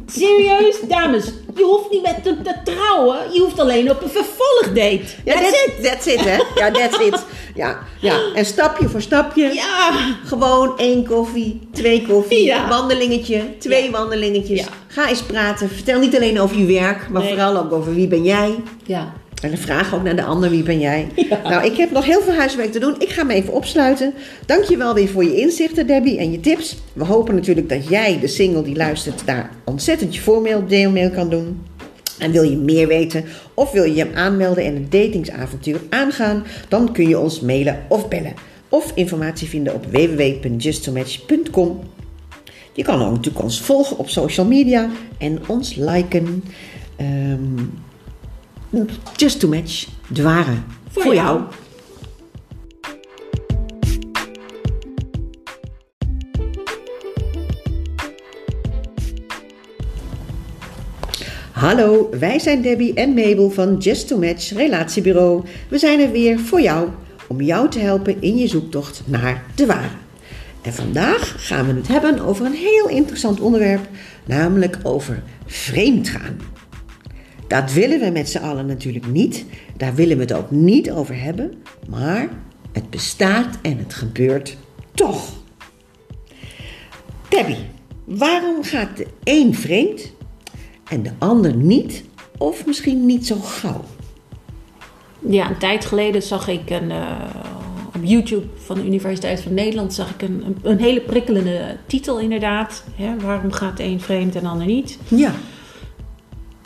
Serieus, 0.06 0.80
dames, 0.88 1.34
je 1.58 1.64
hoeft 1.64 1.90
niet 1.92 2.02
met 2.02 2.16
hem 2.24 2.44
te 2.44 2.54
trouwen. 2.64 3.18
Je 3.34 3.40
hoeft 3.40 3.60
alleen 3.60 3.92
op 3.92 4.04
een 4.04 4.10
vervolgdate. 4.10 5.02
Ja, 5.26 5.34
That's 5.34 5.44
that's, 5.52 5.66
it. 5.66 5.84
that's 5.84 6.06
it, 6.06 6.20
hè? 6.20 6.38
Ja, 6.56 6.72
that's 6.72 7.00
it. 7.00 7.26
Ja, 7.56 7.80
ja. 8.02 8.20
En 8.36 8.46
stapje 8.46 8.90
voor 8.90 9.02
stapje. 9.02 9.54
Ja, 9.54 9.92
Gewoon 10.26 10.78
één 10.78 11.06
koffie, 11.08 11.60
twee 11.74 12.06
koffie, 12.08 12.44
Ja. 12.46 12.68
wandelingetje, 12.70 13.58
twee 13.60 13.84
Ja. 13.84 13.90
wandelingetjes. 13.92 14.60
Ja. 14.60 14.68
Ga 14.88 15.10
eens 15.10 15.22
praten. 15.22 15.70
Vertel 15.70 16.00
niet 16.00 16.16
alleen 16.16 16.40
over 16.40 16.58
je 16.58 16.66
werk, 16.66 17.10
maar 17.10 17.22
Nee. 17.22 17.30
vooral 17.34 17.58
ook 17.58 17.72
over 17.74 17.94
wie 17.96 18.08
ben 18.08 18.24
jij. 18.24 18.56
ja. 18.86 19.14
En 19.42 19.50
dan 19.50 19.58
vraag 19.58 19.96
ook 19.96 20.04
naar 20.04 20.16
de 20.16 20.24
ander 20.24 20.50
wie 20.50 20.64
ben 20.64 20.80
jij. 20.80 21.08
Nou, 21.44 21.66
ik 21.66 21.78
heb 21.78 21.92
nog 21.92 22.06
heel 22.06 22.22
veel 22.22 22.34
huiswerk 22.34 22.72
te 22.72 22.80
doen. 22.80 22.96
Ik 23.00 23.10
ga 23.10 23.24
me 23.24 23.34
even 23.34 23.54
opsluiten. 23.54 24.14
Dank 24.46 24.64
je 24.64 24.78
wel 24.78 24.94
weer 24.94 25.08
voor 25.08 25.24
je 25.24 25.36
inzichten, 25.36 25.88
Debbie, 25.88 26.18
en 26.18 26.32
je 26.32 26.40
tips. 26.40 26.78
We 26.94 27.04
hopen 27.04 27.36
natuurlijk 27.36 27.70
dat 27.70 27.88
jij, 27.88 28.20
de 28.20 28.28
single 28.28 28.64
die 28.64 28.76
luistert, 28.76 29.22
daar 29.26 29.50
ontzettend 29.66 30.16
je 30.16 30.22
voormail 30.22 30.92
mee 30.92 31.10
kan 31.12 31.30
doen. 31.30 31.62
En 32.18 32.32
wil 32.32 32.44
je 32.44 32.58
meer 32.58 32.88
weten 32.88 33.26
of 33.54 33.72
wil 33.72 33.84
je 33.84 33.96
je 33.96 34.14
aanmelden 34.14 34.64
en 34.64 34.74
het 34.74 34.92
datingsavontuur 34.92 35.80
aangaan, 35.90 36.44
dan 36.68 36.92
kun 36.92 37.08
je 37.08 37.20
ons 37.20 37.40
mailen 37.40 37.86
of 37.90 38.08
bellen. 38.08 38.34
Of 38.70 38.92
informatie 38.96 39.48
vinden 39.48 39.74
op 39.74 39.86
www.justtomatch.com. 39.86 41.80
Je 42.74 42.84
kan 42.84 43.02
ook 43.02 43.12
natuurlijk 43.12 43.44
ons 43.44 43.62
volgen 43.62 43.98
op 43.98 44.10
social 44.10 44.46
media 44.46 44.90
en 45.18 45.40
ons 45.48 45.76
liken. 45.76 46.44
Ehm, 46.96 47.64
just 49.16 49.40
to 49.40 49.48
match, 49.48 49.88
de 50.08 50.24
ware. 50.24 50.54
Voor 50.90 51.02
Voor, 51.04 51.14
jou. 51.14 51.40
jou. 51.40 51.42
Hallo, 61.52 62.10
wij 62.20 62.40
zijn 62.40 62.62
Debbie 62.62 62.94
en 62.94 63.14
Mabel 63.14 63.50
van 63.50 63.78
Just 63.78 64.08
to 64.08 64.18
Match 64.18 64.52
Relatiebureau. 64.52 65.44
We 65.70 65.78
zijn 65.78 66.00
er 66.00 66.12
weer 66.12 66.40
voor 66.40 66.62
jou 66.62 66.90
om 67.28 67.42
jou 67.42 67.70
te 67.70 67.80
helpen 67.80 68.22
in 68.22 68.38
je 68.38 68.48
zoektocht 68.48 69.02
naar 69.06 69.44
de 69.56 69.66
ware. 69.66 69.96
En 70.62 70.74
vandaag 70.74 71.48
gaan 71.48 71.68
we 71.68 71.74
het 71.74 71.88
hebben 71.88 72.20
over 72.20 72.46
een 72.46 72.54
heel 72.54 72.90
interessant 72.90 73.40
onderwerp, 73.40 73.88
namelijk 74.26 74.78
over 74.84 75.24
vreemdgaan. 75.46 76.57
Dat 77.48 77.74
willen 77.74 78.00
we 78.00 78.10
met 78.10 78.30
z'n 78.30 78.38
allen 78.38 78.66
natuurlijk 78.66 79.08
niet. 79.08 79.46
Daar 79.78 79.96
willen 79.96 80.18
we 80.18 80.24
het 80.24 80.34
ook 80.34 80.52
niet 80.52 80.92
over 80.92 81.22
hebben. 81.22 81.54
Maar 81.90 82.30
het 82.72 82.90
bestaat 82.90 83.58
en 83.62 83.78
het 83.78 83.94
gebeurt 83.94 84.58
toch. 84.94 85.30
Debbie, 87.30 87.66
waarom 88.04 88.64
gaat 88.64 88.98
de 88.98 89.08
een 89.24 89.56
vreemd 89.56 90.14
en 90.90 91.04
de 91.04 91.12
ander 91.18 91.56
niet? 91.56 92.04
Of 92.38 92.66
misschien 92.66 93.06
niet 93.06 93.28
zo 93.28 93.36
gauw? 93.36 93.84
Ja, 95.20 95.50
een 95.50 95.58
tijd 95.58 95.86
geleden 95.86 96.24
zag 96.24 96.48
ik 96.48 96.70
een, 96.70 96.92
eh, 96.92 97.12
op 97.88 98.04
YouTube 98.04 98.46
van 98.56 98.76
de 98.76 98.86
Universiteit 98.86 99.42
van 99.42 99.54
Nederland 99.54 99.94
zag 99.94 100.10
ik 100.10 100.22
een, 100.22 100.44
een, 100.46 100.58
een 100.62 100.80
hele 100.80 101.02
prikkelende 101.02 101.78
titel 101.86 102.20
inderdaad. 102.20 102.84
Waarom 103.20 103.52
gaat 103.52 103.78
de 103.78 103.84
een 103.84 104.02
vreemd 104.02 104.36
en 104.36 104.42
de 104.42 104.48
ander 104.48 104.68
niet? 104.68 104.98
Ja. 105.08 105.34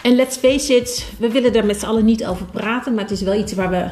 En 0.04 0.16
let's 0.16 0.38
face 0.38 0.76
it, 0.76 1.12
we 1.20 1.32
willen 1.32 1.54
daar 1.54 1.66
met 1.66 1.80
z'n 1.80 1.86
allen 1.86 2.06
niet 2.06 2.26
over 2.26 2.46
praten, 2.46 2.94
maar 2.94 3.04
het 3.04 3.12
is 3.12 3.22
wel 3.22 3.34
iets 3.34 3.54
waar 3.54 3.70
we 3.70 3.90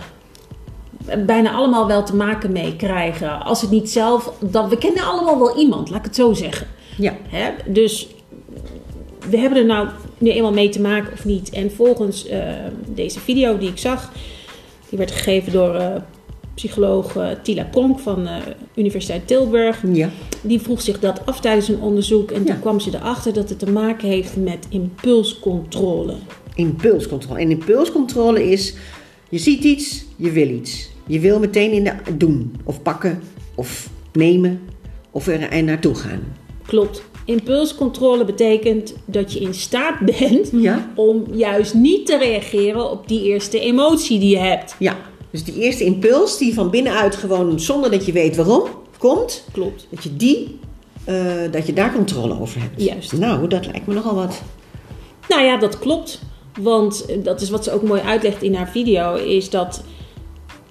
bijna 1.26 1.52
allemaal 1.52 1.88
wel 1.88 2.04
te 2.04 2.16
maken 2.16 2.52
mee 2.52 2.76
krijgen. 2.76 3.44
Als 3.44 3.62
het 3.62 3.72
niet 3.72 3.90
zelf, 3.90 4.34
dan 4.40 4.70
we 4.70 4.78
kennen 4.78 5.04
allemaal 5.04 5.40
wel 5.40 5.58
iemand, 5.58 5.90
laat 5.90 6.00
ik 6.00 6.06
het 6.06 6.16
zo 6.16 6.34
zeggen. 6.34 6.68
Ja. 6.98 7.18
Hè? 7.28 7.50
Dus 7.66 8.08
we 9.30 9.38
hebben 9.38 9.60
er 9.60 9.66
nou 9.66 9.88
nu 10.18 10.32
eenmaal 10.32 10.54
mee 10.54 10.70
te 10.70 10.82
maken 10.82 11.14
of 11.14 11.26
niet. 11.26 11.50
En 11.50 11.72
volgens 11.72 12.28
eh, 12.28 12.42
deze 12.88 13.20
video 13.20 13.58
die 13.58 13.70
ik 13.70 13.78
zag, 13.78 14.12
die 14.90 14.98
werd 14.98 15.12
gegeven 15.12 15.52
door 15.52 15.76
eh, 15.76 15.96
psycholoog 16.64 17.16
eh, 17.16 17.28
Tila 17.44 17.64
Pronk 17.64 18.00
van 18.00 18.28
eh 18.28 18.36
Universiteit 18.76 19.28
Tilburg. 19.28 19.82
Ja. 19.94 20.10
Die 20.42 20.60
vroeg 20.60 20.82
zich 20.82 21.00
dat 21.00 21.26
af 21.26 21.40
tijdens 21.40 21.68
een 21.68 21.82
onderzoek 21.82 22.32
en 22.32 22.44
Ja. 22.44 22.52
toen 22.52 22.60
kwam 22.60 22.80
ze 22.80 22.90
erachter 22.94 23.34
dat 23.34 23.50
het 23.50 23.60
te 23.60 23.72
maken 23.72 24.08
heeft 24.08 24.36
met 24.38 24.68
impulscontrole. 24.70 26.14
Impulscontrole. 26.56 27.40
En 27.40 27.52
impulscontrole 27.52 28.50
is, 28.52 28.74
je 29.30 29.38
ziet 29.38 29.64
iets, 29.64 30.06
je 30.16 30.32
wil 30.32 30.50
iets. 30.50 30.90
Je 31.08 31.20
wil 31.20 31.40
meteen 31.40 31.72
in 31.72 31.84
de, 31.84 31.94
doen, 32.18 32.56
of 32.64 32.82
pakken, 32.82 33.22
of 33.56 33.90
nemen, 34.14 34.60
of 35.12 35.28
er, 35.28 35.42
er 35.50 35.64
naartoe 35.64 35.96
gaan. 35.96 36.24
Klopt. 36.68 37.04
Impulscontrole 37.26 38.26
betekent 38.26 38.94
dat 39.06 39.34
je 39.34 39.40
in 39.40 39.54
staat 39.54 40.00
bent 40.20 40.50
Ja. 40.52 40.92
om 40.96 41.24
juist 41.32 41.74
niet 41.74 42.06
te 42.06 42.18
reageren 42.18 42.92
op 42.92 43.08
die 43.08 43.24
eerste 43.24 43.60
emotie 43.60 44.20
die 44.20 44.30
je 44.30 44.38
hebt. 44.38 44.76
Ja. 44.80 44.98
Dus 45.32 45.44
die 45.44 45.60
eerste 45.60 45.84
impuls 45.84 46.38
die 46.38 46.54
van 46.54 46.70
binnenuit 46.70 47.16
gewoon, 47.16 47.60
zonder 47.60 47.92
dat 47.92 48.06
je 48.06 48.12
weet 48.12 48.36
waarom, 48.36 48.64
komt, 48.98 49.44
Klopt. 49.52 49.88
dat 49.90 50.04
je 50.04 50.16
die, 50.16 50.60
eh, 51.04 51.52
dat 51.52 51.66
je 51.66 51.74
daar 51.74 51.94
controle 51.94 52.40
over 52.40 52.62
hebt. 52.62 52.82
Juist. 52.82 53.14
Nou, 53.14 53.48
dat 53.48 53.66
lijkt 53.66 53.88
me 53.88 53.94
nogal 53.94 54.16
wat. 54.16 54.42
Nou 55.28 55.44
ja, 55.44 55.58
dat 55.58 55.80
klopt. 55.80 56.22
Want 56.62 57.06
eh, 57.06 57.24
dat 57.24 57.42
is 57.42 57.50
wat 57.50 57.64
ze 57.64 57.72
ook 57.72 57.84
mooi 57.84 58.02
uitlegt 58.02 58.44
in 58.44 58.56
haar 58.56 58.70
video, 58.70 59.16
is 59.16 59.50
dat 59.50 59.84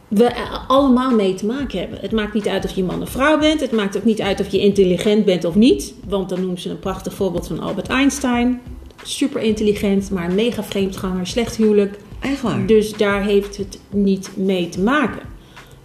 we 0.08 0.34
allemaal 0.66 1.10
mee 1.10 1.34
te 1.34 1.46
maken 1.46 1.78
hebben. 1.78 1.98
Het 2.00 2.12
maakt 2.12 2.34
niet 2.34 2.48
uit 2.48 2.64
of 2.64 2.70
je 2.70 2.84
man 2.84 3.02
of 3.02 3.10
vrouw 3.10 3.38
bent. 3.38 3.60
Het 3.60 3.72
maakt 3.72 3.96
ook 3.96 4.04
niet 4.04 4.20
uit 4.20 4.40
of 4.40 4.48
je 4.48 4.58
intelligent 4.60 5.24
bent 5.24 5.44
of 5.44 5.54
niet. 5.54 5.94
Want 6.08 6.28
dan 6.28 6.40
noemt 6.40 6.60
ze 6.60 6.70
een 6.70 6.78
prachtig 6.78 7.14
voorbeeld 7.14 7.46
van 7.46 7.60
Albert 7.60 7.88
Einstein. 7.88 8.60
Super 9.02 9.40
intelligent, 9.40 10.10
maar 10.10 10.28
een 10.28 10.34
mega 10.34 10.64
vreemdganger, 10.64 11.26
slecht 11.26 11.56
huwelijk. 11.56 11.98
Echt 12.20 12.40
waar. 12.40 12.66
Dus 12.66 12.92
daar 12.92 13.22
heeft 13.22 13.56
het 13.56 13.78
niet 13.90 14.30
mee 14.36 14.68
te 14.68 14.80
maken. 14.80 15.20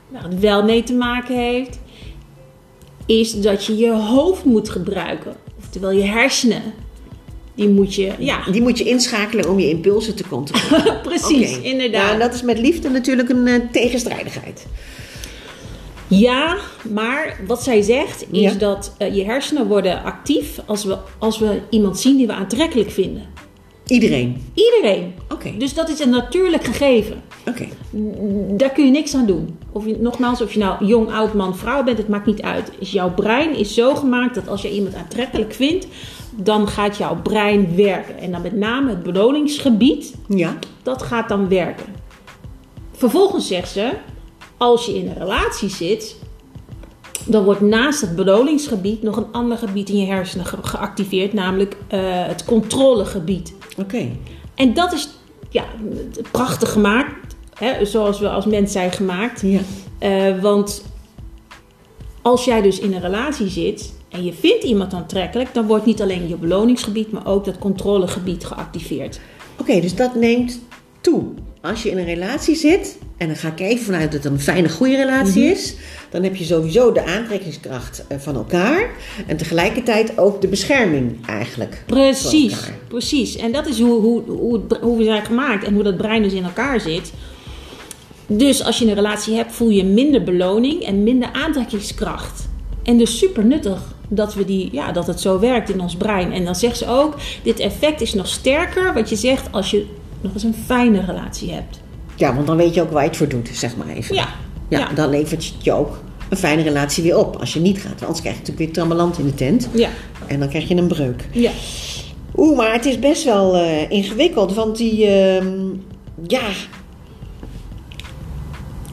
Waar 0.08 0.24
het 0.24 0.39
wel 0.39 0.63
mee 0.63 0.84
te 0.84 0.93
maken 0.93 1.38
heeft, 1.38 1.80
is 3.06 3.41
dat 3.41 3.65
je 3.65 3.78
je 3.78 3.91
hoofd 3.91 4.43
moet 4.46 4.69
gebruiken. 4.69 5.36
Oftewel 5.60 5.91
je 5.91 6.04
hersenen. 6.04 6.62
Die 7.56 7.69
moet 7.69 7.96
je, 7.96 8.12
ja, 8.19 8.43
Die 8.52 8.62
moet 8.62 8.78
je 8.78 8.84
inschakelen 8.84 9.50
om 9.50 9.60
je 9.60 9.69
impulsen 9.69 10.15
te 10.15 10.28
controleren. 10.28 11.02
precies, 11.10 11.60
inderdaad. 11.60 12.06
Ja, 12.08 12.13
en 12.13 12.19
dat 12.19 12.34
is 12.34 12.41
met 12.41 12.58
liefde 12.60 12.89
natuurlijk 12.89 13.30
een 13.30 13.48
eh, 13.48 13.60
tegenstrijdigheid. 13.72 14.67
Ja, 16.08 16.58
maar 16.91 17.39
wat 17.48 17.63
zij 17.63 17.82
zegt 17.82 18.26
is 18.32 18.39
Ja. 18.41 18.54
dat 18.54 18.96
eh, 18.98 19.15
je 19.15 19.24
hersenen 19.24 19.67
worden 19.67 20.04
actief 20.04 20.60
als 20.65 20.84
we, 20.84 20.98
als 21.19 21.39
we 21.39 21.62
iemand 21.69 22.00
zien 22.00 22.17
die 22.17 22.28
we 22.28 22.34
aantrekkelijk 22.34 22.91
vinden. 22.91 23.24
Iedereen. 23.88 24.43
Iedereen. 24.54 25.13
Oké. 25.30 25.52
Dus 25.58 25.74
dat 25.74 25.89
is 25.89 26.00
een 26.00 26.10
natuurlijk 26.10 26.63
gegeven. 26.63 27.22
Oké. 27.48 27.65
Daar 28.58 28.69
kun 28.69 28.86
je 28.86 28.91
niks 28.91 29.15
aan 29.15 29.26
doen. 29.26 29.58
Of 29.72 29.86
je, 29.86 29.98
nogmaals, 30.00 30.41
of 30.41 30.54
je 30.54 30.60
nou 30.60 30.86
jong, 30.86 31.12
oud, 31.12 31.34
man, 31.34 31.58
vrouw 31.58 31.84
bent, 31.84 31.98
het 31.98 32.08
maakt 32.08 32.26
niet 32.26 32.41
uit. 32.41 32.72
Is 32.80 32.91
jouw 32.91 33.13
brein 33.13 33.56
is 33.56 33.74
zo 33.74 33.96
gemaakt 33.96 34.36
dat 34.36 34.48
als 34.48 34.62
je 34.62 34.72
iemand 34.74 34.96
aantrekkelijk 34.96 35.54
vindt, 35.54 35.88
dan 36.36 36.67
gaat 36.67 36.98
jouw 36.98 37.22
brein 37.22 37.76
werken. 37.76 38.17
En 38.17 38.32
dan 38.32 38.41
met 38.41 38.56
name 38.56 38.89
het 38.89 39.04
beloningsgebied, 39.04 40.13
Ja. 40.28 40.58
dat 40.84 41.02
gaat 41.04 41.30
dan 41.30 41.48
werken. 41.50 41.86
Vervolgens 42.91 43.48
zegt 43.48 43.72
ze, 43.72 43.89
als 44.58 44.86
je 44.86 44.98
in 44.98 45.08
een 45.08 45.17
relatie 45.17 45.69
zit, 45.69 46.15
dan 47.26 47.43
wordt 47.43 47.62
naast 47.62 48.02
het 48.02 48.15
beloningsgebied 48.15 49.04
nog 49.04 49.17
een 49.17 49.32
ander 49.32 49.58
gebied 49.58 49.89
in 49.89 49.98
je 49.98 50.06
hersenen 50.06 50.46
ge- 50.46 50.58
geactiveerd, 50.62 51.34
namelijk 51.34 51.78
eh, 51.88 52.00
het 52.04 52.46
controlegebied. 52.46 53.54
Oké. 53.77 54.09
En 54.55 54.73
dat 54.73 54.93
is 54.93 55.09
ja, 55.49 55.65
prachtig 56.31 56.71
gemaakt, 56.71 57.36
hè, 57.53 57.86
zoals 57.86 58.19
we 58.19 58.29
als 58.29 58.45
mens 58.45 58.71
zijn 58.71 58.91
gemaakt. 58.91 59.41
Ja. 59.41 59.59
Eh, 59.99 60.41
want 60.41 60.86
als 62.21 62.45
jij 62.45 62.62
dus 62.62 62.79
in 62.79 62.93
een 62.93 63.01
relatie 63.01 63.47
zit 63.47 63.93
en 64.09 64.23
je 64.23 64.33
vindt 64.33 64.63
iemand 64.63 64.93
aantrekkelijk, 64.93 65.53
dan 65.53 65.67
wordt 65.67 65.86
niet 65.86 66.01
alleen 66.01 66.27
je 66.27 66.36
beloningsgebied, 66.36 67.12
maar 67.12 67.27
ook 67.27 67.45
dat 67.45 67.57
controlegebied 67.57 68.45
geactiveerd. 68.45 69.19
Oké, 69.59 69.79
dus 69.79 69.95
dat 69.95 70.15
neemt 70.15 70.59
toe. 71.01 71.23
Als 71.63 71.84
je 71.84 71.89
in 71.89 71.97
een 71.97 72.06
relatie 72.06 72.56
zit, 72.56 72.97
en 73.17 73.28
dan 73.28 73.36
ga 73.36 73.47
ik 73.47 73.60
even 73.60 73.86
vanuit 73.86 74.12
dat 74.12 74.23
het 74.23 74.32
een 74.32 74.39
fijne, 74.39 74.69
goede 74.69 74.95
relatie 74.95 75.43
is, 75.43 75.76
dan 76.10 76.23
heb 76.23 76.36
je 76.36 76.43
sowieso 76.43 76.91
de 76.91 77.06
aantrekkingskracht 77.06 78.06
eh, 78.08 78.17
van 78.19 78.36
elkaar 78.36 78.89
en 79.28 79.38
tegelijkertijd 79.38 80.17
ook 80.17 80.41
de 80.41 80.47
bescherming 80.47 81.26
eigenlijk. 81.28 81.84
Precies, 81.86 82.58
precies. 82.88 83.36
En 83.36 83.52
dat 83.52 83.67
is 83.67 83.80
hoe, 83.80 84.02
hoe, 84.02 84.21
hoe, 84.21 84.62
hoe 84.82 84.97
we 84.97 85.04
zijn 85.04 85.26
gemaakt 85.26 85.65
en 85.65 85.73
hoe 85.73 85.84
dat 85.84 85.97
brein 85.97 86.23
dus 86.23 86.34
in 86.34 86.43
elkaar 86.43 86.80
zit. 86.80 87.13
Dus 88.28 88.63
als 88.63 88.78
je 88.78 88.86
een 88.86 88.93
relatie 88.93 89.36
hebt, 89.36 89.54
voel 89.54 89.69
je 89.69 89.84
minder 89.84 90.23
beloning 90.23 90.86
en 90.86 91.04
minder 91.04 91.30
aantrekkingskracht. 91.32 92.49
En 92.84 92.97
dus 92.97 93.17
super 93.17 93.45
nuttig 93.45 93.95
dat, 94.08 94.34
we 94.34 94.45
die, 94.45 94.69
ja, 94.71 94.91
dat 94.91 95.08
het 95.08 95.21
zo 95.21 95.39
werkt 95.39 95.69
in 95.69 95.82
ons 95.82 95.95
brein. 95.95 96.34
En 96.34 96.45
dan 96.45 96.56
zegt 96.56 96.78
ze 96.78 96.88
ook, 96.88 97.15
dit 97.43 97.60
effect 97.60 98.02
is 98.02 98.13
nog 98.13 98.28
sterker, 98.28 98.93
wat 98.93 99.10
je 99.10 99.15
zegt, 99.15 99.52
als 99.52 99.71
je 99.71 99.86
nog 100.23 100.33
eens 100.33 100.43
een 100.43 100.55
fijne 100.65 101.01
relatie 101.05 101.51
hebt. 101.51 101.81
Ja, 102.15 102.36
want 102.36 102.47
dan 102.47 102.57
weet 102.57 102.73
je 102.73 102.81
ook 102.81 102.91
waar 102.91 103.01
je 103.03 103.07
het 103.07 103.17
voor 103.17 103.27
doet, 103.27 103.49
zeg 103.53 103.75
maar 103.77 103.88
even. 103.88 104.15
Ja, 104.15 104.27
Ja, 104.69 104.79
ja. 104.79 104.89
dan 104.93 105.09
levert 105.09 105.43
het 105.45 105.63
je 105.63 105.71
ook 105.71 105.99
een 106.29 106.38
fijne 106.38 106.62
relatie 106.62 107.03
weer 107.03 107.17
op. 107.17 107.36
Als 107.36 107.53
je 107.53 107.59
niet 107.59 107.77
gaat, 107.77 107.89
want 107.89 108.01
anders 108.01 108.19
krijg 108.19 108.36
je 108.36 108.41
natuurlijk 108.41 108.65
weer 108.67 108.75
trammeland 108.75 109.17
in 109.19 109.25
de 109.25 109.33
tent. 109.33 109.69
Ja, 109.73 109.89
En 110.27 110.39
dan 110.39 110.49
krijg 110.49 110.67
je 110.67 110.75
een 110.75 110.88
breuk. 110.88 111.27
ja. 111.31 111.51
Oeh, 112.38 112.57
maar 112.57 112.73
het 112.73 112.86
is 112.86 112.99
best 112.99 113.23
wel 113.23 113.55
eh, 113.55 113.89
ingewikkeld, 113.91 114.53
want 114.53 114.77
die, 114.77 115.05
ehm, 115.07 115.57
ja. 116.27 116.41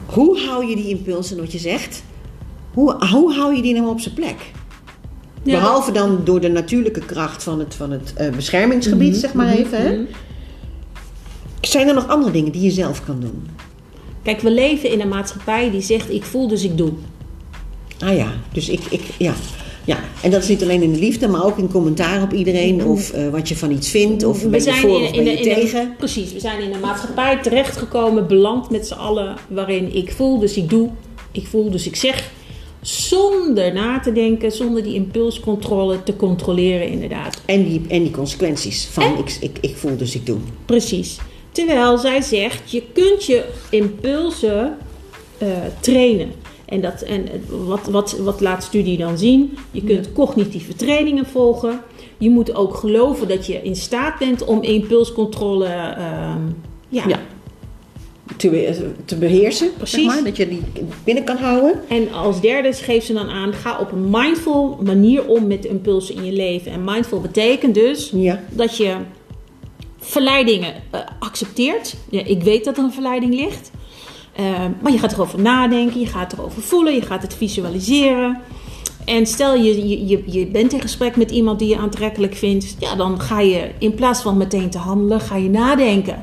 Hoe 0.05 0.39
hou 0.39 0.65
je 0.65 0.75
die 0.75 0.87
impulsen, 0.89 1.37
wat 1.37 1.51
je 1.51 1.57
zegt? 1.57 2.03
Hoe, 2.73 3.05
hoe 3.11 3.33
hou 3.33 3.55
je 3.55 3.61
die 3.61 3.73
nou 3.73 3.87
op 3.87 3.99
zijn 3.99 4.13
plek? 4.15 4.51
Ja, 5.43 5.59
Behalve 5.59 5.91
dan 5.91 6.21
door 6.23 6.41
de 6.41 6.49
natuurlijke 6.49 6.99
kracht 7.05 7.43
van 7.43 7.59
het, 7.59 7.75
van 7.75 7.91
het 7.91 8.13
eh, 8.15 8.29
beschermingsgebied, 8.29 9.15
zeg 9.15 9.33
maar 9.33 9.47
even. 9.53 9.77
Hè? 9.81 9.91
Mhm. 9.95 10.01
Zijn 11.61 11.87
er 11.87 11.93
nog 11.93 12.07
andere 12.07 12.31
dingen 12.31 12.51
die 12.51 12.61
je 12.61 12.71
zelf 12.71 13.05
kan 13.05 13.19
doen? 13.19 13.47
Kijk, 14.23 14.41
we 14.41 14.51
leven 14.51 14.91
in 14.91 15.01
een 15.01 15.07
maatschappij 15.07 15.71
die 15.71 15.81
zegt, 15.81 16.11
ik 16.11 16.23
voel 16.23 16.47
dus 16.47 16.63
ik 16.63 16.77
doe. 16.77 16.91
Ah 17.99 18.15
ja, 18.15 18.31
dus 18.53 18.69
ik, 18.69 18.79
ik 18.89 19.01
ja. 19.17 19.33
ja. 19.85 19.99
En 20.23 20.31
dat 20.31 20.41
is 20.43 20.47
niet 20.49 20.63
alleen 20.63 20.81
in 20.81 20.93
de 20.93 20.99
liefde, 20.99 21.27
maar 21.27 21.45
ook 21.45 21.57
in 21.57 21.71
commentaar 21.71 22.21
op 22.21 22.33
iedereen. 22.33 22.85
Of 22.85 23.11
eh, 23.11 23.29
wat 23.29 23.49
je 23.49 23.55
van 23.55 23.71
iets 23.71 23.89
vindt, 23.89 24.23
of 24.23 24.49
ben 24.49 24.63
je 24.63 24.73
voor 24.73 25.01
of 25.01 25.11
ben 25.11 25.23
je 25.25 25.35
de- 25.37 25.43
tegen. 25.43 25.93
precies, 25.97 26.33
we 26.33 26.39
zijn 26.39 26.61
in 26.61 26.73
een 26.73 26.79
maatschappij 26.79 27.37
terechtgekomen, 27.41 28.27
beland 28.27 28.69
met 28.69 28.87
z'n 28.87 28.93
allen, 28.93 29.35
waarin 29.49 29.95
ik 29.95 30.11
voel, 30.11 30.39
dus 30.39 30.55
ik 30.57 30.69
doe, 30.69 30.89
ik 31.31 31.47
voel, 31.47 31.69
dus 31.69 31.85
ik 31.87 31.95
zeg. 31.95 32.31
Zonder 32.81 33.73
na 33.73 33.99
te 33.99 34.11
denken, 34.11 34.51
zonder 34.51 34.83
die 34.83 34.93
impulscontrole 34.93 36.03
te 36.03 36.15
controleren, 36.15 36.87
inderdaad. 36.87 37.41
En 37.45 37.63
die, 37.63 37.81
en 37.87 38.01
die 38.03 38.11
consequenties 38.11 38.85
van 38.91 39.03
En- 39.03 39.17
ik, 39.17 39.37
ik, 39.41 39.57
ik 39.61 39.75
voel 39.75 39.97
dus 39.97 40.15
ik 40.15 40.25
doe. 40.25 40.37
Precies. 40.65 41.17
Terwijl 41.51 41.97
zij 41.97 42.21
zegt, 42.21 42.71
je 42.71 42.83
kunt 42.93 43.25
je 43.25 43.43
impulsen 43.69 44.77
eh, 45.37 45.47
trainen. 45.79 46.31
En, 46.65 46.81
dat, 46.81 47.01
en 47.01 47.25
wat, 47.65 47.87
wat, 47.89 48.17
wat 48.17 48.41
laat 48.41 48.63
studie 48.63 48.97
dan 48.97 49.17
zien? 49.17 49.57
Je 49.71 49.83
kunt 49.83 50.13
cognitieve 50.13 50.75
trainingen 50.75 51.25
volgen. 51.25 51.81
Je 52.17 52.29
moet 52.29 52.55
ook 52.55 52.75
geloven 52.75 53.27
dat 53.27 53.45
je 53.45 53.59
in 53.63 53.75
staat 53.75 54.19
bent 54.19 54.43
om 54.45 54.61
impulscontrole 54.61 55.65
ehm, 55.65 56.39
ja, 56.89 57.03
Ja. 57.07 57.19
Te, 58.37 58.49
be- 58.49 58.91
te 59.05 59.15
beheersen, 59.17 59.69
Precies. 59.77 60.03
zeg 60.03 60.05
maar. 60.15 60.23
Dat 60.23 60.37
je 60.37 60.47
die 60.47 60.61
binnen 61.03 61.23
kan 61.23 61.37
houden. 61.37 61.81
En 61.89 62.11
als 62.13 62.41
derde 62.41 62.73
geeft 62.73 63.05
ze 63.05 63.13
dan 63.13 63.29
aan, 63.29 63.53
ga 63.53 63.79
op 63.79 63.91
een 63.91 64.09
mindful 64.09 64.77
manier 64.83 65.27
om 65.27 65.47
met 65.47 65.61
de 65.63 65.69
impulsen 65.69 66.15
in 66.15 66.25
je 66.25 66.31
leven. 66.31 66.71
En 66.71 66.83
mindful 66.83 67.21
betekent 67.21 67.73
dus 67.75 68.11
Ja. 68.15 68.43
dat 68.49 68.77
je 68.77 68.95
verleidingen 70.01 70.73
eh, 70.89 70.99
accepteert. 71.19 71.95
Ja, 72.09 72.25
ik 72.25 72.43
weet 72.43 72.65
dat 72.65 72.77
er 72.77 72.83
een 72.83 72.93
verleiding 72.93 73.33
ligt. 73.33 73.71
Eh, 74.35 74.45
maar 74.81 74.91
je 74.91 74.97
gaat 74.97 75.11
erover 75.11 75.41
nadenken, 75.41 75.99
je 75.99 76.05
gaat 76.05 76.33
erover 76.33 76.61
voelen, 76.61 76.93
je 76.93 77.01
gaat 77.01 77.21
het 77.21 77.33
visualiseren. 77.33 78.39
En 79.05 79.25
stel 79.25 79.55
je, 79.55 79.87
je, 80.07 80.23
je, 80.25 80.47
bent 80.47 80.73
in 80.73 80.81
gesprek 80.81 81.15
met 81.15 81.31
iemand 81.31 81.59
die 81.59 81.67
je 81.67 81.77
aantrekkelijk 81.77 82.35
vindt. 82.35 82.75
Ja, 82.79 82.95
dan 82.95 83.21
ga 83.21 83.39
je 83.39 83.71
in 83.79 83.93
plaats 83.93 84.21
van 84.21 84.37
meteen 84.37 84.69
te 84.69 84.77
handelen, 84.77 85.21
ga 85.21 85.35
je 85.35 85.49
nadenken. 85.49 86.19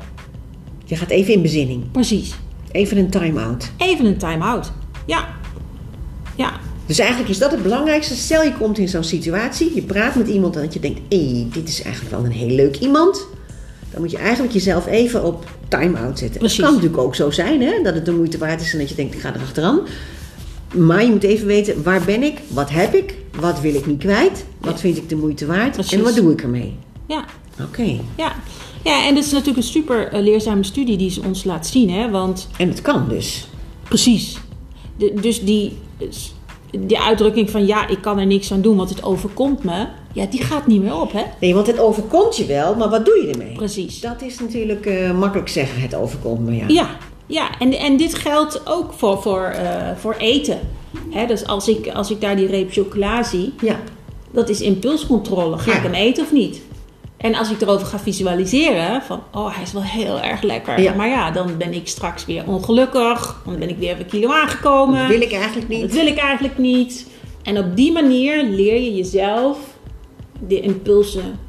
Je 0.85 0.95
gaat 0.95 1.09
even 1.09 1.33
in 1.33 1.41
bezinning. 1.41 1.91
Precies. 1.91 2.35
Even 2.71 2.97
een 2.97 3.09
time-out. 3.09 3.71
Even 3.77 4.05
een 4.05 4.17
time-out. 4.17 4.71
Ja. 5.05 5.27
Ja. 6.35 6.51
Dus 6.85 6.99
eigenlijk 6.99 7.29
is 7.29 7.37
dat 7.37 7.51
het 7.51 7.63
belangrijkste. 7.63 8.15
Stel 8.15 8.43
je 8.43 8.53
komt 8.53 8.77
in 8.77 8.89
zo'n 8.89 9.03
situatie, 9.03 9.75
je 9.75 9.81
praat 9.81 10.15
met 10.15 10.27
iemand 10.27 10.55
en 10.55 10.61
dat 10.61 10.73
je 10.73 10.79
denkt, 10.79 10.99
hé, 11.09 11.47
dit 11.51 11.69
is 11.69 11.81
eigenlijk 11.81 12.15
wel 12.15 12.25
een 12.25 12.31
heel 12.31 12.55
leuk 12.55 12.79
iemand. 12.79 13.27
Dan 13.91 14.01
moet 14.01 14.11
je 14.11 14.17
eigenlijk 14.17 14.53
jezelf 14.53 14.87
even 14.87 15.23
op 15.23 15.45
time-out 15.67 16.19
zetten. 16.19 16.39
Precies. 16.39 16.57
Het 16.57 16.65
kan 16.65 16.75
natuurlijk 16.75 17.01
ook 17.03 17.15
zo 17.15 17.31
zijn, 17.31 17.61
hè, 17.61 17.81
dat 17.83 17.93
het 17.93 18.05
de 18.05 18.11
moeite 18.11 18.37
waard 18.37 18.61
is 18.61 18.73
en 18.73 18.79
dat 18.79 18.89
je 18.89 18.95
denkt, 18.95 19.13
ik 19.13 19.19
ga 19.19 19.35
erachteraan. 19.35 19.79
Maar 20.75 21.03
je 21.03 21.09
moet 21.11 21.23
even 21.23 21.47
weten, 21.47 21.83
waar 21.83 22.01
ben 22.05 22.23
ik? 22.23 22.39
Wat 22.47 22.69
heb 22.69 22.93
ik? 22.93 23.15
Wat 23.39 23.61
wil 23.61 23.75
ik 23.75 23.85
niet 23.85 23.99
kwijt? 23.99 24.45
Wat 24.57 24.79
vind 24.79 24.97
ik 24.97 25.09
de 25.09 25.15
moeite 25.15 25.45
waard? 25.45 25.71
Precies. 25.71 25.91
En 25.91 26.03
wat 26.03 26.15
doe 26.15 26.31
ik 26.31 26.41
ermee? 26.41 26.75
Ja. 27.07 27.25
Oké. 27.61 27.99
Ja. 28.17 28.35
Ja, 28.83 29.07
en 29.07 29.15
dit 29.15 29.23
is 29.25 29.31
natuurlijk 29.31 29.57
een 29.57 29.63
super 29.63 30.07
eh, 30.07 30.21
leerzame 30.21 30.63
studie 30.63 30.97
die 30.97 31.09
ze 31.11 31.21
ons 31.25 31.43
laat 31.43 31.67
zien, 31.67 31.89
hè? 31.89 32.09
Want 32.09 32.47
En 32.57 32.67
het 32.69 32.81
kan 32.81 33.05
dus. 33.09 33.47
Precies. 33.83 34.37
De- 34.97 35.13
dus 35.21 35.43
die, 35.43 35.77
die 36.79 36.99
uitdrukking 36.99 37.49
van 37.49 37.65
ja, 37.65 37.87
ik 37.87 38.01
kan 38.01 38.19
er 38.19 38.25
niks 38.25 38.51
aan 38.51 38.61
doen, 38.61 38.75
want 38.77 38.89
het 38.89 39.03
overkomt 39.03 39.63
me. 39.63 39.87
Ja, 40.13 40.25
die 40.25 40.43
gaat 40.43 40.67
niet 40.67 40.81
meer 40.81 41.01
op, 41.01 41.11
hè? 41.11 41.21
Nee, 41.39 41.53
want 41.53 41.67
het 41.67 41.79
overkomt 41.79 42.37
je 42.37 42.45
wel, 42.45 42.75
maar 42.75 42.89
wat 42.89 43.05
doe 43.05 43.21
je 43.25 43.31
ermee? 43.31 43.53
Precies. 43.55 43.99
Dat 43.99 44.21
is 44.21 44.39
natuurlijk 44.39 44.85
eh, 44.85 45.11
makkelijk 45.11 45.49
zeggen, 45.49 45.81
het 45.81 45.95
overkomt 45.95 46.39
me, 46.45 46.55
ja. 46.55 46.63
Ja, 46.67 46.89
ja. 47.25 47.59
En, 47.59 47.73
en 47.73 47.97
dit 47.97 48.15
geldt 48.15 48.61
ook 48.67 48.93
voor, 48.93 49.21
voor, 49.21 49.41
eh, 49.43 49.89
voor 49.97 50.15
eten. 50.19 50.59
Hè, 51.09 51.25
dus 51.25 51.45
als 51.47 51.67
ik, 51.67 51.87
als 51.93 52.11
ik 52.11 52.21
daar 52.21 52.35
die 52.35 52.47
reep 52.47 52.71
chocola 52.71 53.23
zie, 53.23 53.53
Ja. 53.61 53.75
dat 54.31 54.49
is 54.49 54.61
impulscontrole. 54.61 55.57
Ga 55.57 55.71
Ja. 55.71 55.77
ik 55.77 55.83
hem 55.83 55.93
eten 55.93 56.23
of 56.23 56.31
niet? 56.31 56.61
En 57.17 57.35
als 57.35 57.51
ik 57.51 57.61
erover 57.61 57.87
ga 57.87 57.99
visualiseren, 57.99 59.01
van 59.01 59.21
oh, 59.33 59.53
hij 59.55 59.63
is 59.63 59.71
wel 59.71 59.83
heel 59.83 60.19
erg 60.19 60.41
lekker. 60.41 60.81
Ja. 60.81 60.93
Maar 60.93 61.07
ja, 61.07 61.31
dan 61.31 61.57
ben 61.57 61.73
ik 61.73 61.87
straks 61.87 62.25
weer 62.25 62.43
ongelukkig. 62.47 63.41
Dan 63.45 63.59
ben 63.59 63.69
ik 63.69 63.77
weer 63.77 63.99
een 63.99 64.05
kilo 64.05 64.31
aangekomen. 64.31 64.99
Dat 64.99 65.07
wil 65.07 65.21
ik 65.21 65.31
eigenlijk 65.33 65.69
Dat 65.69 65.79
niet. 65.81 65.93
wil 65.93 66.05
ik 66.07 66.17
eigenlijk 66.17 66.57
niet. 66.57 67.07
En 67.43 67.57
op 67.57 67.75
die 67.75 67.91
manier 67.91 68.43
leer 68.43 68.81
je 68.81 68.95
jezelf 68.95 69.57
de 70.47 70.59
impulsen 70.59 71.39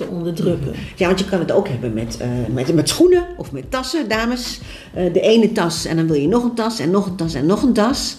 te 0.00 0.06
onderdrukken. 0.10 0.72
Ja, 0.96 1.06
want 1.06 1.18
je 1.18 1.24
kan 1.24 1.38
het 1.38 1.52
ook 1.52 1.68
hebben 1.68 1.92
met, 1.92 2.16
eh, 2.16 2.28
met, 2.52 2.74
met 2.74 2.88
schoenen 2.88 3.26
of 3.36 3.52
met 3.52 3.70
tassen, 3.70 4.08
dames. 4.08 4.60
Eh, 4.94 5.12
de 5.12 5.20
ene 5.20 5.52
tas 5.52 5.84
en 5.84 5.96
dan 5.96 6.06
wil 6.06 6.20
je 6.20 6.28
nog 6.28 6.44
een 6.44 6.54
tas 6.54 6.78
en 6.78 6.90
nog 6.90 7.06
een 7.06 7.16
tas 7.16 7.34
en 7.34 7.46
nog 7.46 7.62
een 7.62 7.72
tas. 7.72 8.16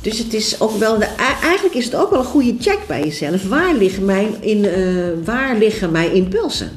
Dus 0.00 0.18
het 0.18 0.34
is 0.34 0.60
ook 0.60 0.78
wel, 0.78 0.98
de, 0.98 1.08
eigenlijk 1.42 1.74
is 1.74 1.84
het 1.84 1.94
ook 1.94 2.10
wel 2.10 2.18
een 2.18 2.24
goede 2.24 2.54
check 2.58 2.78
bij 2.86 3.00
jezelf. 3.00 3.48
Waar 3.48 3.74
liggen 3.74 4.04
mijn, 4.04 4.42
in, 4.42 4.64
eh, 4.64 4.82
waar 5.24 5.56
liggen 5.56 5.90
mijn 5.90 6.12
impulsen? 6.12 6.70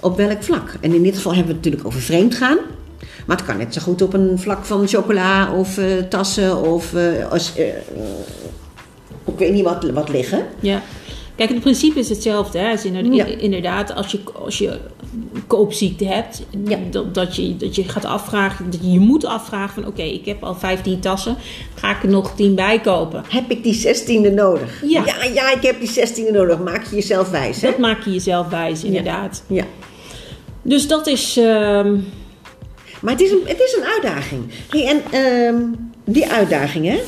Op 0.00 0.16
welk 0.16 0.42
vlak? 0.42 0.74
En 0.80 0.94
in 0.94 1.02
dit 1.02 1.16
geval 1.16 1.34
hebben 1.34 1.50
we 1.50 1.56
het 1.56 1.64
natuurlijk 1.64 1.86
over 1.86 2.06
vreemd 2.06 2.34
gaan. 2.34 2.58
Maar 3.26 3.36
het 3.36 3.46
kan 3.46 3.56
net 3.56 3.74
zo 3.74 3.80
goed 3.80 4.02
op 4.02 4.12
een 4.12 4.38
vlak 4.38 4.64
van 4.64 4.88
chocola 4.88 5.54
of 5.54 5.80
tassen 6.08 6.62
of 6.62 6.94
als, 7.30 7.52
ik 9.24 9.38
weet 9.38 9.52
niet 9.52 9.64
wat, 9.64 9.90
wat 9.90 10.08
liggen. 10.08 10.46
Ja. 10.60 10.82
Kijk, 11.40 11.52
het 11.52 11.60
principe 11.60 11.98
is 11.98 12.08
hetzelfde. 12.08 12.58
Hè? 12.58 12.72
Is 12.72 12.84
inderdaad, 13.38 13.94
als 13.94 14.12
je, 14.12 14.18
als 14.44 14.58
je 14.58 14.78
koopziekte 15.46 16.04
hebt, 16.04 16.42
dat, 16.90 17.14
dat, 17.14 17.36
je, 17.36 17.56
dat 17.56 17.74
je 17.74 17.84
gaat 17.84 18.04
afvragen, 18.04 18.70
dat 18.70 18.80
je 18.82 18.90
je 18.90 18.98
moet 18.98 19.24
afvragen 19.24 19.74
van 19.82 19.86
oké, 19.86 20.02
ik 20.02 20.24
heb 20.26 20.44
al 20.44 20.54
15 20.54 21.00
tassen, 21.00 21.36
ga 21.74 21.90
ik 21.96 22.02
er 22.02 22.08
nog 22.08 22.34
10 22.34 22.54
bij 22.54 22.80
kopen? 22.80 23.24
Heb 23.28 23.50
ik 23.50 23.62
die 23.62 23.74
zestiende 23.74 24.30
nodig? 24.30 24.82
Ja. 24.86 25.02
ja, 25.06 25.24
ja, 25.34 25.52
ik 25.52 25.62
heb 25.62 25.80
die 25.80 25.90
zestiende 25.90 26.32
nodig. 26.32 26.58
Maak 26.58 26.84
je 26.84 26.94
jezelf 26.94 27.30
wijs, 27.30 27.60
hè? 27.60 27.68
Dat 27.68 27.78
maak 27.78 28.04
je 28.04 28.12
jezelf 28.12 28.48
wijs, 28.48 28.84
inderdaad. 28.84 29.42
Ja. 29.46 29.64
Dus 30.62 30.88
dat 30.88 31.06
is. 31.06 31.36
ehm, 31.36 31.96
Maar 33.00 33.12
het 33.12 33.20
is 33.20 33.30
een, 33.30 33.42
het 33.44 33.60
is 33.60 33.76
een 33.78 33.88
uitdaging. 33.88 34.42
Hey, 34.70 34.86
en 34.86 35.02
ehm, 35.10 35.62
die 36.04 36.30
uitdaging, 36.30 36.86
hè? 36.86 36.98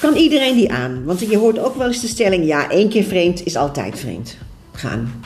Kan 0.00 0.14
iedereen 0.14 0.54
die 0.54 0.72
aan? 0.72 1.04
Want 1.04 1.20
je 1.20 1.38
hoort 1.38 1.58
ook 1.58 1.76
wel 1.76 1.86
eens 1.86 2.00
de 2.00 2.06
stelling: 2.06 2.46
ja, 2.46 2.70
één 2.70 2.88
keer 2.88 3.04
vreemd 3.04 3.44
is 3.46 3.56
altijd 3.56 3.98
vreemd 3.98 4.36
gaan. 4.72 5.22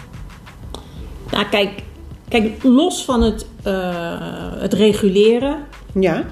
nou, 1.30 1.46
kijk, 1.48 1.82
kijk, 2.28 2.62
los 2.62 3.04
van 3.04 3.22
het, 3.22 3.46
eh, 3.62 4.52
het 4.58 4.72
reguleren. 4.72 5.56
Ja? 5.92 6.24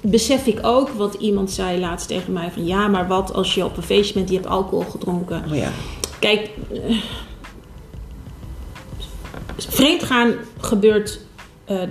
Besef 0.00 0.46
ik 0.46 0.58
ook, 0.62 0.88
want 0.88 1.14
iemand 1.14 1.50
zei 1.50 1.80
laatst 1.80 2.08
tegen 2.08 2.32
mij 2.32 2.50
van 2.50 2.66
ja, 2.66 2.88
maar 2.88 3.08
wat 3.08 3.32
als 3.32 3.54
je 3.54 3.64
op 3.64 3.76
een 3.76 3.82
feestje 3.82 4.14
bent, 4.14 4.28
die 4.28 4.36
hebt 4.36 4.50
alcohol 4.50 4.90
gedronken. 4.90 5.44
Oh 5.50 5.56
ja. 5.56 5.70
Kijk, 6.18 6.50
eh, 6.72 6.96
vreemdgaan 9.56 10.34
gebeurt 10.58 11.20
eh, 11.64 11.82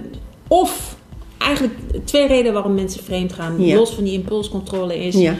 of 0.47 0.97
eigenlijk 1.39 1.73
twee 2.05 2.27
redenen 2.27 2.53
waarom 2.53 2.73
mensen 2.73 3.03
vreemd 3.03 3.33
gaan, 3.33 3.65
Ja. 3.65 3.75
los 3.75 3.89
van 3.89 4.03
die 4.03 4.13
impulscontrole 4.13 4.97
is. 5.05 5.15
Ja. 5.15 5.35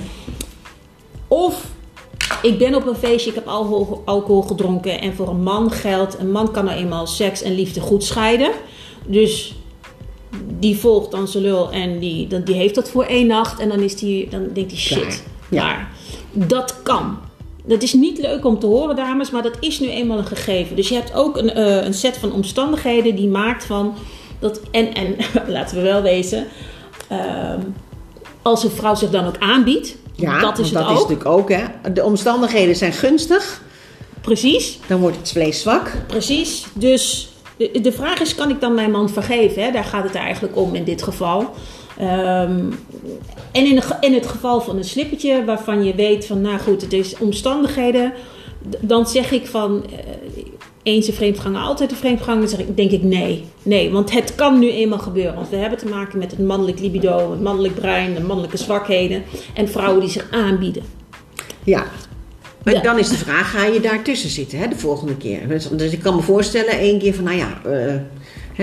Of 1.27 1.65
ik 2.41 2.57
ben 2.57 2.75
op 2.75 2.87
een 2.87 2.95
feestje, 2.95 3.29
ik 3.29 3.35
heb 3.35 3.47
alcohol, 3.47 4.01
alcohol 4.05 4.41
gedronken 4.41 5.01
en 5.01 5.13
voor 5.15 5.27
een 5.27 5.43
man 5.43 5.71
geldt, 5.71 6.19
een 6.19 6.31
man 6.31 6.51
kan 6.51 6.65
nou 6.65 6.77
eenmaal 6.77 7.07
seks 7.07 7.41
en 7.41 7.55
liefde 7.55 7.79
goed 7.81 8.03
scheiden. 8.03 8.51
Dus 9.07 9.55
die 10.59 10.77
volgt 10.77 11.11
dan 11.11 11.27
zijn 11.27 11.43
lul 11.43 11.71
en 11.71 11.99
die, 11.99 12.27
dan, 12.27 12.43
die 12.43 12.55
heeft 12.55 12.75
dat 12.75 12.89
voor 12.89 13.03
één 13.03 13.27
nacht 13.27 13.59
en 13.59 13.69
dan, 13.69 13.79
is 13.79 13.95
die, 13.95 14.29
dan 14.29 14.47
denkt 14.53 14.71
hij 14.71 14.79
shit. 14.79 15.23
Ja. 15.49 15.87
Dat 16.31 16.83
kan. 16.83 17.17
Dat 17.65 17.81
is 17.81 17.93
niet 17.93 18.17
leuk 18.17 18.45
om 18.45 18.59
te 18.59 18.65
horen, 18.65 18.95
dames, 18.95 19.31
maar 19.31 19.43
dat 19.43 19.57
is 19.59 19.79
nu 19.79 19.89
eenmaal 19.89 20.17
een 20.17 20.25
gegeven. 20.25 20.75
Dus 20.75 20.89
je 20.89 20.95
hebt 20.95 21.13
ook 21.13 21.37
een, 21.37 21.49
eh, 21.49 21.83
een 21.85 21.93
set 21.93 22.17
van 22.17 22.31
omstandigheden 22.33 23.15
die 23.15 23.27
maakt 23.27 23.65
van 23.65 23.93
dat. 24.39 24.61
En, 24.71 24.93
en 24.93 25.15
laten 25.47 25.75
we 25.77 25.81
wel 25.83 26.01
wezen, 26.01 26.45
ehm, 27.07 27.59
als 28.41 28.63
een 28.63 28.69
vrouw 28.71 28.95
zich 28.95 29.09
dan 29.09 29.25
ook 29.27 29.37
aanbiedt, 29.39 29.95
Ja, 30.15 30.39
dat 30.39 30.59
is 30.59 30.65
het 30.65 30.73
dat 30.73 30.83
ook. 30.87 30.89
is 30.89 31.01
natuurlijk 31.01 31.29
ook, 31.29 31.49
hè? 31.49 31.63
De 31.93 32.03
omstandigheden 32.03 32.75
zijn 32.75 32.93
gunstig, 32.93 33.61
Precies, 34.21 34.79
dan 34.87 34.99
wordt 34.99 35.17
het 35.17 35.31
vlees 35.31 35.61
zwak. 35.61 35.91
precies. 36.07 36.65
Dus 36.73 37.29
de, 37.57 37.79
de 37.81 37.91
vraag 37.91 38.19
is, 38.19 38.35
kan 38.35 38.49
ik 38.49 38.61
dan 38.61 38.73
mijn 38.73 38.91
man 38.91 39.09
vergeven? 39.09 39.63
Hè? 39.63 39.71
Daar 39.71 39.83
gaat 39.83 40.03
het 40.03 40.15
eigenlijk 40.15 40.57
om 40.57 40.75
in 40.75 40.83
dit 40.83 41.01
geval. 41.03 41.49
Ehm, 41.97 42.59
en 43.51 43.65
in, 43.65 43.81
in 43.99 44.13
het 44.13 44.27
geval 44.27 44.61
van 44.61 44.77
een 44.77 44.83
slippertje 44.83 45.45
waarvan 45.45 45.83
je 45.83 45.95
weet 45.95 46.25
van, 46.25 46.41
nou 46.41 46.59
goed, 46.59 46.81
het 46.81 46.93
is 46.93 47.17
omstandigheden. 47.17 48.13
Dan 48.79 49.07
zeg 49.07 49.31
ik 49.31 49.47
van, 49.47 49.83
eh, 49.85 49.97
eens 50.83 51.07
een 51.07 51.13
vreemdganger, 51.13 51.61
altijd 51.61 51.91
een 51.91 51.97
vreemdganger. 51.97 52.39
Dan 52.39 52.49
zeg 52.49 52.59
ik, 52.59 52.77
denk 52.77 52.91
ik 52.91 53.03
nee. 53.03 53.43
Nee, 53.63 53.89
want 53.91 54.11
het 54.11 54.35
kan 54.35 54.59
nu 54.59 54.71
eenmaal 54.71 54.99
gebeuren. 54.99 55.35
Want 55.35 55.49
we 55.49 55.55
hebben 55.55 55.79
te 55.79 55.87
maken 55.87 56.19
met 56.19 56.31
het 56.31 56.39
mannelijk 56.39 56.79
libido, 56.79 57.31
het 57.31 57.41
mannelijk 57.41 57.75
brein, 57.75 58.13
de 58.13 58.21
mannelijke 58.21 58.57
zwakheden. 58.57 59.23
En 59.53 59.67
vrouwen 59.69 59.99
die 59.99 60.09
zich 60.09 60.27
aanbieden. 60.31 60.83
Ja. 61.63 61.83
Maar 62.63 62.73
Ja. 62.73 62.81
dan 62.81 62.99
is 62.99 63.09
de 63.09 63.17
vraag, 63.17 63.51
ga 63.51 63.65
je 63.65 63.79
daartussen 63.79 64.29
zitten 64.29 64.57
hè, 64.59 64.67
de 64.67 64.75
volgende 64.77 65.15
keer? 65.17 65.47
Dus, 65.47 65.67
dus 65.69 65.91
ik 65.91 65.99
kan 65.99 66.15
me 66.15 66.21
voorstellen, 66.21 66.71
één 66.79 66.99
keer 66.99 67.13
van, 67.13 67.23
nou 67.23 67.37
ja, 67.37 67.61
eh, 67.65 67.95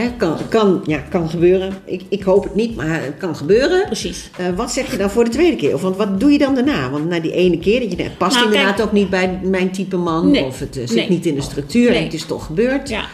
hè, 0.03 0.11
kan, 0.17 0.37
kan, 0.49 0.83
ja, 0.87 0.99
kan 0.99 1.29
gebeuren. 1.31 1.73
Ik, 1.85 2.03
ik 2.09 2.23
hoop 2.23 2.45
het 2.45 2.55
niet, 2.55 2.77
maar 2.77 3.03
het 3.03 3.17
kan 3.19 3.37
gebeuren. 3.37 3.85
Precies. 3.87 4.31
Eh, 4.37 4.47
wat 4.57 4.73
zeg 4.73 4.91
je 4.91 4.97
dan 4.97 5.11
voor 5.11 5.25
de 5.25 5.31
tweede 5.31 5.57
keer? 5.57 5.75
Of 5.75 5.83
want 5.83 5.97
wat 5.97 6.21
doe 6.21 6.33
je 6.33 6.39
dan 6.39 6.55
daarna? 6.55 6.91
Want 6.91 7.09
na 7.09 7.21
die 7.21 7.33
ene 7.33 7.59
keer, 7.59 7.81
dat 7.81 7.91
je 7.91 7.97
denkt, 7.97 8.19
past 8.19 8.35
Nou, 8.35 8.47
inderdaad 8.47 8.75
kijk- 8.75 8.87
ook 8.87 8.93
niet 8.93 9.11
bij 9.11 9.41
mijn 9.43 9.71
type 9.73 9.97
man. 9.97 10.31
Nee. 10.31 10.45
Of 10.45 10.59
het 10.59 10.77
eh, 10.77 10.87
zit 10.87 10.97
Nee. 10.97 11.09
niet 11.09 11.27
in 11.27 11.35
de 11.35 11.41
structuur 11.41 11.89
Nee. 11.91 11.99
en 11.99 12.05
het 12.05 12.15
is 12.15 12.25
toch 12.27 12.47
gebeurd. 12.47 12.89
Ja. 12.89 13.05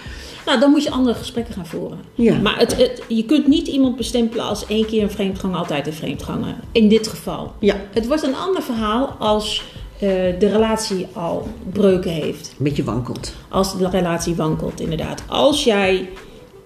Nou, 0.47 0.61
dan 0.61 0.71
moet 0.71 0.83
je 0.83 0.91
andere 0.91 1.15
gesprekken 1.19 1.55
gaan 1.55 1.67
voeren. 1.67 1.99
Ja. 2.15 2.39
Maar 2.39 2.59
het, 2.59 2.77
het, 2.77 3.03
je 3.09 3.25
kunt 3.25 3.47
niet 3.47 3.69
iemand 3.69 3.97
bestempelen 3.97 4.45
als 4.45 4.67
één 4.67 4.87
keer 4.87 5.03
een 5.03 5.11
vreemdganger, 5.11 5.57
altijd 5.59 5.87
een 5.87 5.93
vreemdganger. 5.93 6.55
In 6.73 6.89
dit 6.89 7.09
geval. 7.09 7.53
Ja, 7.59 7.77
Het 7.93 8.07
wordt 8.07 8.23
een 8.23 8.35
ander 8.37 8.63
verhaal 8.63 9.07
als 9.19 9.63
eh, 9.99 10.09
de 10.39 10.49
relatie 10.53 11.07
al 11.13 11.49
breuken 11.73 12.11
heeft. 12.11 12.55
een 12.59 12.65
beetje 12.65 12.85
wankelt. 12.85 13.33
Als 13.49 13.79
de 13.79 13.89
relatie 13.89 14.35
wankelt, 14.35 14.81
inderdaad. 14.81 15.23
Als 15.29 15.65
jij 15.65 16.09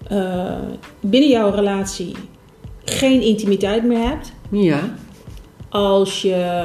eh, 0.09 0.53
binnen 0.99 1.29
jouw 1.29 1.49
relatie 1.49 2.15
geen 2.85 3.21
intimiteit 3.21 3.83
meer 3.83 4.07
hebt. 4.07 4.31
Ja, 4.51 4.95
Als 5.69 6.21
je 6.21 6.63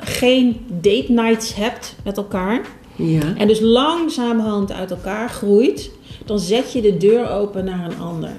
geen 0.00 0.60
date 0.80 1.12
nights 1.12 1.54
hebt 1.54 1.96
met 2.04 2.16
elkaar. 2.16 2.60
ja. 2.96 3.34
En 3.36 3.48
dus 3.48 3.60
langzamerhand 3.60 4.72
uit 4.72 4.90
elkaar 4.90 5.28
groeit, 5.28 5.90
dan 6.24 6.38
zet 6.38 6.72
je 6.72 6.80
de 6.82 6.96
deur 6.96 7.30
open 7.30 7.64
naar 7.64 7.84
een 7.90 7.98
ander. 8.00 8.30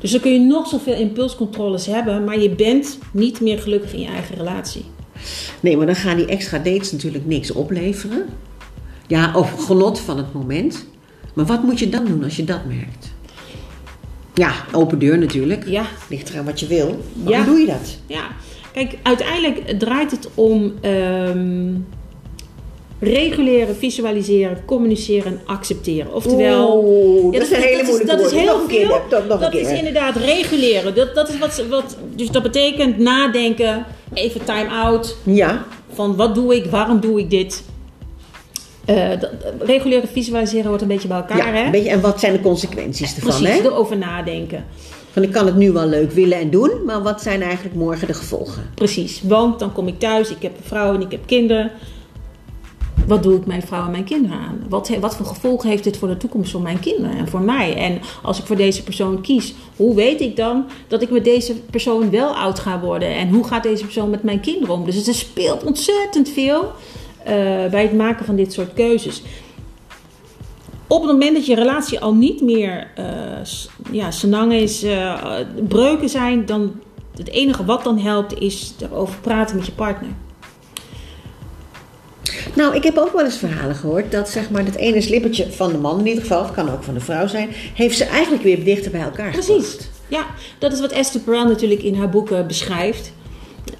Dus 0.00 0.10
dan 0.10 0.20
kun 0.20 0.32
je 0.32 0.38
nog 0.40 0.66
zoveel 0.68 0.94
impulscontroles 0.94 1.86
hebben, 1.86 2.24
maar 2.24 2.38
je 2.40 2.50
bent 2.50 2.98
niet 3.12 3.40
meer 3.40 3.58
gelukkig 3.58 3.92
in 3.92 4.00
je 4.00 4.06
eigen 4.08 4.36
relatie. 4.36 4.84
Nee, 5.60 5.76
maar 5.76 5.86
dan 5.86 5.94
gaan 5.94 6.16
die 6.16 6.26
extra 6.26 6.58
dates 6.58 6.92
natuurlijk 6.92 7.26
niks 7.26 7.52
opleveren. 7.52 8.26
Ja, 9.06 9.32
of 9.34 9.64
genot 9.66 9.98
van 10.00 10.16
het 10.16 10.32
moment. 10.32 10.86
Maar 11.34 11.44
wat 11.46 11.62
moet 11.62 11.78
je 11.78 11.88
dan 11.88 12.04
doen 12.04 12.24
als 12.24 12.36
je 12.36 12.44
dat 12.44 12.64
merkt? 12.64 13.12
Ja, 14.38 14.52
open 14.72 14.98
deur 14.98 15.18
natuurlijk. 15.18 15.66
Ja, 15.68 15.84
Ligt 16.08 16.28
eraan 16.30 16.44
wat 16.44 16.60
je 16.60 16.66
wil. 16.66 16.98
Maar 17.22 17.32
Ja. 17.32 17.38
hoe 17.38 17.46
doe 17.46 17.58
je 17.60 17.66
dat? 17.66 17.98
ja. 18.06 18.22
Kijk, 18.72 18.94
uiteindelijk 19.02 19.78
draait 19.78 20.10
het 20.10 20.28
om 20.34 20.72
ehm, 20.80 21.74
reguleren, 23.00 23.76
visualiseren, 23.76 24.64
communiceren 24.64 25.32
en 25.32 25.40
accepteren. 25.46 26.14
Oftewel, 26.14 26.82
Oeh, 26.84 27.32
Ja, 27.34 27.38
dat, 27.38 27.48
is 27.50 27.56
een 27.56 27.62
hele 27.62 27.82
moeilijke 27.82 28.06
Dat 28.16 28.20
is 28.26 28.32
woord. 28.32 28.44
heel 28.44 28.58
nog 28.58 28.66
keer, 28.66 28.88
dat, 29.08 29.28
nog 29.28 29.40
dat 29.40 29.54
is 29.54 29.68
inderdaad 29.70 30.16
reguleren. 30.16 30.94
Dat, 30.94 31.14
dat 31.14 31.28
is 31.28 31.38
wat, 31.38 31.64
wat, 31.68 31.96
dus 32.14 32.30
dat 32.30 32.42
betekent 32.42 32.98
nadenken, 32.98 33.86
even 34.14 34.44
time 34.44 34.68
out. 34.68 35.16
Ja, 35.22 35.64
Van 35.92 36.16
wat 36.16 36.34
doe 36.34 36.56
ik, 36.56 36.64
waarom 36.66 37.00
doe 37.00 37.18
ik 37.20 37.30
dit? 37.30 37.62
Eh, 38.88 39.20
dat- 39.20 39.30
reguleren, 39.60 40.08
visualiseren 40.08 40.66
hoort 40.66 40.80
een 40.82 40.88
beetje 40.88 41.08
bij 41.08 41.16
elkaar, 41.16 41.36
ja 41.36 41.52
hè? 41.52 41.64
een 41.64 41.70
beetje, 41.70 41.90
en 41.90 42.00
wat 42.00 42.20
zijn 42.20 42.32
de 42.32 42.40
consequenties 42.40 43.14
ervan? 43.16 43.40
Precies, 43.40 43.58
Hè? 43.62 43.64
erover 43.68 43.96
nadenken. 43.96 44.64
Van 45.12 45.22
ik 45.22 45.32
kan 45.32 45.46
het 45.46 45.56
nu 45.56 45.72
wel 45.72 45.86
leuk 45.86 46.12
willen 46.12 46.38
en 46.38 46.50
doen, 46.50 46.70
maar 46.86 47.02
wat 47.02 47.22
zijn 47.22 47.42
eigenlijk 47.42 47.74
morgen 47.74 48.06
de 48.06 48.14
gevolgen? 48.14 48.62
Precies, 48.74 49.20
want 49.22 49.58
dan 49.58 49.72
kom 49.72 49.88
ik 49.88 49.98
thuis, 49.98 50.30
ik 50.30 50.42
heb 50.42 50.56
een 50.56 50.64
vrouw 50.64 50.94
en 50.94 51.00
ik 51.00 51.10
heb 51.10 51.26
kinderen. 51.26 51.70
Wat 53.06 53.22
doe 53.22 53.36
ik 53.36 53.46
mijn 53.46 53.62
vrouw 53.62 53.84
en 53.84 53.90
mijn 53.90 54.04
kinderen 54.04 54.38
aan? 54.38 54.64
Wat, 54.68 54.90
wat 55.00 55.16
voor 55.16 55.26
gevolgen 55.26 55.68
heeft 55.68 55.84
dit 55.84 55.96
voor 55.96 56.08
de 56.08 56.16
toekomst 56.16 56.50
van 56.50 56.62
mijn 56.62 56.80
kinderen 56.80 57.16
en 57.16 57.28
voor 57.28 57.40
mij? 57.40 57.74
En 57.76 58.00
als 58.22 58.38
ik 58.38 58.46
voor 58.46 58.56
deze 58.56 58.82
persoon 58.82 59.20
kies, 59.20 59.54
hoe 59.76 59.94
weet 59.94 60.20
ik 60.20 60.36
dan 60.36 60.64
dat 60.88 61.02
ik 61.02 61.10
met 61.10 61.24
deze 61.24 61.54
persoon 61.70 62.10
wel 62.10 62.36
oud 62.36 62.58
ga 62.58 62.80
worden? 62.80 63.08
En 63.14 63.28
hoe 63.28 63.44
gaat 63.44 63.62
deze 63.62 63.84
persoon 63.84 64.10
met 64.10 64.22
mijn 64.22 64.40
kinderen 64.40 64.74
om? 64.74 64.84
Dus 64.84 65.06
het 65.06 65.14
speelt 65.16 65.64
ontzettend 65.64 66.28
veel 66.28 66.72
eh, 67.24 67.34
bij 67.70 67.82
het 67.82 67.92
maken 67.92 68.24
van 68.24 68.36
dit 68.36 68.52
soort 68.52 68.72
keuzes. 68.74 69.22
Op 70.86 71.02
het 71.02 71.10
moment 71.12 71.34
dat 71.34 71.46
je 71.46 71.54
relatie 71.54 72.00
al 72.00 72.14
niet 72.14 72.40
meer 72.40 72.86
s- 73.42 73.68
ja, 73.90 74.10
senang 74.10 74.52
is, 74.52 74.82
eh, 74.82 75.36
breuken 75.68 76.08
zijn, 76.08 76.46
dan 76.46 76.80
het 77.16 77.28
enige 77.30 77.64
wat 77.64 77.84
dan 77.84 77.98
helpt 77.98 78.38
is 78.40 78.74
erover 78.80 79.20
praten 79.20 79.56
met 79.56 79.66
je 79.66 79.72
partner. 79.72 80.10
Nou, 82.54 82.74
ik 82.76 82.82
heb 82.82 82.96
ook 82.96 83.12
wel 83.12 83.24
eens 83.24 83.36
verhalen 83.36 83.76
gehoord 83.76 84.12
dat 84.12 84.28
zeg 84.28 84.50
maar 84.50 84.64
het 84.64 84.74
ene 84.74 85.00
slippertje 85.00 85.52
van 85.52 85.72
de 85.72 85.78
man 85.78 85.98
in 85.98 86.06
ieder 86.06 86.22
geval, 86.22 86.42
het 86.44 86.52
kan 86.54 86.70
ook 86.70 86.82
van 86.82 86.94
de 86.94 87.00
vrouw 87.00 87.26
zijn, 87.26 87.48
heeft 87.74 87.96
ze 87.96 88.04
eigenlijk 88.04 88.42
weer 88.42 88.64
dichter 88.64 88.90
bij 88.90 89.00
elkaar 89.00 89.30
Precies. 89.30 89.76
Ja, 90.08 90.26
dat 90.58 90.72
is 90.72 90.80
wat 90.80 90.92
Esther 90.92 91.20
Perel 91.20 91.44
natuurlijk 91.44 91.82
in 91.82 91.94
haar 91.94 92.08
boeken 92.08 92.46
beschrijft. 92.46 93.12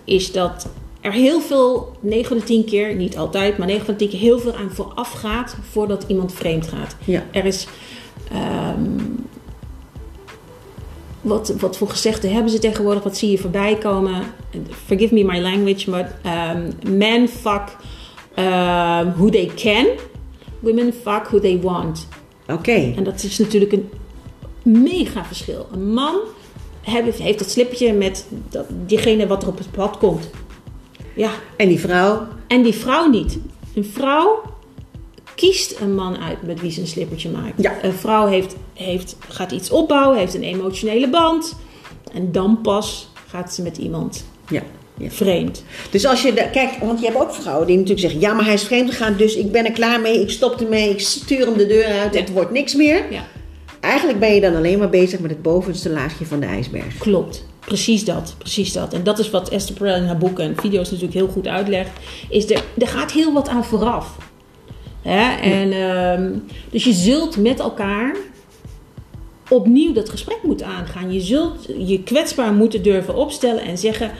Is 0.05 0.33
dat 0.33 0.68
er 1.00 1.12
heel 1.12 1.40
veel, 1.40 1.96
9 2.00 2.28
van 2.28 2.37
de 2.37 2.42
10 2.42 2.64
keer, 2.64 2.94
niet 2.94 3.16
altijd, 3.16 3.58
maar 3.58 3.66
9 3.66 3.84
van 3.84 3.94
de 3.94 4.00
10 4.00 4.08
keer 4.08 4.18
heel 4.18 4.38
veel 4.38 4.54
aan 4.54 4.70
vooraf 4.70 5.12
gaat 5.12 5.56
voordat 5.70 6.04
iemand 6.06 6.32
vreemd 6.32 6.66
gaat. 6.66 6.96
Ja. 7.04 7.24
Er 7.30 7.44
is. 7.44 7.66
ehm, 8.30 8.90
wat, 11.20 11.54
wat 11.58 11.76
voor 11.76 11.88
gezegden 11.88 12.32
hebben 12.32 12.52
ze 12.52 12.58
tegenwoordig? 12.58 13.02
Wat 13.02 13.16
zie 13.16 13.30
je 13.30 13.38
voorbij 13.38 13.76
komen? 13.76 14.22
Forgive 14.87 15.14
me 15.14 15.24
my 15.24 15.40
language, 15.40 15.90
maar 15.90 16.18
ehm 16.22 16.70
men 16.96 17.28
fuck 17.28 17.76
ehm, 18.34 19.12
who 19.16 19.28
they 19.28 19.50
can. 19.54 19.87
Women 20.61 20.92
fuck 20.92 21.24
who 21.28 21.40
they 21.40 21.61
want. 21.61 22.08
Oké. 22.48 22.92
En 22.96 23.04
dat 23.04 23.22
is 23.22 23.38
natuurlijk 23.38 23.72
een 23.72 23.90
mega 24.62 25.24
verschil. 25.24 25.66
Een 25.72 25.92
man 25.92 26.16
heeft, 26.80 27.18
heeft 27.18 27.38
dat 27.38 27.50
slippertje 27.50 27.92
met 27.92 28.26
dat, 28.48 28.66
diegene 28.87 29.26
wat 29.26 29.42
er 29.42 29.48
op 29.48 29.58
het 29.58 29.70
pad 29.70 29.98
komt. 29.98 30.30
Ja, 31.18 31.31
En 31.57 31.68
die 31.68 31.81
vrouw, 31.81 32.26
en 32.46 32.62
die 32.62 32.74
vrouw 32.74 33.09
niet. 33.11 33.38
Een 33.74 33.85
vrouw 33.85 34.42
kiest 35.35 35.81
een 35.81 35.94
man 35.94 36.16
uit 36.16 36.42
met 36.42 36.61
wie 36.61 36.70
ze 36.70 36.81
een 36.81 36.87
slippertje 36.87 37.31
maakt. 37.31 37.62
Ja. 37.62 37.72
Een 37.83 37.92
vrouw 37.92 38.26
heeft, 38.26 38.57
heeft, 38.74 39.16
gaat 39.28 39.52
iets 39.52 39.70
opbouwen, 39.70 40.18
heeft 40.18 40.35
een 40.35 40.42
emotionele 40.42 41.09
band. 41.11 41.57
En 42.12 42.33
dan 42.33 42.61
pas 42.62 43.09
gaat 43.26 43.54
ze 43.54 43.62
met 43.62 43.76
iemand 43.76 44.24
ja. 44.48 44.62
ja. 44.98 45.11
vreemd. 45.11 45.64
Dus 45.90 46.07
als 46.07 46.22
je, 46.22 46.33
de, 46.33 46.48
kijk, 46.52 46.70
want 46.81 47.00
je 47.00 47.07
hebt 47.07 47.18
ook 47.18 47.35
vrouwen 47.35 47.66
die 47.66 47.76
natuurlijk 47.76 48.02
zeggen, 48.02 48.20
ja, 48.20 48.33
maar 48.33 48.44
hij 48.44 48.54
is 48.54 48.62
vreemd 48.64 48.90
gegaan, 48.90 49.16
dus 49.16 49.37
ik 49.37 49.52
ben 49.52 49.64
er 49.64 49.72
klaar 49.72 50.00
mee, 50.00 50.20
ik 50.20 50.31
stop 50.31 50.61
ermee, 50.61 50.90
ik 50.90 51.00
stuur 51.00 51.46
hem 51.46 51.57
de 51.57 51.66
deur 51.66 51.85
uit, 51.85 52.14
Ja. 52.14 52.20
het 52.20 52.33
wordt 52.33 52.50
niks 52.50 52.74
meer. 52.74 53.04
Ja. 53.11 53.26
eigenlijk 53.81 54.18
ben 54.18 54.35
je 54.35 54.40
dan 54.40 54.54
alleen 54.54 54.78
maar 54.78 54.90
bezig 54.90 55.20
met 55.20 55.31
het 55.31 55.42
bovenste 55.42 55.90
laagje 55.90 56.26
van 56.26 56.40
de 56.40 56.46
ijsberg. 56.46 56.98
Klopt. 56.98 57.46
Precies 57.68 58.04
dat, 58.04 58.35
precies 58.38 58.72
dat. 58.72 58.92
En 58.92 59.02
dat 59.02 59.18
is 59.18 59.31
wat 59.31 59.48
Esther 59.48 59.74
Perel 59.74 59.96
in 59.96 60.04
haar 60.04 60.18
boeken 60.18 60.44
en 60.44 60.57
video's 60.57 60.90
natuurlijk 60.90 61.18
heel 61.18 61.28
goed 61.28 61.46
uitlegt. 61.46 61.90
Is 62.28 62.50
er, 62.50 62.64
er 62.78 62.88
gaat 62.88 63.12
heel 63.12 63.33
wat 63.33 63.48
aan 63.48 63.64
vooraf. 63.64 64.16
Hè? 65.02 65.37
En, 65.37 65.72
ehm, 65.72 66.33
dus 66.70 66.85
je 66.85 66.92
zult 66.92 67.37
met 67.37 67.61
elkaar 67.61 68.16
opnieuw 69.48 69.92
dat 69.92 70.09
gesprek 70.09 70.38
moeten 70.42 70.66
aangaan. 70.66 71.12
Je 71.12 71.20
zult 71.20 71.66
je 71.78 72.02
kwetsbaar 72.02 72.52
moeten 72.52 72.83
durven 72.83 73.14
opstellen 73.14 73.62
en 73.62 73.78
zeggen: 73.78 74.11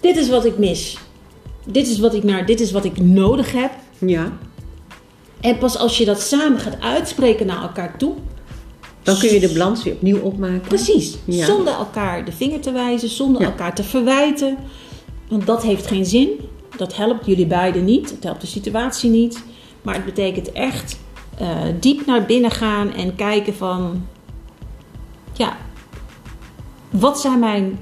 Dit 0.00 0.16
is 0.16 0.28
wat 0.28 0.44
ik 0.44 0.58
mis. 0.58 0.98
Dit 1.64 1.88
is 1.88 1.98
wat 1.98 2.14
ik, 2.14 2.22
naar, 2.22 2.46
dit 2.46 2.60
is 2.60 2.70
wat 2.70 2.84
ik 2.84 3.00
nodig 3.00 3.52
heb. 3.52 3.70
Ja. 3.98 4.38
En 5.40 5.58
pas 5.58 5.78
als 5.78 5.98
je 5.98 6.04
dat 6.04 6.20
samen 6.20 6.58
gaat 6.58 6.80
uitspreken 6.80 7.46
naar 7.46 7.62
elkaar 7.62 7.98
toe. 7.98 8.14
Dan 9.02 9.18
kun 9.18 9.32
je 9.32 9.40
de 9.40 9.52
balans 9.52 9.82
weer 9.82 9.92
opnieuw 9.94 10.18
opmaken. 10.20 10.68
Precies. 10.68 11.16
Ja. 11.24 11.44
Zonder 11.46 11.72
elkaar 11.74 12.24
de 12.24 12.32
vinger 12.32 12.60
te 12.60 12.72
wijzen, 12.72 13.08
zonder 13.08 13.42
Ja. 13.42 13.48
elkaar 13.48 13.74
te 13.74 13.82
verwijten. 13.84 14.56
Want 15.28 15.46
dat 15.46 15.62
heeft 15.62 15.86
geen 15.86 16.04
zin. 16.06 16.28
Dat 16.76 16.96
helpt 16.96 17.26
jullie 17.26 17.46
beiden 17.46 17.84
niet. 17.84 18.10
Het 18.10 18.24
helpt 18.24 18.40
de 18.40 18.46
situatie 18.46 19.10
niet. 19.10 19.42
Maar 19.82 19.94
het 19.94 20.04
betekent 20.04 20.52
echt 20.52 20.98
eh, 21.38 21.58
diep 21.80 22.06
naar 22.06 22.26
binnen 22.26 22.50
gaan 22.50 22.92
en 22.92 23.14
kijken 23.14 23.54
van... 23.54 24.06
Ja, 25.32 25.56
wat 26.90 27.20
zijn 27.20 27.38
mijn 27.38 27.78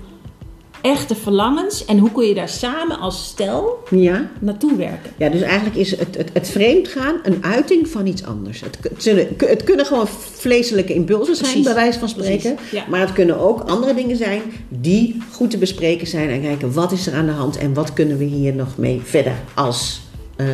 echte 0.88 1.14
verlangens? 1.14 1.85
En 1.85 1.98
hoe 1.98 2.12
kun 2.12 2.27
je 2.27 2.35
daar 2.35 2.48
samen 2.48 2.98
als 2.98 3.24
stel 3.24 3.79
Ja. 3.90 4.31
naartoe 4.40 4.77
werken? 4.77 5.11
Ja, 5.16 5.29
dus 5.29 5.40
eigenlijk 5.40 5.77
is 5.77 5.90
het, 5.90 6.16
het, 6.16 6.31
het 6.33 6.48
vreemd 6.48 6.88
gaan 6.88 7.14
een 7.22 7.44
uiting 7.44 7.88
van 7.88 8.07
iets 8.07 8.24
anders. 8.24 8.61
Het, 8.61 8.79
het, 8.83 9.03
zullen- 9.03 9.29
het 9.37 9.64
kunnen 9.64 9.87
gewoon 9.87 10.07
vleeselijke 10.33 10.94
impulsen 10.94 11.35
zijn, 11.37 11.46
Precies. 11.48 11.66
bij 11.66 11.74
wijze 11.74 11.98
van 11.98 12.09
spreken. 12.09 12.57
Ja. 12.70 12.85
Maar 12.88 13.01
het 13.01 13.12
kunnen 13.12 13.38
ook 13.38 13.61
andere 13.61 13.94
dingen 13.94 14.16
zijn 14.16 14.42
die 14.68 15.22
goed 15.33 15.51
te 15.51 15.59
bespreken 15.59 16.07
zijn. 16.07 16.29
En 16.31 16.42
kijken 16.42 16.72
wat 16.72 16.92
is 16.92 17.07
er 17.07 17.14
aan 17.14 17.27
de 17.27 17.33
hand 17.33 17.57
en 17.59 17.74
wat 17.74 17.92
kunnen 17.92 18.18
we 18.18 18.24
hier 18.24 18.55
nog 18.55 18.77
mee 18.77 19.01
verder 19.05 19.35
als 19.55 20.01
eh, 20.37 20.46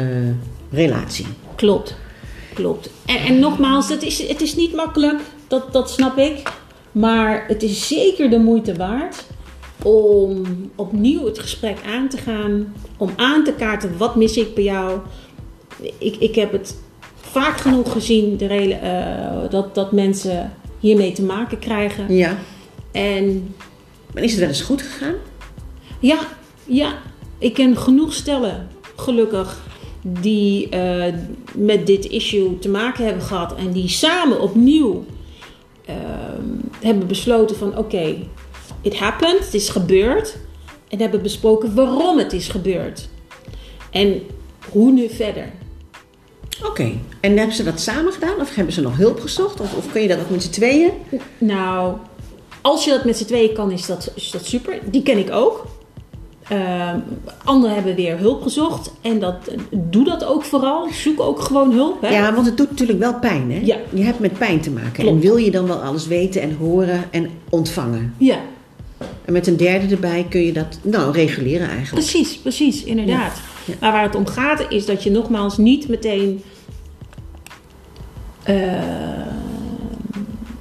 relatie. 0.70 1.26
Klopt, 1.56 1.94
klopt. 2.54 2.90
En, 3.06 3.16
en 3.16 3.38
nogmaals, 3.38 3.88
het 3.88 4.02
is, 4.02 4.28
het 4.28 4.40
is 4.40 4.54
niet 4.56 4.74
makkelijk, 4.74 5.20
dat, 5.48 5.72
dat 5.72 5.90
snap 5.90 6.18
ik. 6.18 6.42
Maar 6.92 7.44
het 7.48 7.62
is 7.62 7.86
zeker 7.88 8.30
de 8.30 8.38
moeite 8.38 8.74
waard 8.74 9.24
om 9.84 10.42
opnieuw 10.74 11.24
het 11.24 11.38
gesprek 11.38 11.78
aan 11.86 12.08
te 12.08 12.16
gaan. 12.16 12.74
Om 12.96 13.10
aan 13.16 13.44
te 13.44 13.52
kaarten, 13.52 13.96
wat 13.96 14.16
mis 14.16 14.36
ik 14.36 14.54
bij 14.54 14.64
jou? 14.64 14.98
Ik, 15.98 16.16
ik 16.16 16.34
heb 16.34 16.52
het 16.52 16.76
vaak 17.14 17.56
genoeg 17.56 17.92
gezien 17.92 18.36
de 18.36 18.46
eh, 18.46 19.50
dat, 19.50 19.74
dat 19.74 19.92
mensen 19.92 20.52
hiermee 20.80 21.12
te 21.12 21.22
maken 21.22 21.58
krijgen. 21.58 22.14
Ja. 22.14 22.36
En 22.92 23.54
Maar 24.14 24.22
is 24.22 24.30
het 24.30 24.40
wel 24.40 24.48
eens 24.48 24.60
goed 24.60 24.82
gegaan? 24.82 25.14
ja, 25.98 26.18
ja, 26.64 26.98
ik 27.38 27.54
ken 27.54 27.76
genoeg 27.76 28.12
stellen, 28.12 28.68
gelukkig, 28.96 29.62
die 30.02 30.68
eh, 30.68 31.14
met 31.54 31.86
dit 31.86 32.04
issue 32.04 32.58
te 32.58 32.68
maken 32.68 33.04
hebben 33.04 33.22
gehad 33.22 33.54
en 33.54 33.72
die 33.72 33.88
samen 33.88 34.40
opnieuw 34.40 35.04
ehm, 35.84 36.48
hebben 36.80 37.06
besloten 37.06 37.56
van 37.56 37.76
oké, 37.76 38.16
it 38.84 38.98
happened, 38.98 39.38
het 39.38 39.54
is 39.54 39.68
gebeurd. 39.68 40.36
En 40.88 41.00
hebben 41.00 41.22
besproken 41.22 41.74
waarom 41.74 42.18
het 42.18 42.32
is 42.32 42.48
gebeurd. 42.48 43.08
En 43.90 44.20
hoe 44.70 44.92
nu 44.92 45.08
verder. 45.08 45.52
Oké. 46.64 46.92
En 47.20 47.36
hebben 47.36 47.56
ze 47.56 47.64
dat 47.64 47.80
samen 47.80 48.12
gedaan? 48.12 48.40
Of 48.40 48.54
hebben 48.54 48.74
ze 48.74 48.80
nog 48.80 48.96
hulp 48.96 49.20
gezocht? 49.20 49.60
Of, 49.60 49.74
of 49.74 49.92
kun 49.92 50.02
je 50.02 50.08
dat 50.08 50.18
ook 50.18 50.30
met 50.30 50.42
z'n 50.42 50.50
tweeën? 50.50 50.90
Nou, 51.38 51.96
als 52.60 52.84
je 52.84 52.90
dat 52.90 53.04
met 53.04 53.16
z'n 53.16 53.24
tweeën 53.24 53.54
kan, 53.54 53.70
is 53.70 53.86
dat, 53.86 54.12
is 54.14 54.30
dat 54.30 54.46
super. 54.46 54.78
Die 54.84 55.02
ken 55.02 55.18
ik 55.18 55.30
ook. 55.30 55.66
Ehm, 56.48 56.98
anderen 57.44 57.74
hebben 57.74 57.94
weer 57.94 58.18
hulp 58.18 58.42
gezocht. 58.42 58.92
En 59.00 59.18
dat, 59.18 59.36
doe 59.70 60.04
dat 60.04 60.24
ook 60.24 60.44
vooral. 60.44 60.88
Zoek 60.92 61.20
ook 61.20 61.40
gewoon 61.40 61.72
hulp. 61.72 62.02
Hè? 62.02 62.08
Ja, 62.08 62.34
want 62.34 62.46
het 62.46 62.56
doet 62.56 62.70
natuurlijk 62.70 62.98
wel 62.98 63.18
pijn, 63.18 63.50
hè? 63.52 63.60
Ja. 63.64 63.76
Je 63.92 64.02
hebt 64.02 64.18
met 64.18 64.38
pijn 64.38 64.60
te 64.60 64.70
maken. 64.70 64.92
Klopt. 64.92 65.10
En 65.10 65.20
wil 65.20 65.36
je 65.36 65.50
dan 65.50 65.66
wel 65.66 65.82
alles 65.82 66.06
weten 66.06 66.42
en 66.42 66.56
horen 66.56 67.04
en 67.10 67.30
ontvangen? 67.48 68.14
ja, 68.18 68.38
En 69.24 69.32
met 69.32 69.46
een 69.46 69.56
derde 69.56 69.94
erbij 69.94 70.26
kun 70.28 70.40
je 70.40 70.52
dat 70.52 70.78
nou 70.82 71.12
reguleren 71.12 71.68
eigenlijk. 71.68 72.06
precies, 72.06 72.36
precies, 72.38 72.84
inderdaad. 72.84 73.40
Ja. 73.64 73.74
Maar 73.80 73.92
waar 73.92 74.02
het 74.02 74.14
om 74.14 74.26
gaat 74.26 74.66
is 74.68 74.86
dat 74.86 75.02
je 75.02 75.10
nogmaals 75.10 75.56
niet 75.58 75.88
meteen... 75.88 76.42
eh, 78.42 78.54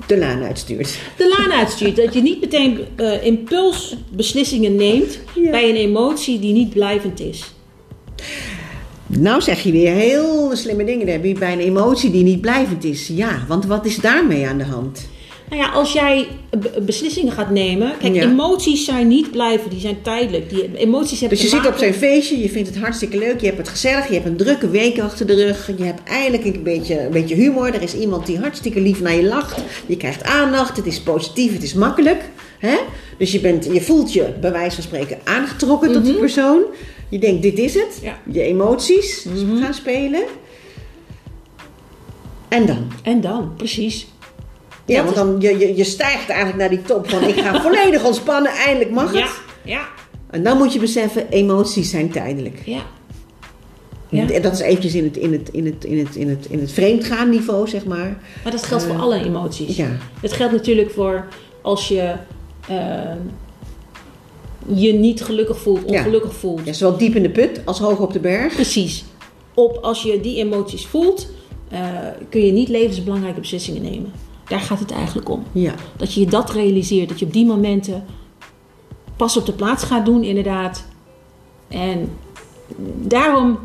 De 0.08 0.18
laan 0.18 0.44
uitstuurt. 0.44 0.98
de 1.18 1.36
laan 1.38 1.52
uitstuurt. 1.60 1.96
Dat 1.96 2.14
je 2.14 2.22
niet 2.22 2.42
meteen 2.42 2.80
eh, 2.96 3.26
impulsbeslissingen 3.26 4.76
neemt 4.76 5.20
Ja. 5.36 5.52
bij 5.52 5.70
een 5.70 5.76
emotie 5.76 6.40
die 6.40 6.54
niet 6.54 6.70
blijvend 6.70 7.20
is. 7.20 7.54
Nou 9.08 9.42
zeg 9.42 9.64
je 9.64 9.72
weer 9.72 9.94
heel 9.94 10.56
slimme 10.56 10.84
dingen, 10.86 11.06
Debbie, 11.06 11.38
bij 11.40 11.54
een 11.54 11.60
emotie 11.60 12.12
die 12.12 12.24
niet 12.24 12.42
blijvend 12.42 12.84
is. 12.84 13.08
Ja, 13.08 13.46
want 13.48 13.66
wat 13.66 13.86
is 13.86 13.96
daarmee 13.96 14.48
aan 14.48 14.58
de 14.58 14.64
hand? 14.64 15.08
Nou 15.54 15.66
ja, 15.66 15.72
als 15.72 15.94
jij 15.94 16.28
be- 16.50 16.82
beslissingen 16.82 17.34
gaat 17.34 17.50
nemen. 17.50 17.94
Kijk, 18.00 18.14
Ja. 18.14 18.22
emoties 18.24 18.86
zijn 18.86 19.08
niet 19.08 19.32
blijven, 19.32 19.70
die 19.70 19.80
zijn 19.80 20.02
tijdelijk. 20.02 20.50
Die 20.50 20.78
emoties 20.78 21.20
hebben 21.20 21.38
Dus 21.38 21.52
je 21.52 21.58
zit 21.58 21.68
op 21.68 21.78
zijn 21.78 21.94
feestje, 21.94 22.40
je 22.40 22.50
vindt 22.50 22.70
het 22.70 22.78
hartstikke 22.78 23.18
leuk, 23.18 23.40
je 23.40 23.46
hebt 23.46 23.58
het 23.58 23.70
gezellig, 23.70 24.08
je 24.08 24.14
hebt 24.14 24.26
een 24.26 24.38
drukke 24.38 24.70
week 24.70 25.00
achter 25.00 25.26
de 25.26 25.34
rug, 25.34 25.72
je 25.78 25.84
hebt 25.84 26.04
eindelijk 26.04 26.46
een 26.56 26.64
beetje, 26.64 27.02
een 27.02 27.12
beetje 27.12 27.36
humor, 27.36 27.74
er 27.74 27.82
is 27.82 27.96
iemand 27.96 28.26
die 28.26 28.38
hartstikke 28.38 28.82
lief 28.82 29.02
naar 29.02 29.16
je 29.16 29.24
lacht, 29.24 29.62
je 29.86 29.98
krijgt 29.98 30.24
aandacht, 30.24 30.78
het 30.78 30.86
is 30.86 31.00
positief, 31.02 31.54
het 31.54 31.64
is 31.64 31.74
makkelijk. 31.74 32.30
Hè? 32.60 32.76
Dus 33.18 33.32
je, 33.32 33.40
bent, 33.40 33.66
je 33.72 33.82
voelt 33.82 34.14
je 34.14 34.34
bij 34.42 34.52
wijze 34.52 34.76
van 34.76 34.84
spreken 34.84 35.18
aangetrokken 35.24 35.92
tot 35.94 36.06
die 36.06 36.14
persoon. 36.16 36.62
Je 37.10 37.20
denkt, 37.20 37.42
dit 37.42 37.60
is 37.60 37.74
het. 37.74 38.00
Ja. 38.02 38.18
Je 38.32 38.42
emoties 38.42 39.26
gaan 39.62 39.74
spelen. 39.74 40.24
En 42.48 42.66
dan? 42.66 42.92
En 43.04 43.22
dan, 43.22 43.54
precies. 43.58 44.08
Ja, 44.86 45.04
want 45.04 45.16
dan 45.16 45.36
je, 45.40 45.58
je, 45.58 45.76
je 45.76 45.84
stijgt 45.84 46.30
eigenlijk 46.30 46.60
naar 46.60 46.70
die 46.70 46.82
top 46.82 47.10
van 47.10 47.24
ik 47.24 47.40
ga 47.40 47.62
volledig 47.70 48.04
ontspannen, 48.06 48.52
eindelijk 48.52 48.92
mag 48.92 49.06
het. 49.12 49.20
Ja, 49.20 49.30
ja, 49.64 49.88
En 50.30 50.44
dan 50.44 50.58
moet 50.58 50.74
je 50.74 50.80
beseffen, 50.80 51.30
emoties 51.30 51.90
zijn 51.90 52.10
tijdelijk. 52.12 52.62
ja. 52.66 52.82
Ja. 54.10 54.30
En 54.30 54.42
Dat 54.42 54.54
is 54.54 54.60
eventjes 54.60 54.94
in 54.96 55.04
het, 55.04 55.18
in 55.18 55.32
het, 55.32 55.50
in 55.50 55.66
het, 55.66 55.86
in 55.86 55.98
het, 56.00 56.16
in 56.16 56.30
het, 56.30 56.46
in 56.50 56.60
het 56.60 56.72
vreemdgaan 56.72 57.30
niveau, 57.30 57.68
zeg 57.68 57.86
maar. 57.86 58.18
Maar 58.44 58.52
dat 58.52 58.64
geldt 58.64 58.84
voor 58.84 58.98
alle 59.00 59.24
emoties. 59.24 59.76
Ja. 59.76 59.88
Het 60.22 60.34
geldt 60.34 60.54
natuurlijk 60.54 60.92
voor 60.92 61.28
als 61.62 61.88
je 61.88 62.14
eh, 62.68 62.78
je 64.68 64.94
niet 64.94 65.24
gelukkig 65.24 65.60
voelt, 65.60 65.90
Ja. 65.90 65.98
ongelukkig 65.98 66.34
voelt. 66.34 66.62
ja, 66.66 66.74
zowel 66.74 66.98
diep 66.98 67.16
in 67.16 67.22
de 67.22 67.30
put 67.30 67.62
als 67.66 67.80
hoog 67.80 68.00
op 68.00 68.14
de 68.14 68.20
berg. 68.20 68.54
Precies. 68.54 69.04
Op, 69.54 69.78
als 69.82 70.04
je 70.04 70.20
die 70.22 70.38
emoties 70.38 70.86
voelt, 70.86 71.28
eh, 71.70 71.80
kun 72.30 72.46
je 72.46 72.52
niet 72.52 72.70
levensbelangrijke 72.70 73.40
beslissingen 73.40 73.82
nemen. 73.82 74.12
Daar 74.48 74.60
gaat 74.60 74.80
het 74.80 74.92
eigenlijk 74.92 75.30
om. 75.30 75.44
Ja. 75.52 75.74
Dat 75.98 76.14
je 76.14 76.20
je 76.20 76.26
dat 76.28 76.52
realiseert. 76.52 77.10
Dat 77.10 77.20
je 77.20 77.26
op 77.26 77.34
die 77.34 77.46
momenten 77.46 78.06
pas 79.16 79.38
op 79.38 79.46
de 79.46 79.54
plaats 79.54 79.84
gaat 79.84 80.06
doen, 80.06 80.24
inderdaad. 80.24 80.86
En 81.68 82.18
daarom 82.96 83.60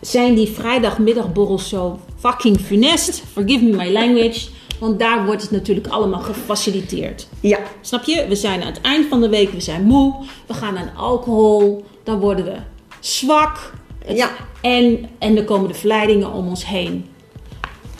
zijn 0.00 0.34
die 0.34 0.48
vrijdagmiddagborrels 0.48 1.68
zo 1.68 1.98
fucking 2.18 2.60
funest. 2.60 3.22
Forgive 3.32 3.64
me 3.64 3.76
my 3.76 3.92
language. 3.92 4.48
Want 4.80 4.98
daar 4.98 5.24
wordt 5.26 5.42
het 5.42 5.50
natuurlijk 5.50 5.86
allemaal 5.86 6.20
gefaciliteerd. 6.20 7.28
Ja. 7.40 7.58
Snap 7.80 8.04
je? 8.04 8.26
We 8.28 8.34
zijn 8.34 8.60
aan 8.60 8.66
het 8.66 8.80
eind 8.80 9.06
van 9.08 9.20
de 9.20 9.28
week, 9.28 9.50
we 9.52 9.60
zijn 9.60 9.82
moe. 9.84 10.14
We 10.46 10.54
gaan 10.54 10.78
aan 10.78 10.90
alcohol. 10.96 11.84
Dan 12.02 12.20
worden 12.20 12.44
we 12.44 12.56
zwak. 13.00 13.72
Het- 14.04 14.16
Ja. 14.16 14.30
En, 14.60 15.08
en 15.18 15.36
er 15.36 15.44
komen 15.44 15.68
de 15.68 15.74
verleidingen 15.74 16.32
om 16.32 16.48
ons 16.48 16.66
heen. 16.66 17.06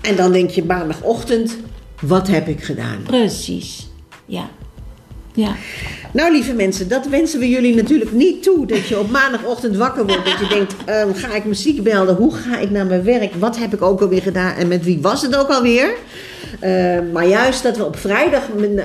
En 0.03 0.17
dan 0.17 0.33
denk 0.33 0.51
je 0.51 0.65
maandagochtend, 0.65 1.57
wat 2.01 2.29
heb 2.29 2.49
ik 2.49 2.62
gedaan? 2.62 3.03
Precies. 3.03 3.91
Ja. 4.27 4.51
Ja. 5.35 5.55
Nou, 6.12 6.33
lieve 6.33 6.53
mensen, 6.53 6.88
dat 6.88 7.07
wensen 7.07 7.41
we 7.41 7.49
jullie 7.49 7.75
natuurlijk 7.75 8.12
niet 8.12 8.43
toe. 8.43 8.67
Dat 8.67 8.88
je 8.88 8.99
op 8.99 9.11
maandagochtend 9.11 9.77
wakker 9.77 10.07
wordt. 10.07 10.25
Dat 10.25 10.38
je 10.38 10.47
denkt, 10.49 10.75
ehm, 10.85 11.15
ga 11.15 11.35
ik 11.35 11.45
muziek 11.45 11.83
belden? 11.83 12.17
Hoe 12.17 12.35
ga 12.35 12.59
ik 12.59 12.71
naar 12.71 12.87
mijn 12.87 13.05
werk? 13.05 13.35
Wat 13.35 13.59
heb 13.59 13.75
ik 13.75 13.83
ook 13.83 14.01
alweer 14.01 14.23
gedaan? 14.23 14.55
En 14.55 14.69
met 14.69 14.85
wie 14.85 15.01
was 15.01 15.23
het 15.23 15.37
ook 15.37 15.49
alweer? 15.49 15.97
Ehm, 16.61 17.12
maar 17.12 17.27
juist 17.27 17.62
dat 17.62 17.77
we 17.77 17.85
op 17.85 17.97
vrijdag 17.97 18.43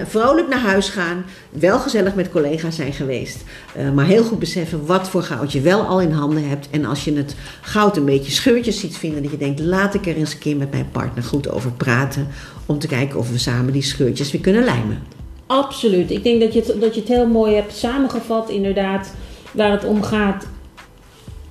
vrolijk 0.08 0.48
naar 0.48 0.60
huis 0.60 0.90
gaan. 0.90 1.26
Wel 1.50 1.80
gezellig 1.80 2.16
met 2.16 2.32
collega's 2.32 2.76
zijn 2.76 2.94
geweest. 2.94 3.44
Eh, 3.76 3.92
maar 3.92 4.06
heel 4.06 4.24
goed 4.24 4.40
beseffen 4.40 4.86
wat 4.86 5.10
voor 5.10 5.24
goud 5.24 5.52
je 5.52 5.62
wel 5.62 5.82
al 5.82 6.02
in 6.02 6.12
handen 6.12 6.50
hebt. 6.50 6.68
En 6.72 6.86
als 6.86 7.04
je 7.04 7.14
het 7.14 7.36
goud 7.62 7.98
een 7.98 8.06
beetje 8.06 8.32
scheurtjes 8.32 8.80
ziet 8.80 8.98
vinden. 8.98 9.22
Dat 9.22 9.32
je 9.32 9.38
denkt, 9.38 9.60
laat 9.60 9.94
ik 9.94 10.06
er 10.06 10.16
eens 10.16 10.34
een 10.34 10.40
keer 10.40 10.58
met 10.58 10.72
mijn 10.72 10.90
partner 10.92 11.24
goed 11.24 11.50
over 11.50 11.72
praten. 11.72 12.28
Om 12.66 12.80
te 12.80 12.88
kijken 12.88 13.20
of 13.20 13.32
we 13.32 13.38
samen 13.38 13.74
die 13.74 13.82
scheurtjes 13.82 14.32
weer 14.32 14.42
kunnen 14.42 14.64
lijmen. 14.64 15.02
Absoluut. 15.48 16.12
Ik 16.12 16.24
denk 16.24 16.42
dat 16.42 16.54
je, 16.54 16.76
dat 16.80 16.94
je 16.94 17.00
het 17.00 17.10
heel 17.10 17.28
mooi 17.28 17.56
hebt 17.56 17.76
samengevat, 17.76 18.50
inderdaad. 18.50 19.14
Waar 19.52 19.72
het 19.72 19.86
om 19.86 20.04
gaat, 20.04 20.48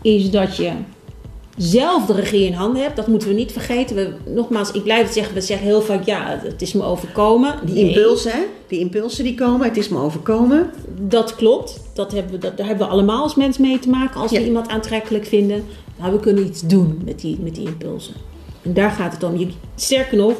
is 0.02 0.30
dat 0.30 0.56
je 0.56 0.72
zelf 1.56 2.06
de 2.06 2.12
regie 2.12 2.46
in 2.46 2.52
handen 2.52 2.82
hebt. 2.82 2.96
Dat 2.96 3.06
moeten 3.06 3.28
we 3.28 3.34
niet 3.34 3.52
vergeten. 3.52 3.96
We, 3.96 4.12
nogmaals, 4.34 4.70
ik 4.72 4.82
blijf 4.82 5.02
het 5.04 5.12
zeggen. 5.14 5.34
We 5.34 5.40
zeggen 5.40 5.66
heel 5.66 5.80
vaak, 5.82 6.04
ja, 6.04 6.40
het 6.42 6.62
is 6.62 6.72
me 6.72 6.82
overkomen. 6.82 7.54
Die 7.64 7.74
Nee, 7.74 7.88
impulsen, 7.88 8.30
hè? 8.32 8.38
Die 8.66 8.78
impulsen 8.80 9.24
die 9.24 9.34
komen, 9.34 9.66
het 9.68 9.76
is 9.76 9.88
me 9.88 9.98
overkomen. 9.98 10.70
Dat 11.00 11.34
klopt. 11.34 11.80
Dat 11.94 12.12
hebben 12.12 12.32
we, 12.32 12.38
dat, 12.38 12.56
daar 12.56 12.66
hebben 12.66 12.86
we 12.86 12.92
allemaal 12.92 13.22
als 13.22 13.34
mens 13.34 13.58
mee 13.58 13.78
te 13.78 13.88
maken. 13.88 14.20
Als 14.20 14.30
Ja. 14.30 14.38
we 14.40 14.44
iemand 14.46 14.68
aantrekkelijk 14.68 15.26
vinden. 15.26 15.64
Maar 15.98 16.12
we 16.12 16.20
kunnen 16.20 16.46
iets 16.46 16.60
doen 16.62 17.00
met 17.04 17.20
die, 17.20 17.38
met 17.40 17.54
die 17.54 17.66
impulsen. 17.66 18.14
En 18.62 18.72
daar 18.74 18.90
gaat 18.90 19.12
het 19.12 19.22
om. 19.22 19.36
Je, 19.38 19.48
sterker 19.74 20.16
nog, 20.16 20.32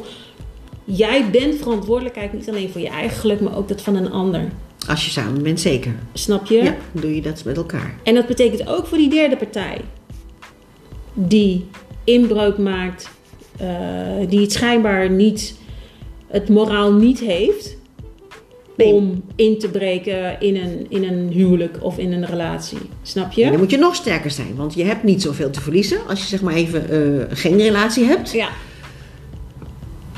jij 0.83 1.29
bent 1.31 1.55
verantwoordelijkheid 1.55 2.33
niet 2.33 2.49
alleen 2.49 2.69
voor 2.69 2.81
je 2.81 2.89
eigen 2.89 3.17
geluk, 3.17 3.39
maar 3.41 3.57
ook 3.57 3.67
dat 3.67 3.81
van 3.81 3.95
een 3.95 4.11
ander. 4.11 4.41
Als 4.87 5.05
je 5.05 5.11
samen 5.11 5.43
bent, 5.43 5.59
zeker. 5.59 5.95
Snap 6.13 6.45
je? 6.45 6.63
Ja, 6.63 6.75
doe 6.91 7.15
je 7.15 7.21
dat 7.21 7.43
met 7.45 7.57
elkaar. 7.57 7.95
En 8.03 8.13
dat 8.15 8.27
betekent 8.27 8.69
ook 8.69 8.85
voor 8.87 8.97
die 8.97 9.09
derde 9.09 9.37
partij. 9.37 9.81
Die 11.19 11.65
inbreuk 12.03 12.57
maakt. 12.57 13.09
eh, 13.57 13.67
die 14.29 14.39
het 14.39 14.51
schijnbaar 14.51 15.09
niet... 15.09 15.55
Het 16.27 16.49
moraal 16.49 16.93
niet 16.93 17.19
heeft. 17.19 17.77
Nee. 18.77 18.93
Om 18.93 19.23
in 19.35 19.59
te 19.59 19.69
breken 19.69 20.39
in 20.41 20.55
een, 20.55 20.85
in 20.89 21.03
een 21.03 21.29
huwelijk 21.31 21.77
of 21.81 21.97
in 21.97 22.11
een 22.13 22.25
relatie. 22.25 22.77
Snap 23.01 23.31
je? 23.31 23.43
En 23.43 23.49
dan 23.51 23.59
moet 23.59 23.71
je 23.71 23.77
nog 23.77 23.95
sterker 23.95 24.31
zijn, 24.31 24.55
want 24.55 24.73
je 24.73 24.83
hebt 24.83 25.03
niet 25.03 25.21
zoveel 25.21 25.49
te 25.49 25.61
verliezen 25.61 25.97
als 26.07 26.19
je 26.19 26.25
zeg 26.27 26.41
maar 26.41 26.53
even 26.53 26.89
eh, 26.89 27.25
geen 27.37 27.57
relatie 27.57 28.03
hebt. 28.05 28.31
Ja, 28.31 28.49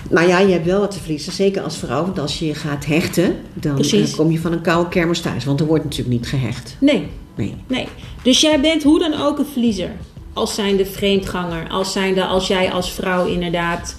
Nou 0.09 0.27
ja, 0.27 0.39
je 0.39 0.51
hebt 0.51 0.65
wel 0.65 0.79
wat 0.79 0.91
te 0.91 0.99
verliezen, 0.99 1.33
zeker 1.33 1.61
als 1.61 1.77
vrouw. 1.77 2.01
Want 2.03 2.19
als 2.19 2.39
je 2.39 2.55
gaat 2.55 2.85
hechten, 2.85 3.35
dan 3.53 3.79
eh, 3.79 4.13
kom 4.15 4.31
je 4.31 4.39
van 4.39 4.51
een 4.51 4.61
koude 4.61 4.89
kermis 4.89 5.21
thuis. 5.21 5.45
Want 5.45 5.59
er 5.59 5.65
wordt 5.65 5.83
natuurlijk 5.83 6.11
niet 6.11 6.27
gehecht. 6.27 6.75
nee, 6.79 7.07
Nee. 7.35 7.55
nee. 7.67 7.87
Dus 8.23 8.41
jij 8.41 8.59
bent 8.59 8.83
hoe 8.83 8.99
dan 8.99 9.13
ook 9.13 9.39
een 9.39 9.45
verliezer. 9.45 9.91
Als 10.39 10.55
zijnde 10.55 10.85
vreemdganger. 10.85 11.69
Als 11.69 11.91
zijnde 11.91 12.25
als 12.25 12.47
jij 12.47 12.71
als 12.71 12.91
vrouw 12.91 13.25
inderdaad 13.25 13.95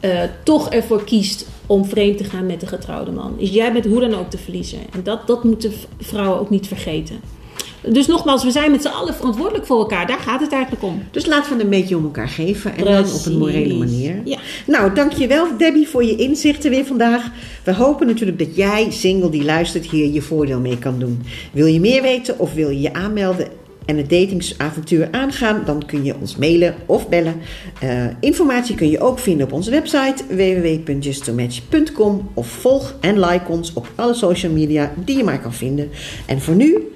eh, 0.00 0.20
toch 0.42 0.70
ervoor 0.70 1.04
kiest 1.04 1.46
om 1.66 1.84
vreemd 1.84 2.18
te 2.18 2.24
gaan 2.24 2.46
met 2.46 2.60
de 2.60 2.66
getrouwde 2.66 3.10
man. 3.10 3.34
Dus 3.38 3.50
jij 3.50 3.72
bent 3.72 3.84
hoe 3.84 4.00
dan 4.00 4.14
ook 4.14 4.30
de 4.30 4.38
verliezer. 4.38 4.78
En 4.92 5.02
dat, 5.02 5.26
dat 5.26 5.44
moeten 5.44 5.72
vrouwen 6.00 6.40
ook 6.40 6.50
niet 6.50 6.66
vergeten. 6.66 7.20
Dus 7.88 8.06
nogmaals, 8.06 8.44
we 8.44 8.50
zijn 8.50 8.70
met 8.70 8.82
z'n 8.82 8.88
allen 8.88 9.14
verantwoordelijk 9.14 9.66
voor 9.66 9.78
elkaar. 9.78 10.06
Daar 10.06 10.18
gaat 10.18 10.40
het 10.40 10.52
eigenlijk 10.52 10.82
om. 10.82 11.02
Dus 11.10 11.26
laten 11.26 11.56
we 11.56 11.62
een 11.62 11.70
beetje 11.70 11.96
om 11.96 12.04
elkaar 12.04 12.28
geven. 12.28 12.76
En 12.76 12.84
dan 12.84 13.12
op 13.12 13.26
een 13.26 13.38
morele 13.38 13.74
manier. 13.74 14.20
Ja. 14.24 14.38
Nou, 14.66 14.94
dankjewel 14.94 15.56
Debbie 15.58 15.88
voor 15.88 16.04
je 16.04 16.16
inzichten 16.16 16.70
weer 16.70 16.84
vandaag. 16.84 17.30
We 17.64 17.74
hopen 17.74 18.06
natuurlijk 18.06 18.38
dat 18.38 18.56
jij, 18.56 18.90
single 18.90 19.30
die 19.30 19.44
luistert, 19.44 19.90
hier 19.90 20.12
je 20.12 20.22
voordeel 20.22 20.60
mee 20.60 20.78
kan 20.78 20.98
doen. 20.98 21.22
Wil 21.52 21.66
je 21.66 21.80
meer 21.80 22.02
weten 22.02 22.38
of 22.38 22.54
wil 22.54 22.68
je 22.68 22.80
je 22.80 22.92
aanmelden 22.92 23.48
en 23.84 23.96
het 23.96 24.10
datingsavontuur 24.10 25.08
aangaan, 25.10 25.62
dan 25.64 25.86
kun 25.86 26.04
je 26.04 26.14
ons 26.20 26.36
mailen 26.36 26.74
of 26.86 27.08
bellen. 27.08 27.34
Eh, 27.80 28.04
informatie 28.20 28.74
kun 28.74 28.90
je 28.90 29.00
ook 29.00 29.18
vinden 29.18 29.46
op 29.46 29.52
onze 29.52 29.70
website 29.70 30.24
www.justtomatch.com 30.28 32.30
of 32.34 32.46
volg 32.46 32.94
en 33.00 33.20
like 33.20 33.48
ons 33.48 33.72
op 33.72 33.86
alle 33.94 34.14
social 34.14 34.52
media 34.52 34.92
die 35.04 35.16
je 35.16 35.24
maar 35.24 35.40
kan 35.40 35.52
vinden. 35.52 35.90
En 36.26 36.40
voor 36.40 36.54
nu, 36.54 36.92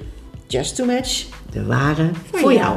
Just 0.46 0.76
to 0.76 0.84
Match, 0.84 1.24
de 1.52 1.64
ware 1.64 2.10
voor, 2.32 2.52
jou. 2.52 2.76